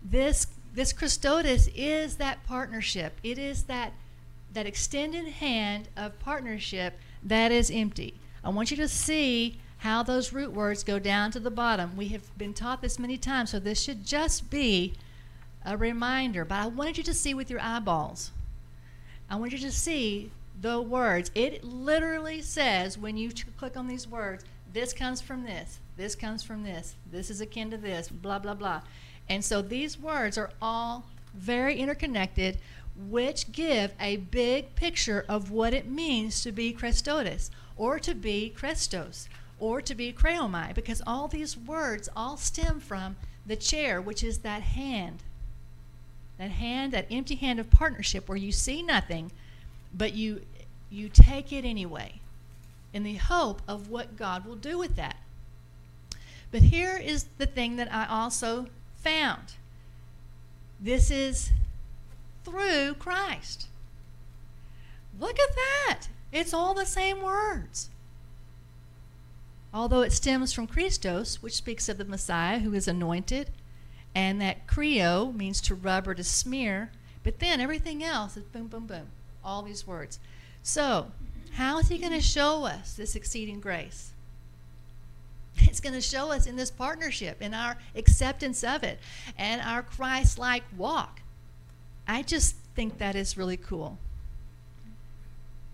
This 0.02 0.46
this 0.74 0.92
Christotus 0.92 1.70
is 1.74 2.16
that 2.16 2.44
partnership. 2.46 3.18
It 3.22 3.38
is 3.38 3.64
that 3.64 3.94
that 4.52 4.66
extended 4.66 5.26
hand 5.26 5.88
of 5.96 6.18
partnership 6.18 6.98
that 7.22 7.50
is 7.50 7.70
empty. 7.70 8.14
I 8.44 8.50
want 8.50 8.70
you 8.70 8.76
to 8.76 8.88
see 8.88 9.58
how 9.78 10.02
those 10.02 10.32
root 10.32 10.52
words 10.52 10.82
go 10.82 10.98
down 10.98 11.30
to 11.32 11.40
the 11.40 11.50
bottom. 11.50 11.96
We 11.96 12.08
have 12.08 12.36
been 12.38 12.54
taught 12.54 12.82
this 12.82 12.98
many 12.98 13.18
times, 13.18 13.50
so 13.50 13.58
this 13.58 13.80
should 13.80 14.04
just 14.04 14.50
be 14.50 14.94
a 15.64 15.76
reminder. 15.76 16.44
But 16.44 16.58
I 16.58 16.66
wanted 16.66 16.98
you 16.98 17.04
to 17.04 17.14
see 17.14 17.34
with 17.34 17.50
your 17.50 17.60
eyeballs. 17.60 18.30
I 19.28 19.36
want 19.36 19.52
you 19.52 19.58
to 19.58 19.72
see 19.72 20.30
the 20.60 20.80
words. 20.80 21.30
It 21.34 21.62
literally 21.64 22.40
says 22.40 22.96
when 22.96 23.16
you 23.16 23.30
click 23.56 23.76
on 23.76 23.86
these 23.86 24.08
words, 24.08 24.44
this 24.72 24.92
comes 24.92 25.20
from 25.20 25.44
this, 25.44 25.80
this 25.96 26.14
comes 26.14 26.42
from 26.42 26.62
this, 26.62 26.94
this 27.10 27.30
is 27.30 27.40
akin 27.40 27.70
to 27.70 27.76
this, 27.76 28.08
blah, 28.08 28.38
blah, 28.38 28.54
blah. 28.54 28.82
And 29.28 29.44
so 29.44 29.62
these 29.62 29.98
words 29.98 30.38
are 30.38 30.50
all 30.60 31.04
very 31.34 31.76
interconnected, 31.78 32.58
which 32.96 33.52
give 33.52 33.92
a 34.00 34.16
big 34.18 34.74
picture 34.74 35.24
of 35.28 35.50
what 35.50 35.74
it 35.74 35.88
means 35.88 36.42
to 36.42 36.52
be 36.52 36.72
Christotus, 36.72 37.50
or 37.76 37.98
to 37.98 38.14
be 38.14 38.50
Christos, 38.50 39.28
or 39.58 39.80
to 39.80 39.94
be 39.94 40.12
Creomai, 40.12 40.74
because 40.74 41.02
all 41.06 41.28
these 41.28 41.56
words 41.56 42.08
all 42.14 42.36
stem 42.36 42.80
from 42.80 43.16
the 43.46 43.56
chair, 43.56 44.00
which 44.00 44.22
is 44.22 44.38
that 44.38 44.62
hand. 44.62 45.22
That 46.38 46.50
hand, 46.50 46.92
that 46.92 47.06
empty 47.10 47.36
hand 47.36 47.58
of 47.58 47.70
partnership 47.70 48.28
where 48.28 48.36
you 48.36 48.52
see 48.52 48.82
nothing, 48.82 49.32
but 49.94 50.14
you 50.14 50.42
you 50.90 51.08
take 51.08 51.52
it 51.52 51.64
anyway 51.64 52.20
in 52.92 53.02
the 53.02 53.14
hope 53.14 53.60
of 53.66 53.90
what 53.90 54.16
God 54.16 54.46
will 54.46 54.56
do 54.56 54.78
with 54.78 54.96
that. 54.96 55.16
But 56.50 56.62
here 56.62 56.96
is 56.96 57.26
the 57.38 57.46
thing 57.46 57.76
that 57.76 57.92
I 57.92 58.06
also 58.06 58.68
found. 58.96 59.54
This 60.80 61.10
is 61.10 61.50
through 62.44 62.94
Christ. 62.94 63.68
Look 65.18 65.38
at 65.38 65.54
that. 65.54 66.08
It's 66.32 66.54
all 66.54 66.74
the 66.74 66.86
same 66.86 67.22
words. 67.22 67.90
Although 69.76 70.00
it 70.00 70.12
stems 70.12 70.54
from 70.54 70.66
Christos, 70.66 71.42
which 71.42 71.54
speaks 71.54 71.86
of 71.90 71.98
the 71.98 72.06
Messiah 72.06 72.60
who 72.60 72.72
is 72.72 72.88
anointed, 72.88 73.50
and 74.14 74.40
that 74.40 74.66
Creo 74.66 75.36
means 75.36 75.60
to 75.60 75.74
rub 75.74 76.08
or 76.08 76.14
to 76.14 76.24
smear, 76.24 76.92
but 77.22 77.40
then 77.40 77.60
everything 77.60 78.02
else 78.02 78.38
is 78.38 78.44
boom, 78.44 78.68
boom, 78.68 78.86
boom. 78.86 79.08
All 79.44 79.60
these 79.60 79.86
words. 79.86 80.18
So, 80.62 81.12
how 81.52 81.78
is 81.78 81.88
he 81.88 81.98
going 81.98 82.14
to 82.14 82.22
show 82.22 82.64
us 82.64 82.94
this 82.94 83.14
exceeding 83.14 83.60
grace? 83.60 84.12
It's 85.58 85.80
going 85.80 85.94
to 85.94 86.00
show 86.00 86.32
us 86.32 86.46
in 86.46 86.56
this 86.56 86.70
partnership, 86.70 87.42
in 87.42 87.52
our 87.52 87.76
acceptance 87.94 88.64
of 88.64 88.82
it, 88.82 88.98
and 89.36 89.60
our 89.60 89.82
Christ 89.82 90.38
like 90.38 90.64
walk. 90.74 91.20
I 92.08 92.22
just 92.22 92.56
think 92.74 92.96
that 92.96 93.14
is 93.14 93.36
really 93.36 93.58
cool. 93.58 93.98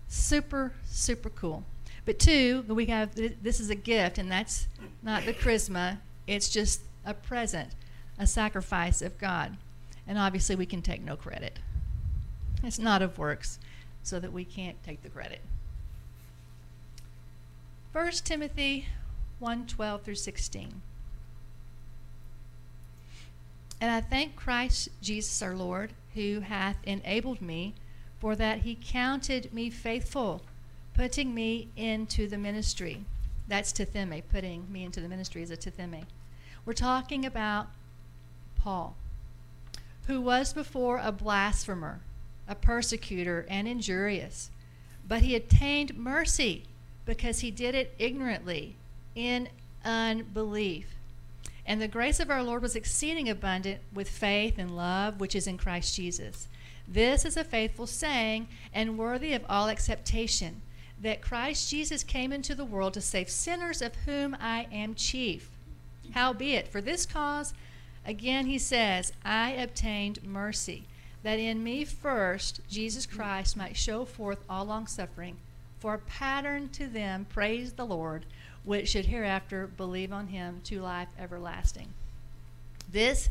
Super, 0.09 0.73
super 0.89 1.29
cool. 1.29 1.63
But 2.05 2.19
two, 2.19 2.65
we 2.67 2.87
have 2.87 3.15
this 3.15 3.59
is 3.59 3.69
a 3.69 3.75
gift, 3.75 4.17
and 4.17 4.31
that's 4.31 4.67
not 5.01 5.25
the 5.25 5.33
charisma, 5.33 5.99
it's 6.27 6.49
just 6.49 6.81
a 7.05 7.13
present, 7.13 7.69
a 8.17 8.27
sacrifice 8.27 9.01
of 9.01 9.17
God. 9.17 9.57
And 10.05 10.17
obviously, 10.17 10.55
we 10.55 10.65
can 10.65 10.81
take 10.81 11.01
no 11.01 11.15
credit. 11.15 11.59
It's 12.61 12.79
not 12.79 13.01
of 13.01 13.17
works, 13.17 13.57
so 14.03 14.19
that 14.19 14.33
we 14.33 14.43
can't 14.43 14.81
take 14.83 15.01
the 15.01 15.09
credit. 15.09 15.41
1 17.93 18.11
Timothy 18.23 18.87
1 19.39 19.67
12 19.67 20.01
through 20.01 20.15
16. 20.15 20.81
And 23.79 23.91
I 23.91 24.01
thank 24.01 24.35
Christ 24.35 24.89
Jesus 25.01 25.41
our 25.41 25.55
Lord, 25.55 25.91
who 26.13 26.39
hath 26.39 26.77
enabled 26.85 27.41
me, 27.41 27.75
for 28.19 28.35
that 28.35 28.59
he 28.59 28.77
counted 28.81 29.53
me 29.53 29.69
faithful, 29.69 30.41
putting 30.93 31.33
me 31.33 31.69
into 31.75 32.27
the 32.27 32.37
ministry. 32.37 33.03
That's 33.47 33.73
tithemi, 33.73 34.23
putting 34.31 34.71
me 34.71 34.83
into 34.83 35.01
the 35.01 35.09
ministry 35.09 35.41
is 35.41 35.51
a 35.51 35.57
tithemi. 35.57 36.05
We're 36.65 36.73
talking 36.73 37.25
about 37.25 37.67
Paul, 38.55 38.95
who 40.07 40.21
was 40.21 40.53
before 40.53 40.99
a 41.03 41.11
blasphemer, 41.11 42.01
a 42.47 42.55
persecutor, 42.55 43.45
and 43.49 43.67
injurious. 43.67 44.49
But 45.05 45.21
he 45.21 45.35
obtained 45.35 45.97
mercy 45.97 46.63
because 47.05 47.39
he 47.39 47.51
did 47.51 47.75
it 47.75 47.93
ignorantly, 47.99 48.77
in 49.15 49.49
unbelief. 49.83 50.95
And 51.65 51.81
the 51.81 51.87
grace 51.87 52.19
of 52.19 52.29
our 52.29 52.43
Lord 52.43 52.61
was 52.61 52.75
exceeding 52.75 53.29
abundant 53.29 53.81
with 53.93 54.09
faith 54.09 54.55
and 54.57 54.75
love 54.75 55.19
which 55.19 55.35
is 55.35 55.47
in 55.47 55.57
Christ 55.57 55.95
Jesus. 55.95 56.47
This 56.87 57.25
is 57.25 57.37
a 57.37 57.43
faithful 57.43 57.87
saying 57.87 58.47
and 58.73 58.97
worthy 58.97 59.33
of 59.33 59.45
all 59.47 59.69
acceptation 59.69 60.61
that 61.03 61.21
Christ 61.21 61.69
Jesus 61.69 62.01
came 62.01 62.31
into 62.31 62.55
the 62.55 62.65
world 62.65 62.93
to 62.93 63.01
save 63.01 63.29
sinners, 63.29 63.81
of 63.81 63.93
whom 64.05 64.35
I 64.39 64.67
am 64.71 64.95
chief. 64.95 65.49
Howbeit, 66.13 66.69
for 66.69 66.79
this 66.79 67.05
cause, 67.05 67.53
again 68.05 68.45
he 68.45 68.57
says, 68.57 69.11
I 69.23 69.51
obtained 69.51 70.23
mercy, 70.23 70.85
that 71.21 71.39
in 71.39 71.61
me 71.61 71.83
first 71.83 72.61
Jesus 72.69 73.05
Christ 73.05 73.57
might 73.57 73.75
show 73.75 74.05
forth 74.05 74.39
all 74.49 74.65
longsuffering, 74.65 75.35
for 75.77 75.93
a 75.93 75.99
pattern 75.99 76.69
to 76.69 76.87
them, 76.87 77.25
praise 77.29 77.73
the 77.73 77.85
Lord, 77.85 78.25
which 78.63 78.87
should 78.87 79.07
hereafter 79.07 79.67
believe 79.67 80.13
on 80.13 80.27
him 80.27 80.61
to 80.65 80.81
life 80.81 81.09
everlasting. 81.19 81.89
This, 82.89 83.29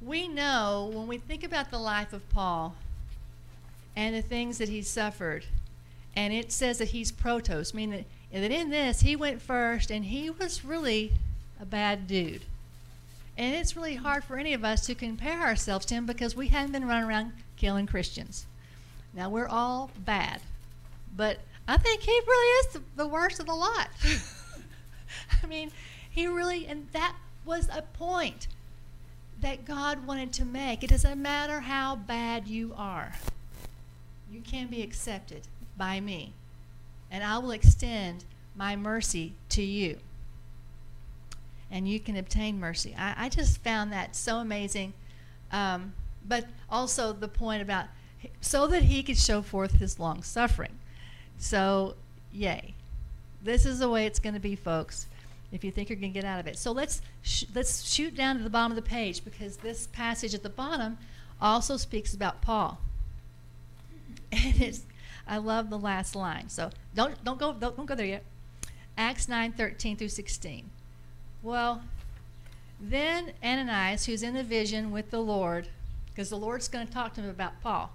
we 0.00 0.28
know 0.28 0.90
when 0.94 1.06
we 1.06 1.18
think 1.18 1.44
about 1.44 1.70
the 1.70 1.78
life 1.78 2.14
of 2.14 2.26
Paul 2.30 2.74
and 3.94 4.14
the 4.14 4.22
things 4.22 4.56
that 4.56 4.70
he 4.70 4.80
suffered 4.80 5.44
and 6.14 6.32
it 6.32 6.52
says 6.52 6.78
that 6.78 6.88
he's 6.88 7.10
protos, 7.10 7.72
meaning 7.72 8.04
that, 8.32 8.50
in 8.50 8.70
this 8.70 9.00
he 9.00 9.16
went 9.16 9.40
first 9.40 9.90
and 9.90 10.06
he 10.06 10.30
was 10.30 10.64
really 10.64 11.12
a 11.60 11.64
bad 11.64 12.06
dude. 12.06 12.42
And 13.36 13.54
it's 13.54 13.76
really 13.76 13.94
hard 13.94 14.24
for 14.24 14.36
any 14.36 14.52
of 14.52 14.64
us 14.64 14.84
to 14.86 14.94
compare 14.94 15.40
ourselves 15.40 15.86
to 15.86 15.94
him 15.94 16.06
because 16.06 16.36
we 16.36 16.48
haven't 16.48 16.72
been 16.72 16.86
running 16.86 17.08
around 17.08 17.32
killing 17.56 17.86
Christians. 17.86 18.46
Now 19.14 19.30
we're 19.30 19.48
all 19.48 19.90
bad, 19.98 20.40
but 21.16 21.38
I 21.66 21.78
think 21.78 22.02
he 22.02 22.10
really 22.10 22.68
is 22.68 22.80
the 22.96 23.06
worst 23.06 23.40
of 23.40 23.46
the 23.46 23.54
lot. 23.54 23.88
I 25.42 25.46
mean, 25.46 25.70
he 26.10 26.26
really, 26.26 26.66
and 26.66 26.88
that 26.92 27.14
was 27.44 27.68
a 27.72 27.82
point 27.82 28.48
that 29.40 29.64
God 29.64 30.06
wanted 30.06 30.32
to 30.34 30.44
make. 30.44 30.84
It 30.84 30.90
doesn't 30.90 31.20
matter 31.20 31.60
how 31.60 31.96
bad 31.96 32.46
you 32.48 32.74
are, 32.76 33.14
you 34.30 34.40
can 34.40 34.66
be 34.68 34.82
accepted 34.82 35.42
by 35.76 36.00
me, 36.00 36.32
and 37.10 37.24
I 37.24 37.38
will 37.38 37.52
extend 37.52 38.24
my 38.54 38.76
mercy 38.76 39.34
to 39.50 39.62
you. 39.62 39.98
And 41.70 41.88
you 41.88 41.98
can 42.00 42.16
obtain 42.16 42.60
mercy. 42.60 42.94
I, 42.98 43.14
I 43.16 43.28
just 43.28 43.58
found 43.58 43.92
that 43.92 44.14
so 44.14 44.36
amazing. 44.36 44.92
Um, 45.50 45.94
but 46.26 46.46
also 46.70 47.12
the 47.12 47.28
point 47.28 47.62
about 47.62 47.86
so 48.40 48.66
that 48.68 48.84
he 48.84 49.02
could 49.02 49.18
show 49.18 49.42
forth 49.42 49.72
his 49.72 49.98
long 49.98 50.22
suffering. 50.22 50.78
So, 51.38 51.94
yay. 52.32 52.74
This 53.42 53.66
is 53.66 53.80
the 53.80 53.88
way 53.88 54.06
it's 54.06 54.20
going 54.20 54.34
to 54.34 54.40
be, 54.40 54.54
folks, 54.54 55.06
if 55.50 55.64
you 55.64 55.72
think 55.72 55.88
you're 55.88 55.98
going 55.98 56.12
to 56.12 56.20
get 56.20 56.24
out 56.24 56.38
of 56.38 56.46
it. 56.46 56.56
So 56.56 56.70
let's, 56.70 57.02
sh- 57.22 57.44
let's 57.54 57.82
shoot 57.82 58.14
down 58.14 58.38
to 58.38 58.44
the 58.44 58.50
bottom 58.50 58.70
of 58.70 58.76
the 58.76 58.88
page 58.88 59.24
because 59.24 59.56
this 59.56 59.88
passage 59.88 60.34
at 60.34 60.44
the 60.44 60.48
bottom 60.48 60.98
also 61.40 61.76
speaks 61.76 62.14
about 62.14 62.40
Paul. 62.40 62.78
And 64.32 64.62
it's 64.62 64.80
I 65.26 65.38
love 65.38 65.70
the 65.70 65.78
last 65.78 66.14
line. 66.14 66.48
So 66.48 66.70
don't 66.94 67.22
don't 67.24 67.38
go 67.38 67.52
don't, 67.52 67.76
don't 67.76 67.86
go 67.86 67.94
there 67.94 68.06
yet. 68.06 68.24
Acts 68.96 69.28
9, 69.28 69.52
13 69.52 69.96
through 69.96 70.08
16. 70.08 70.68
Well, 71.42 71.82
then 72.78 73.32
Ananias, 73.42 74.06
who's 74.06 74.22
in 74.22 74.34
the 74.34 74.44
vision 74.44 74.90
with 74.90 75.10
the 75.10 75.20
Lord, 75.20 75.68
because 76.08 76.28
the 76.28 76.36
Lord's 76.36 76.68
going 76.68 76.86
to 76.86 76.92
talk 76.92 77.14
to 77.14 77.22
him 77.22 77.30
about 77.30 77.60
Paul. 77.62 77.90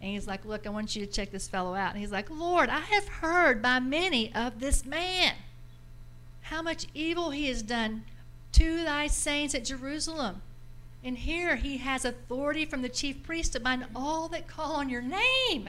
And 0.00 0.10
he's 0.10 0.26
like, 0.26 0.44
Look, 0.44 0.66
I 0.66 0.70
want 0.70 0.96
you 0.96 1.06
to 1.06 1.12
check 1.12 1.30
this 1.30 1.46
fellow 1.46 1.74
out. 1.74 1.92
And 1.92 2.00
he's 2.00 2.10
like, 2.10 2.28
Lord, 2.30 2.68
I 2.68 2.80
have 2.80 3.06
heard 3.06 3.62
by 3.62 3.78
many 3.78 4.34
of 4.34 4.60
this 4.60 4.84
man 4.84 5.34
how 6.42 6.62
much 6.62 6.86
evil 6.92 7.30
he 7.30 7.46
has 7.46 7.62
done 7.62 8.04
to 8.52 8.84
thy 8.84 9.06
saints 9.06 9.54
at 9.54 9.64
Jerusalem. 9.64 10.42
And 11.04 11.18
here 11.18 11.56
he 11.56 11.78
has 11.78 12.04
authority 12.04 12.64
from 12.64 12.82
the 12.82 12.88
chief 12.88 13.22
priest 13.22 13.52
to 13.52 13.60
bind 13.60 13.86
all 13.94 14.28
that 14.28 14.46
call 14.46 14.74
on 14.74 14.88
your 14.88 15.02
name. 15.02 15.68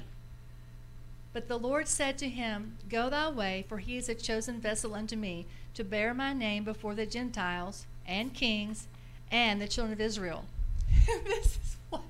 But 1.33 1.47
the 1.47 1.57
Lord 1.57 1.87
said 1.87 2.17
to 2.19 2.29
him, 2.29 2.77
Go 2.87 3.09
thy 3.09 3.29
way, 3.29 3.65
for 3.67 3.79
he 3.79 3.97
is 3.97 4.07
a 4.07 4.15
chosen 4.15 4.61
vessel 4.61 4.93
unto 4.93 5.15
me, 5.15 5.47
to 5.73 5.83
bear 5.83 6.13
my 6.13 6.31
name 6.31 6.63
before 6.63 6.93
the 6.93 7.07
Gentiles 7.07 7.87
and 8.05 8.33
kings 8.33 8.87
and 9.31 9.59
the 9.59 9.67
children 9.67 9.93
of 9.93 9.99
Israel. 9.99 10.45
this 11.25 11.57
is 11.57 11.77
what 11.89 12.01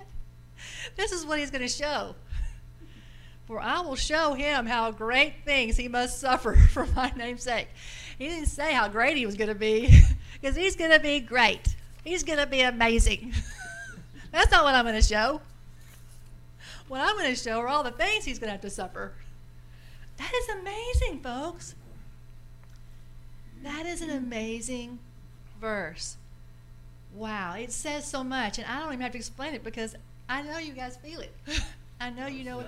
this 0.97 1.11
is 1.13 1.25
what 1.25 1.39
he's 1.39 1.51
going 1.51 1.61
to 1.61 1.67
show. 1.67 2.15
For 3.45 3.59
I 3.59 3.81
will 3.81 3.95
show 3.95 4.33
him 4.33 4.65
how 4.65 4.91
great 4.91 5.33
things 5.45 5.77
he 5.77 5.87
must 5.87 6.19
suffer 6.19 6.55
for 6.71 6.85
my 6.87 7.11
name's 7.15 7.43
sake. 7.43 7.67
He 8.17 8.27
didn't 8.27 8.47
say 8.47 8.73
how 8.73 8.87
great 8.89 9.17
he 9.17 9.25
was 9.25 9.35
going 9.35 9.49
to 9.49 9.55
be, 9.55 10.01
because 10.41 10.55
he's 10.55 10.75
going 10.75 10.91
to 10.91 10.99
be 10.99 11.19
great. 11.19 11.75
He's 12.03 12.23
going 12.23 12.39
to 12.39 12.45
be 12.45 12.61
amazing. 12.61 13.33
That's 14.31 14.51
not 14.51 14.63
what 14.63 14.75
I'm 14.75 14.83
going 14.83 14.95
to 14.95 15.01
show. 15.01 15.41
What 16.87 17.01
I'm 17.01 17.15
going 17.17 17.29
to 17.29 17.35
show 17.35 17.59
are 17.59 17.67
all 17.67 17.83
the 17.83 17.91
things 17.91 18.25
he's 18.25 18.39
going 18.39 18.47
to 18.47 18.53
have 18.53 18.61
to 18.61 18.69
suffer. 18.69 19.13
That 20.17 20.31
is 20.33 20.49
amazing, 20.59 21.21
folks. 21.21 21.75
That 23.63 23.85
is 23.85 24.01
an 24.01 24.09
amazing 24.09 24.99
verse. 25.59 26.17
Wow, 27.15 27.53
it 27.53 27.71
says 27.71 28.05
so 28.05 28.23
much, 28.23 28.57
and 28.57 28.67
I 28.67 28.79
don't 28.79 28.89
even 28.89 29.01
have 29.01 29.11
to 29.13 29.17
explain 29.17 29.53
it 29.53 29.63
because 29.63 29.95
I 30.27 30.41
know 30.41 30.57
you 30.57 30.73
guys 30.73 30.97
feel 30.97 31.21
it. 31.21 31.33
I 32.01 32.09
know 32.09 32.27
you 32.27 32.43
know 32.43 32.59
it. 32.59 32.67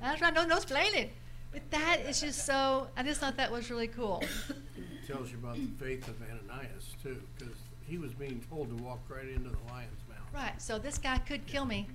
That's 0.00 0.20
right, 0.20 0.32
no, 0.32 0.46
no 0.46 0.56
explaining. 0.56 1.10
But 1.52 1.70
that 1.70 2.00
is 2.08 2.20
just 2.20 2.46
so, 2.46 2.88
I 2.96 3.02
just 3.02 3.20
thought 3.20 3.36
that 3.36 3.50
was 3.50 3.70
really 3.70 3.88
cool. 3.88 4.22
It 4.48 5.06
tells 5.06 5.30
you 5.30 5.38
about 5.38 5.56
the 5.56 5.66
faith 5.84 6.08
of 6.08 6.16
Ananias 6.22 6.94
too, 7.02 7.20
because 7.38 7.54
he 7.86 7.98
was 7.98 8.14
being 8.14 8.42
told 8.48 8.76
to 8.76 8.82
walk 8.82 9.00
right 9.08 9.28
into 9.28 9.50
the 9.50 9.56
lion's 9.70 10.00
mouth. 10.08 10.18
Right, 10.32 10.60
so 10.60 10.78
this 10.78 10.98
guy 10.98 11.18
could 11.18 11.46
kill 11.46 11.64
me, 11.64 11.86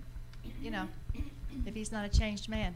you 0.61 0.71
know, 0.71 0.87
if 1.65 1.73
he's 1.73 1.91
not 1.91 2.05
a 2.05 2.09
changed 2.09 2.49
man. 2.49 2.75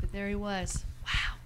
But 0.00 0.12
there 0.12 0.28
he 0.28 0.34
was. 0.34 0.84
Wow. 1.04 1.36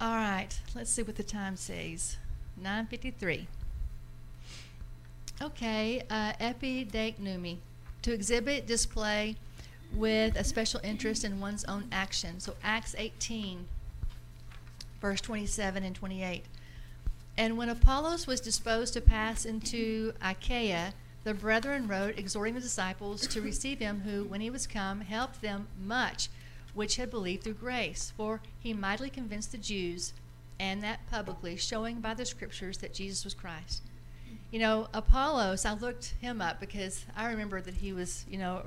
All 0.00 0.16
right, 0.16 0.48
let's 0.74 0.90
see 0.90 1.02
what 1.02 1.16
the 1.16 1.22
time 1.22 1.56
says. 1.56 2.16
9:53. 2.62 3.46
Okay, 5.42 6.02
uh, 6.08 6.32
epideignumi, 6.40 7.58
to 8.02 8.12
exhibit, 8.12 8.66
display 8.66 9.36
with 9.92 10.36
a 10.36 10.44
special 10.44 10.80
interest 10.82 11.24
in 11.24 11.40
one's 11.40 11.64
own 11.64 11.88
action. 11.92 12.40
So 12.40 12.54
Acts 12.62 12.94
18, 12.96 13.66
verse 15.00 15.20
27 15.20 15.82
and 15.82 15.94
28. 15.94 16.44
And 17.38 17.58
when 17.58 17.68
Apollos 17.68 18.26
was 18.26 18.40
disposed 18.40 18.94
to 18.94 19.00
pass 19.00 19.44
into 19.44 20.14
Achaia, 20.22 20.94
the 21.26 21.34
brethren 21.34 21.88
wrote, 21.88 22.16
exhorting 22.16 22.54
the 22.54 22.60
disciples 22.60 23.26
to 23.26 23.40
receive 23.40 23.80
him, 23.80 24.02
who, 24.02 24.22
when 24.22 24.40
he 24.40 24.48
was 24.48 24.64
come, 24.64 25.00
helped 25.00 25.42
them 25.42 25.66
much 25.84 26.28
which 26.72 26.94
had 26.96 27.10
believed 27.10 27.42
through 27.42 27.54
grace. 27.54 28.12
For 28.16 28.40
he 28.60 28.72
mightily 28.72 29.10
convinced 29.10 29.50
the 29.50 29.58
Jews, 29.58 30.12
and 30.60 30.84
that 30.84 31.00
publicly, 31.10 31.56
showing 31.56 31.98
by 31.98 32.14
the 32.14 32.24
scriptures 32.24 32.78
that 32.78 32.94
Jesus 32.94 33.24
was 33.24 33.34
Christ. 33.34 33.82
You 34.52 34.60
know, 34.60 34.86
Apollos, 34.94 35.64
I 35.64 35.72
looked 35.72 36.14
him 36.20 36.40
up 36.40 36.60
because 36.60 37.04
I 37.16 37.28
remember 37.28 37.60
that 37.60 37.74
he 37.74 37.92
was, 37.92 38.24
you 38.30 38.38
know, 38.38 38.62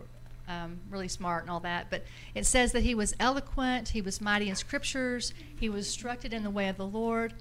um, 0.49 0.79
really 0.89 1.07
smart 1.07 1.43
and 1.43 1.49
all 1.49 1.61
that. 1.61 1.89
But 1.89 2.03
it 2.35 2.45
says 2.45 2.73
that 2.73 2.83
he 2.83 2.93
was 2.93 3.15
eloquent, 3.21 3.89
he 3.89 4.01
was 4.01 4.19
mighty 4.19 4.49
in 4.49 4.55
scriptures, 4.55 5.33
he 5.57 5.69
was 5.69 5.85
instructed 5.85 6.33
in 6.33 6.43
the 6.43 6.49
way 6.49 6.67
of 6.67 6.75
the 6.75 6.85
Lord, 6.85 7.35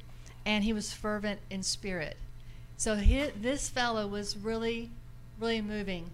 and 0.46 0.62
he 0.62 0.72
was 0.72 0.92
fervent 0.92 1.40
in 1.50 1.64
spirit. 1.64 2.16
So 2.76 2.94
he, 2.94 3.24
this 3.34 3.68
fellow 3.68 4.06
was 4.06 4.36
really, 4.36 4.92
really 5.41 5.61
moving 5.61 6.11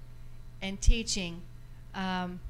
and 0.63 0.81
teaching. 0.81 1.43
Um, 1.95 2.41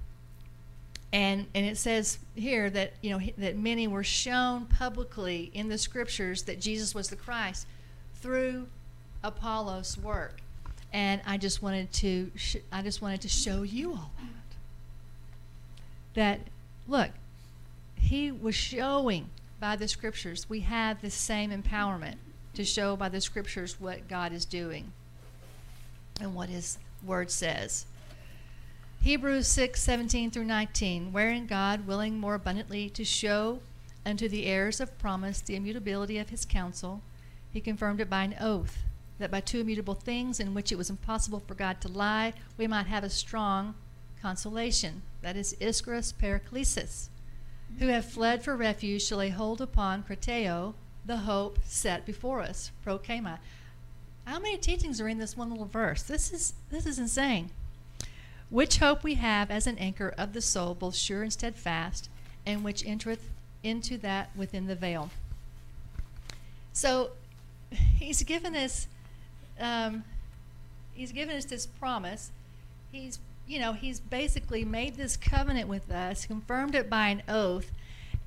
and, 1.12 1.46
and 1.54 1.64
it 1.64 1.76
says 1.76 2.18
here 2.34 2.70
that 2.70 2.94
you 3.00 3.10
know 3.10 3.24
that 3.38 3.56
many 3.56 3.86
were 3.86 4.02
shown 4.02 4.66
publicly 4.66 5.50
in 5.54 5.68
the 5.68 5.78
scriptures 5.78 6.42
that 6.42 6.60
Jesus 6.60 6.94
was 6.94 7.08
the 7.08 7.16
Christ 7.16 7.66
through 8.16 8.66
Apollos' 9.22 9.96
work, 9.96 10.40
and 10.92 11.20
I 11.24 11.36
just 11.36 11.62
wanted 11.62 11.92
to 11.94 12.32
I 12.72 12.82
just 12.82 13.00
wanted 13.00 13.20
to 13.20 13.28
show 13.28 13.62
you 13.62 13.92
all 13.92 14.10
that. 14.18 14.30
That 16.14 16.40
look, 16.88 17.10
he 17.94 18.32
was 18.32 18.56
showing 18.56 19.30
by 19.60 19.76
the 19.76 19.86
scriptures 19.86 20.48
we 20.48 20.60
have 20.60 21.00
the 21.00 21.10
same 21.10 21.50
empowerment 21.50 22.16
to 22.54 22.64
show 22.64 22.96
by 22.96 23.08
the 23.08 23.20
scriptures 23.20 23.80
what 23.80 24.08
God 24.08 24.32
is 24.32 24.44
doing 24.44 24.92
and 26.20 26.34
what 26.34 26.48
His 26.48 26.78
Word 27.04 27.30
says. 27.30 27.86
Hebrews 29.04 29.46
6, 29.48 29.82
17 29.82 30.30
through 30.30 30.46
19, 30.46 31.12
wherein 31.12 31.46
God, 31.46 31.86
willing 31.86 32.18
more 32.18 32.34
abundantly 32.34 32.88
to 32.88 33.04
show 33.04 33.60
unto 34.06 34.28
the 34.28 34.46
heirs 34.46 34.80
of 34.80 34.98
promise 34.98 35.40
the 35.40 35.56
immutability 35.56 36.18
of 36.18 36.30
his 36.30 36.44
counsel, 36.44 37.02
he 37.50 37.60
confirmed 37.60 38.00
it 38.00 38.08
by 38.08 38.24
an 38.24 38.34
oath, 38.40 38.78
that 39.18 39.30
by 39.30 39.40
two 39.40 39.60
immutable 39.60 39.94
things 39.94 40.40
in 40.40 40.54
which 40.54 40.72
it 40.72 40.78
was 40.78 40.88
impossible 40.88 41.40
for 41.40 41.54
God 41.54 41.80
to 41.82 41.88
lie, 41.88 42.32
we 42.56 42.66
might 42.66 42.86
have 42.86 43.04
a 43.04 43.10
strong 43.10 43.74
consolation, 44.22 45.02
that 45.20 45.36
is, 45.36 45.54
Ischorus 45.60 46.12
Paraclesis, 46.12 47.08
who 47.78 47.88
have 47.88 48.06
fled 48.06 48.42
for 48.42 48.56
refuge 48.56 49.06
to 49.08 49.16
lay 49.16 49.28
hold 49.28 49.60
upon 49.60 50.02
krateo, 50.02 50.74
the 51.04 51.18
hope 51.18 51.58
set 51.62 52.06
before 52.06 52.40
us, 52.40 52.70
proclama. 52.84 53.38
How 54.24 54.38
many 54.38 54.56
teachings 54.56 55.00
are 55.00 55.08
in 55.08 55.18
this 55.18 55.36
one 55.36 55.50
little 55.50 55.66
verse? 55.66 56.02
This 56.02 56.32
is 56.32 56.54
this 56.70 56.86
is 56.86 56.98
insane. 56.98 57.50
Which 58.50 58.78
hope 58.78 59.02
we 59.02 59.14
have 59.14 59.50
as 59.50 59.66
an 59.66 59.78
anchor 59.78 60.14
of 60.16 60.32
the 60.32 60.40
soul, 60.40 60.74
both 60.74 60.94
sure 60.94 61.22
and 61.22 61.32
steadfast, 61.32 62.08
and 62.46 62.64
which 62.64 62.86
entereth 62.86 63.30
into 63.62 63.98
that 63.98 64.30
within 64.36 64.66
the 64.66 64.74
veil. 64.74 65.10
So, 66.72 67.10
he's 67.70 68.22
given 68.22 68.54
us, 68.54 68.86
um, 69.58 70.04
he's 70.94 71.12
given 71.12 71.36
us 71.36 71.46
this 71.46 71.66
promise. 71.66 72.30
He's, 72.92 73.18
you 73.46 73.58
know, 73.58 73.72
he's 73.72 74.00
basically 74.00 74.64
made 74.64 74.96
this 74.96 75.16
covenant 75.16 75.68
with 75.68 75.90
us, 75.90 76.26
confirmed 76.26 76.74
it 76.74 76.88
by 76.88 77.08
an 77.08 77.22
oath, 77.28 77.72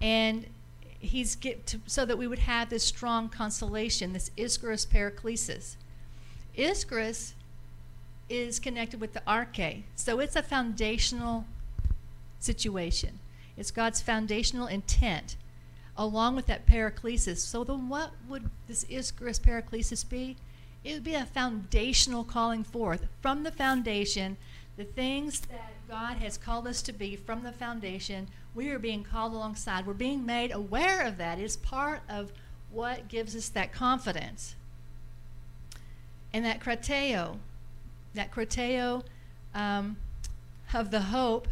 and 0.01 0.45
he's 0.99 1.35
get 1.35 1.65
to, 1.67 1.79
so 1.85 2.05
that 2.05 2.17
we 2.17 2.27
would 2.27 2.39
have 2.39 2.69
this 2.69 2.83
strong 2.83 3.29
consolation, 3.29 4.13
this 4.13 4.31
Ischorus 4.37 4.85
Paraclesis. 4.85 5.75
Ischorus 6.57 7.33
is 8.29 8.59
connected 8.59 8.99
with 8.99 9.13
the 9.13 9.21
arche, 9.27 9.83
so 9.95 10.19
it's 10.19 10.35
a 10.35 10.43
foundational 10.43 11.45
situation. 12.39 13.19
It's 13.55 13.71
God's 13.71 14.01
foundational 14.01 14.67
intent, 14.67 15.35
along 15.95 16.35
with 16.35 16.47
that 16.47 16.65
Paraclesis. 16.65 17.37
So 17.37 17.63
then, 17.63 17.89
what 17.89 18.11
would 18.27 18.49
this 18.67 18.85
Ischorus 18.85 19.39
Paraclesis 19.39 20.07
be? 20.07 20.35
It 20.83 20.93
would 20.93 21.03
be 21.03 21.15
a 21.15 21.25
foundational 21.25 22.23
calling 22.23 22.63
forth 22.63 23.07
from 23.21 23.43
the 23.43 23.51
foundation, 23.51 24.37
the 24.77 24.83
things 24.83 25.41
that 25.41 25.73
God 25.87 26.17
has 26.17 26.37
called 26.37 26.67
us 26.67 26.81
to 26.83 26.93
be 26.93 27.15
from 27.15 27.43
the 27.43 27.51
foundation. 27.51 28.27
We 28.53 28.69
are 28.69 28.79
being 28.79 29.03
called 29.03 29.33
alongside. 29.33 29.85
We're 29.85 29.93
being 29.93 30.25
made 30.25 30.51
aware 30.51 31.01
of 31.05 31.17
that. 31.17 31.39
It's 31.39 31.55
part 31.55 32.01
of 32.09 32.31
what 32.71 33.07
gives 33.07 33.35
us 33.35 33.49
that 33.49 33.71
confidence. 33.71 34.55
And 36.37 36.45
that 36.45 36.59
krateo, 36.59 37.39
that 38.13 38.31
krateo 38.31 39.03
um, 39.55 39.97
of 40.71 40.91
the 40.91 41.01
hope 41.01 41.47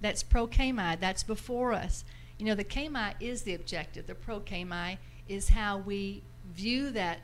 that's 0.00 0.22
pro 0.22 0.46
prokami, 0.46 1.00
that's 1.00 1.24
before 1.24 1.72
us. 1.72 2.04
You 2.38 2.46
know, 2.46 2.54
the 2.54 2.62
kami 2.62 3.14
is 3.18 3.42
the 3.42 3.52
objective. 3.52 4.06
The 4.06 4.14
pro 4.14 4.38
prokami 4.38 4.98
is 5.28 5.48
how 5.48 5.78
we 5.78 6.22
view 6.54 6.90
that 6.90 7.18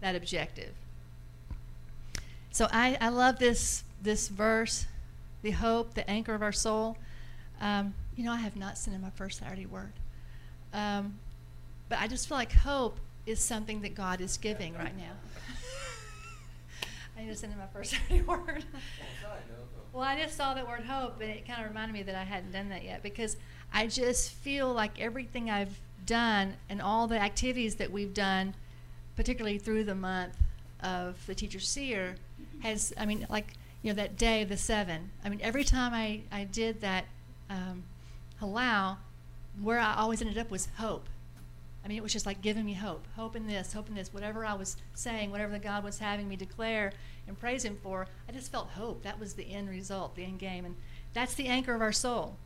that 0.00 0.16
objective. 0.16 0.72
So 2.50 2.66
I, 2.72 2.98
I 3.00 3.10
love 3.10 3.38
this 3.38 3.84
this 4.02 4.26
verse, 4.26 4.86
the 5.42 5.52
hope, 5.52 5.94
the 5.94 6.10
anchor 6.10 6.34
of 6.34 6.42
our 6.42 6.50
soul. 6.50 6.98
Um, 7.60 7.94
you 8.16 8.24
know, 8.24 8.32
I 8.32 8.38
have 8.38 8.56
not 8.56 8.76
sent 8.76 8.96
in 8.96 9.00
my 9.00 9.10
first 9.10 9.38
Saturday 9.38 9.66
word, 9.66 9.92
um, 10.74 11.20
but 11.88 12.00
I 12.00 12.08
just 12.08 12.26
feel 12.26 12.36
like 12.36 12.50
hope 12.50 12.98
is 13.26 13.38
something 13.38 13.82
that 13.82 13.94
God 13.94 14.20
is 14.20 14.38
giving 14.38 14.74
right 14.74 14.98
now. 14.98 15.12
I 17.16 17.22
need 17.22 17.28
to 17.28 17.36
send 17.36 17.52
in 17.52 17.58
my 17.58 17.66
first 17.66 17.90
Saturday 18.08 18.22
word. 18.22 18.64
well, 19.92 20.02
I 20.02 20.20
just 20.20 20.36
saw 20.36 20.54
that 20.54 20.66
word 20.66 20.84
hope, 20.84 21.20
and 21.20 21.30
it 21.30 21.46
kind 21.46 21.60
of 21.60 21.68
reminded 21.68 21.92
me 21.92 22.02
that 22.02 22.14
I 22.14 22.24
hadn't 22.24 22.52
done 22.52 22.68
that 22.70 22.84
yet 22.84 23.02
because 23.02 23.36
I 23.72 23.86
just 23.86 24.30
feel 24.30 24.72
like 24.72 25.00
everything 25.00 25.50
I've 25.50 25.78
done 26.06 26.54
and 26.68 26.80
all 26.80 27.06
the 27.06 27.20
activities 27.20 27.76
that 27.76 27.90
we've 27.90 28.14
done, 28.14 28.54
particularly 29.16 29.58
through 29.58 29.84
the 29.84 29.94
month 29.94 30.36
of 30.82 31.24
the 31.26 31.34
teacher 31.34 31.60
seer, 31.60 32.16
has, 32.60 32.92
I 32.98 33.06
mean, 33.06 33.26
like, 33.30 33.54
you 33.82 33.90
know, 33.90 33.96
that 33.96 34.16
day 34.16 34.42
of 34.42 34.48
the 34.48 34.56
seven. 34.56 35.10
I 35.24 35.28
mean, 35.28 35.40
every 35.42 35.64
time 35.64 35.94
I, 35.94 36.22
I 36.32 36.44
did 36.44 36.80
that 36.80 37.04
um, 37.48 37.84
halal, 38.40 38.96
where 39.60 39.78
I 39.78 39.94
always 39.94 40.20
ended 40.20 40.38
up 40.38 40.50
was 40.50 40.68
hope. 40.78 41.06
I 41.84 41.88
mean, 41.88 41.96
it 41.96 42.02
was 42.02 42.12
just 42.12 42.26
like 42.26 42.42
giving 42.42 42.66
me 42.66 42.74
hope, 42.74 43.06
hope 43.16 43.36
in 43.36 43.46
this, 43.46 43.72
hope 43.72 43.88
in 43.88 43.94
this, 43.94 44.12
whatever 44.12 44.44
I 44.44 44.54
was 44.54 44.76
saying, 44.94 45.30
whatever 45.30 45.52
the 45.52 45.58
God 45.58 45.82
was 45.82 45.98
having 45.98 46.28
me 46.28 46.36
declare 46.36 46.92
and 47.26 47.38
praise 47.38 47.64
Him 47.64 47.78
for. 47.82 48.06
I 48.28 48.32
just 48.32 48.52
felt 48.52 48.68
hope. 48.70 49.02
That 49.02 49.18
was 49.18 49.34
the 49.34 49.50
end 49.50 49.70
result, 49.70 50.14
the 50.14 50.24
end 50.24 50.38
game, 50.38 50.64
and 50.64 50.76
that's 51.14 51.34
the 51.34 51.46
anchor 51.46 51.74
of 51.74 51.80
our 51.80 51.92
soul. 51.92 52.36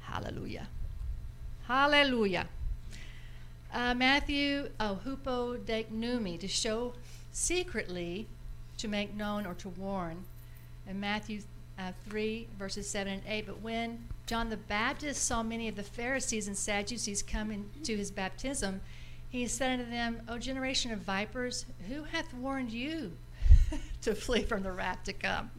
Hallelujah. 0.00 0.68
Hallelujah. 1.66 2.46
Uh, 3.72 3.94
Matthew, 3.94 4.70
oh, 4.78 5.00
hupodecnumi, 5.04 6.38
to 6.38 6.48
show 6.48 6.94
secretly, 7.32 8.28
to 8.78 8.88
make 8.88 9.14
known 9.14 9.46
or 9.46 9.54
to 9.54 9.68
warn. 9.68 10.24
And 10.86 11.00
Matthew 11.00 11.40
uh, 11.78 11.92
3, 12.08 12.46
verses 12.58 12.88
7 12.88 13.12
and 13.12 13.22
8. 13.26 13.46
But 13.46 13.62
when 13.62 14.04
John 14.26 14.50
the 14.50 14.56
Baptist 14.56 15.24
saw 15.24 15.42
many 15.42 15.68
of 15.68 15.76
the 15.76 15.82
Pharisees 15.82 16.48
and 16.48 16.56
Sadducees 16.56 17.22
coming 17.22 17.70
to 17.82 17.96
his 17.96 18.10
baptism, 18.10 18.80
he 19.28 19.46
said 19.46 19.80
unto 19.80 19.90
them, 19.90 20.22
O 20.28 20.38
generation 20.38 20.92
of 20.92 21.00
vipers, 21.00 21.66
who 21.88 22.04
hath 22.04 22.32
warned 22.34 22.70
you 22.70 23.12
to 24.02 24.14
flee 24.14 24.44
from 24.44 24.62
the 24.62 24.72
wrath 24.72 25.02
to 25.04 25.12
come? 25.12 25.50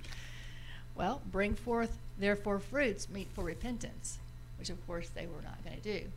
Well, 0.95 1.21
bring 1.31 1.55
forth 1.55 1.97
therefore 2.17 2.59
fruits 2.59 3.09
meet 3.09 3.27
for 3.33 3.43
repentance, 3.43 4.19
which 4.57 4.69
of 4.69 4.85
course 4.87 5.09
they 5.09 5.25
were 5.25 5.41
not 5.41 5.63
going 5.65 5.81
to 5.81 5.99
do 5.99 6.07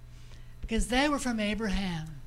because 0.68 0.88
they 0.88 1.08
were 1.08 1.18
from 1.18 1.40
Abraham 1.40 2.20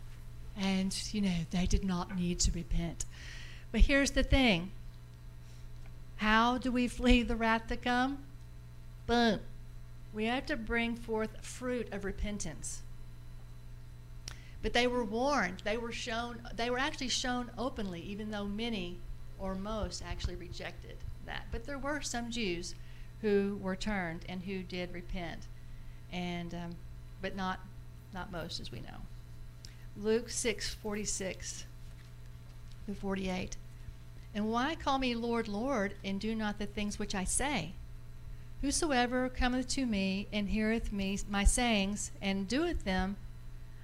and, 0.57 0.97
you 1.13 1.22
know, 1.22 1.36
they 1.51 1.67
did 1.67 1.86
not 1.86 2.17
need 2.17 2.39
to 2.39 2.51
repent. 2.51 3.05
But 3.72 3.82
here's 3.82 4.11
the 4.11 4.24
thing 4.24 4.72
how 6.22 6.59
do 6.59 6.72
we 6.72 6.88
flee 6.88 7.24
the 7.24 7.36
wrath 7.36 7.65
to 7.65 7.76
come? 7.76 8.19
Boom. 9.07 9.39
We 10.13 10.26
have 10.26 10.45
to 10.45 10.55
bring 10.55 10.95
forth 10.95 11.43
fruit 11.43 11.91
of 11.91 12.05
repentance. 12.05 12.84
But 14.61 14.74
they 14.74 14.86
were 14.86 15.03
warned. 15.03 15.63
They 15.65 15.78
were 15.78 15.91
shown. 15.91 16.39
They 16.55 16.69
were 16.69 16.78
actually 16.78 17.07
shown 17.07 17.49
openly, 17.57 18.01
even 18.01 18.30
though 18.30 18.45
many 18.45 18.99
or 19.39 19.55
most 19.55 20.03
actually 20.07 20.36
rejected 20.36 20.97
that. 21.26 21.45
But 21.51 21.65
there 21.65 21.80
were 21.80 22.01
some 22.01 22.30
Jews 22.30 22.76
who 23.22 23.57
were 23.59 23.76
turned 23.76 24.24
and 24.30 24.43
who 24.43 24.61
did 24.61 24.93
repent, 24.93 25.47
and 26.11 26.53
um, 26.53 26.76
but 27.24 27.36
not 27.36 27.61
not 28.13 28.32
most, 28.32 28.59
as 28.59 28.72
we 28.72 28.82
know. 28.82 29.01
Luke 29.97 30.30
six 30.30 30.72
forty 30.72 31.03
six 31.03 31.65
through 32.86 32.93
forty 32.93 33.28
eight. 33.28 33.57
And 34.34 34.52
why 34.52 34.76
call 34.76 34.98
me 34.98 35.14
Lord, 35.14 35.48
Lord, 35.48 35.96
and 36.04 36.20
do 36.20 36.36
not 36.36 36.58
the 36.58 36.66
things 36.66 36.98
which 36.98 37.16
I 37.16 37.24
say? 37.24 37.74
Whosoever 38.62 39.28
cometh 39.28 39.68
to 39.70 39.86
me 39.86 40.28
and 40.32 40.50
heareth 40.50 40.94
me 40.94 41.20
my 41.30 41.44
sayings 41.44 42.12
and 42.22 42.48
doeth 42.48 42.84
them, 42.86 43.18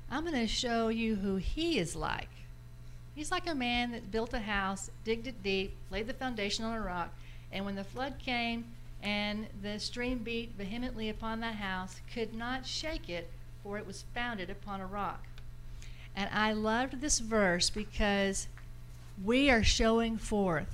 I'm 0.10 0.24
going 0.24 0.36
to 0.36 0.48
show 0.48 0.88
you 0.88 1.16
who 1.16 1.36
he 1.36 1.80
is 1.80 1.96
like. 1.96 2.30
He's 3.14 3.32
like 3.32 3.48
a 3.48 3.56
man 3.56 3.92
that 3.92 4.12
built 4.12 4.34
a 4.34 4.40
house, 4.40 4.92
digged 5.04 5.28
it 5.28 5.42
deep, 5.42 5.76
laid 5.90 6.08
the 6.08 6.14
foundation 6.14 6.64
on 6.64 6.78
a 6.78 6.82
rock, 6.82 7.10
and 7.52 7.66
when 7.66 7.76
the 7.76 7.84
flood 7.84 8.20
came 8.20 8.66
and 9.02 9.48
the 9.62 9.80
stream 9.80 10.20
beat 10.20 10.52
vehemently 10.58 11.10
upon 11.10 11.40
that 11.40 11.56
house, 11.56 12.00
could 12.14 12.34
not 12.34 12.66
shake 12.66 13.10
it, 13.10 13.30
for 13.64 13.78
it 13.78 13.88
was 13.88 14.06
founded 14.14 14.50
upon 14.50 14.82
a 14.82 14.86
rock. 14.86 15.26
And 16.16 16.30
I 16.32 16.54
loved 16.54 17.02
this 17.02 17.20
verse 17.20 17.70
because 17.70 18.48
we 19.24 19.50
are 19.50 19.64
showing 19.64 20.18
forth 20.18 20.74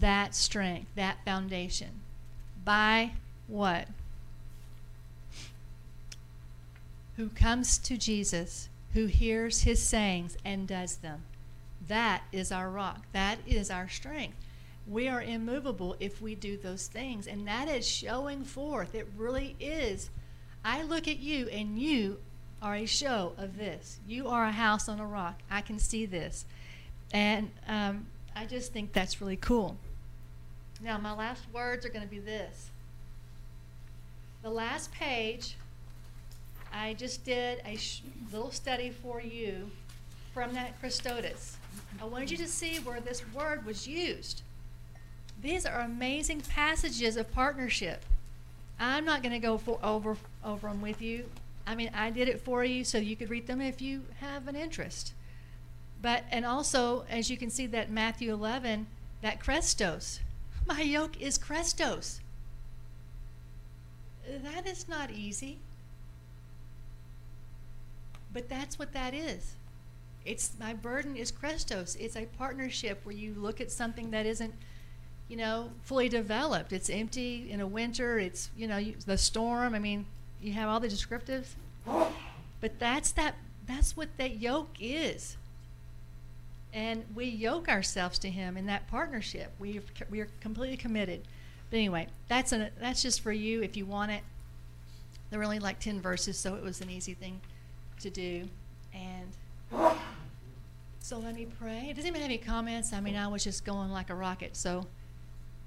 that 0.00 0.34
strength, 0.34 0.88
that 0.94 1.24
foundation. 1.24 2.00
By 2.64 3.12
what? 3.46 3.88
Who 7.16 7.28
comes 7.30 7.78
to 7.78 7.96
Jesus, 7.96 8.68
who 8.92 9.06
hears 9.06 9.62
his 9.62 9.82
sayings 9.82 10.36
and 10.44 10.66
does 10.66 10.96
them. 10.96 11.22
That 11.88 12.24
is 12.32 12.50
our 12.50 12.68
rock. 12.68 13.06
That 13.12 13.38
is 13.46 13.70
our 13.70 13.88
strength. 13.88 14.36
We 14.86 15.08
are 15.08 15.22
immovable 15.22 15.96
if 16.00 16.20
we 16.20 16.34
do 16.34 16.56
those 16.56 16.88
things. 16.88 17.26
And 17.26 17.46
that 17.46 17.68
is 17.68 17.86
showing 17.86 18.44
forth. 18.44 18.94
It 18.94 19.08
really 19.16 19.56
is. 19.60 20.10
I 20.64 20.82
look 20.82 21.06
at 21.06 21.20
you, 21.20 21.48
and 21.48 21.78
you 21.78 22.18
are 22.62 22.74
a 22.74 22.86
show 22.86 23.32
of 23.38 23.56
this. 23.56 23.98
You 24.06 24.28
are 24.28 24.44
a 24.46 24.52
house 24.52 24.88
on 24.88 25.00
a 25.00 25.06
rock. 25.06 25.40
I 25.50 25.60
can 25.60 25.78
see 25.78 26.06
this. 26.06 26.44
And 27.12 27.50
um, 27.68 28.06
I 28.34 28.46
just 28.46 28.72
think 28.72 28.92
that's 28.92 29.20
really 29.20 29.36
cool. 29.36 29.76
Now, 30.82 30.98
my 30.98 31.12
last 31.12 31.42
words 31.52 31.86
are 31.86 31.88
going 31.88 32.04
to 32.04 32.10
be 32.10 32.18
this. 32.18 32.70
The 34.42 34.50
last 34.50 34.92
page, 34.92 35.56
I 36.72 36.94
just 36.94 37.24
did 37.24 37.60
a 37.64 37.78
little 38.32 38.50
study 38.50 38.90
for 38.90 39.20
you 39.20 39.70
from 40.34 40.52
that 40.54 40.80
Christotus. 40.80 41.56
I 42.00 42.04
wanted 42.04 42.30
you 42.30 42.36
to 42.38 42.46
see 42.46 42.76
where 42.80 43.00
this 43.00 43.22
word 43.32 43.64
was 43.64 43.88
used. 43.88 44.42
These 45.40 45.66
are 45.66 45.80
amazing 45.80 46.42
passages 46.42 47.16
of 47.16 47.32
partnership. 47.32 48.04
I'm 48.78 49.04
not 49.04 49.22
going 49.22 49.32
to 49.32 49.38
go 49.38 49.60
over 49.82 50.16
over 50.44 50.68
them 50.68 50.82
with 50.82 51.00
you. 51.00 51.24
I 51.66 51.74
mean, 51.74 51.90
I 51.94 52.10
did 52.10 52.28
it 52.28 52.40
for 52.40 52.64
you 52.64 52.84
so 52.84 52.98
you 52.98 53.16
could 53.16 53.28
read 53.28 53.46
them 53.46 53.60
if 53.60 53.82
you 53.82 54.02
have 54.20 54.46
an 54.46 54.54
interest. 54.54 55.12
But 56.00 56.24
and 56.30 56.44
also, 56.44 57.04
as 57.10 57.30
you 57.30 57.36
can 57.36 57.50
see, 57.50 57.66
that 57.66 57.90
Matthew 57.90 58.32
11, 58.32 58.86
that 59.22 59.40
Christos, 59.40 60.20
my 60.66 60.80
yoke 60.80 61.20
is 61.20 61.38
Christos. 61.38 62.20
That 64.28 64.66
is 64.66 64.88
not 64.88 65.10
easy. 65.10 65.58
But 68.32 68.48
that's 68.48 68.78
what 68.78 68.92
that 68.92 69.14
is. 69.14 69.54
It's 70.24 70.52
my 70.58 70.74
burden 70.74 71.16
is 71.16 71.30
Christos. 71.30 71.96
It's 71.96 72.16
a 72.16 72.26
partnership 72.26 73.00
where 73.04 73.14
you 73.14 73.34
look 73.34 73.60
at 73.60 73.70
something 73.70 74.10
that 74.10 74.26
isn't, 74.26 74.54
you 75.28 75.36
know, 75.36 75.70
fully 75.82 76.08
developed. 76.08 76.72
It's 76.72 76.90
empty 76.90 77.50
in 77.50 77.60
a 77.60 77.66
winter. 77.66 78.18
It's 78.18 78.50
you 78.56 78.66
know 78.66 78.76
you, 78.76 78.94
the 79.06 79.16
storm. 79.16 79.74
I 79.74 79.78
mean, 79.78 80.06
you 80.46 80.52
have 80.52 80.68
all 80.68 80.78
the 80.78 80.88
descriptives. 80.88 81.54
But 82.60 82.78
that's 82.78 83.12
that. 83.12 83.34
That's 83.66 83.96
what 83.96 84.16
that 84.16 84.40
yoke 84.40 84.76
is. 84.80 85.36
And 86.72 87.04
we 87.14 87.24
yoke 87.24 87.68
ourselves 87.68 88.18
to 88.20 88.30
Him 88.30 88.56
in 88.56 88.66
that 88.66 88.86
partnership. 88.88 89.52
We 89.58 89.80
we 90.08 90.20
are 90.20 90.28
completely 90.40 90.76
committed. 90.76 91.22
But 91.70 91.78
anyway, 91.78 92.06
that's 92.28 92.52
an 92.52 92.70
that's 92.80 93.02
just 93.02 93.20
for 93.20 93.32
you 93.32 93.62
if 93.62 93.76
you 93.76 93.86
want 93.86 94.12
it. 94.12 94.22
There 95.30 95.40
were 95.40 95.44
only 95.44 95.58
like 95.58 95.80
ten 95.80 96.00
verses, 96.00 96.38
so 96.38 96.54
it 96.54 96.62
was 96.62 96.80
an 96.80 96.90
easy 96.90 97.14
thing 97.14 97.40
to 98.00 98.10
do. 98.10 98.48
And 98.94 99.98
so 101.00 101.18
let 101.18 101.34
me 101.34 101.48
pray. 101.58 101.92
Does 101.94 102.04
anybody 102.04 102.22
have 102.22 102.30
any 102.30 102.38
comments? 102.38 102.92
I 102.92 103.00
mean, 103.00 103.16
I 103.16 103.26
was 103.26 103.42
just 103.42 103.64
going 103.64 103.90
like 103.90 104.10
a 104.10 104.14
rocket. 104.14 104.56
So 104.56 104.86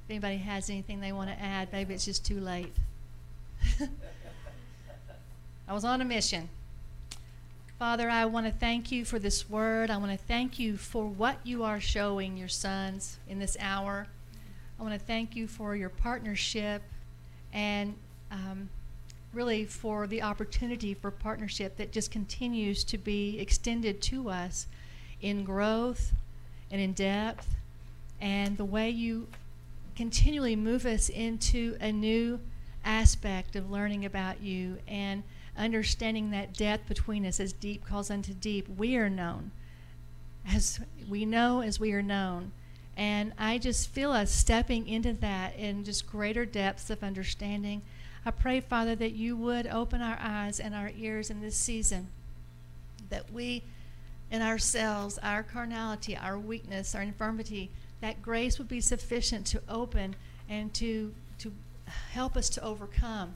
if 0.06 0.10
anybody 0.10 0.38
has 0.38 0.70
anything 0.70 1.02
they 1.02 1.12
want 1.12 1.30
to 1.30 1.42
add, 1.42 1.72
maybe 1.74 1.94
it's 1.94 2.06
just 2.06 2.26
too 2.26 2.40
late. 2.40 2.74
I 5.70 5.74
was 5.74 5.86
on 5.86 6.02
a 6.02 6.06
mission. 6.06 6.50
Father, 7.78 8.10
I 8.10 8.26
want 8.26 8.48
to 8.48 8.52
thank 8.52 8.92
you 8.92 9.06
for 9.06 9.20
this 9.20 9.48
word. 9.48 9.92
I 9.92 9.98
want 9.98 10.12
to 10.12 10.18
thank 10.18 10.58
you 10.58 10.78
for 10.78 11.06
what 11.06 11.38
you 11.44 11.64
are 11.64 11.80
showing 11.80 12.38
your 12.38 12.48
sons 12.48 13.20
in 13.28 13.38
this 13.38 13.56
hour. 13.60 14.08
I 14.80 14.82
want 14.82 15.00
to 15.00 15.00
thank 15.00 15.36
you 15.36 15.48
for 15.48 15.76
your 15.76 15.90
partnership 15.90 16.82
and 17.54 17.94
um, 18.32 18.68
really 19.32 19.64
for 19.64 20.08
the 20.08 20.24
opportunity 20.24 20.96
for 20.96 21.12
partnership 21.12 21.78
that 21.78 21.92
just 21.92 22.10
continues 22.10 22.84
to 22.86 22.98
be 22.98 23.40
extended 23.40 24.02
to 24.02 24.28
us 24.28 24.66
in 25.22 25.44
growth 25.44 26.14
and 26.72 26.82
in 26.82 26.94
depth, 26.94 27.48
and 28.20 28.58
the 28.58 28.66
way 28.66 28.90
you 28.90 29.28
continually 29.96 30.56
move 30.56 30.88
us 30.88 31.10
into 31.10 31.78
a 31.80 31.92
new 31.92 32.40
aspect 32.84 33.56
of 33.56 33.70
learning 33.70 34.04
about 34.04 34.42
you 34.42 34.80
and 34.88 35.22
understanding 35.60 36.32
that 36.32 36.54
depth 36.54 36.88
between 36.88 37.26
us 37.26 37.40
as 37.40 37.54
deep 37.54 37.86
calls 37.86 38.10
unto 38.10 38.34
deep, 38.34 38.68
we 38.78 38.96
are 38.96 39.10
known. 39.10 39.52
As 40.48 40.80
we 41.08 41.26
know 41.26 41.62
as 41.62 41.80
we 41.80 41.92
are 41.94 42.02
known. 42.02 42.52
And 42.98 43.34
I 43.38 43.58
just 43.58 43.90
feel 43.90 44.12
us 44.12 44.32
stepping 44.32 44.88
into 44.88 45.14
that 45.14 45.56
in 45.56 45.84
just 45.84 46.10
greater 46.10 46.46
depths 46.46 46.90
of 46.90 47.04
understanding. 47.04 47.82
I 48.26 48.32
pray, 48.32 48.60
Father, 48.60 48.96
that 48.96 49.12
you 49.12 49.38
would 49.38 49.68
open 49.68 50.02
our 50.02 50.18
eyes 50.20 50.60
and 50.60 50.74
our 50.74 50.92
ears 50.98 51.30
in 51.30 51.42
this 51.42 51.56
season, 51.56 52.08
that 53.10 53.32
we, 53.32 53.64
in 54.32 54.42
ourselves, 54.42 55.18
our 55.24 55.44
carnality, 55.44 56.18
our 56.18 56.38
weakness, 56.38 56.96
our 56.96 57.02
infirmity, 57.02 57.70
that 58.02 58.22
grace 58.22 58.58
would 58.58 58.68
be 58.68 58.82
sufficient 58.82 59.46
to 59.48 59.62
open 59.70 60.16
and 60.50 60.74
to, 60.74 61.14
to 61.38 61.54
help 62.12 62.36
us 62.36 62.50
to 62.50 62.64
overcome 62.64 63.34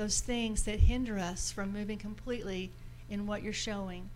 those 0.00 0.20
things 0.20 0.62
that 0.62 0.80
hinder 0.80 1.18
us 1.18 1.52
from 1.52 1.74
moving 1.74 1.98
completely 1.98 2.70
in 3.10 3.26
what 3.26 3.42
you're 3.42 3.52
showing. 3.52 4.08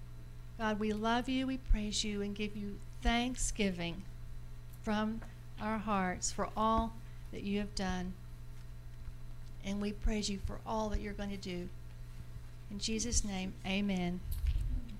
God, 0.56 0.80
we 0.80 0.94
love 0.94 1.28
you, 1.28 1.46
we 1.46 1.58
praise 1.58 2.02
you, 2.02 2.22
and 2.22 2.34
give 2.34 2.56
you 2.56 2.78
thanksgiving 3.02 4.02
from 4.82 5.20
our 5.60 5.76
hearts 5.76 6.32
for 6.32 6.48
all 6.56 6.94
that 7.32 7.42
you 7.42 7.58
have 7.58 7.74
done. 7.74 8.14
And 9.62 9.78
we 9.78 9.92
praise 9.92 10.30
you 10.30 10.38
for 10.46 10.58
all 10.66 10.88
that 10.88 11.02
you're 11.02 11.12
going 11.12 11.28
to 11.28 11.36
do. 11.36 11.68
In 12.70 12.78
Jesus' 12.78 13.22
name, 13.22 13.52
amen. 13.66 14.20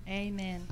Amen. 0.07 0.67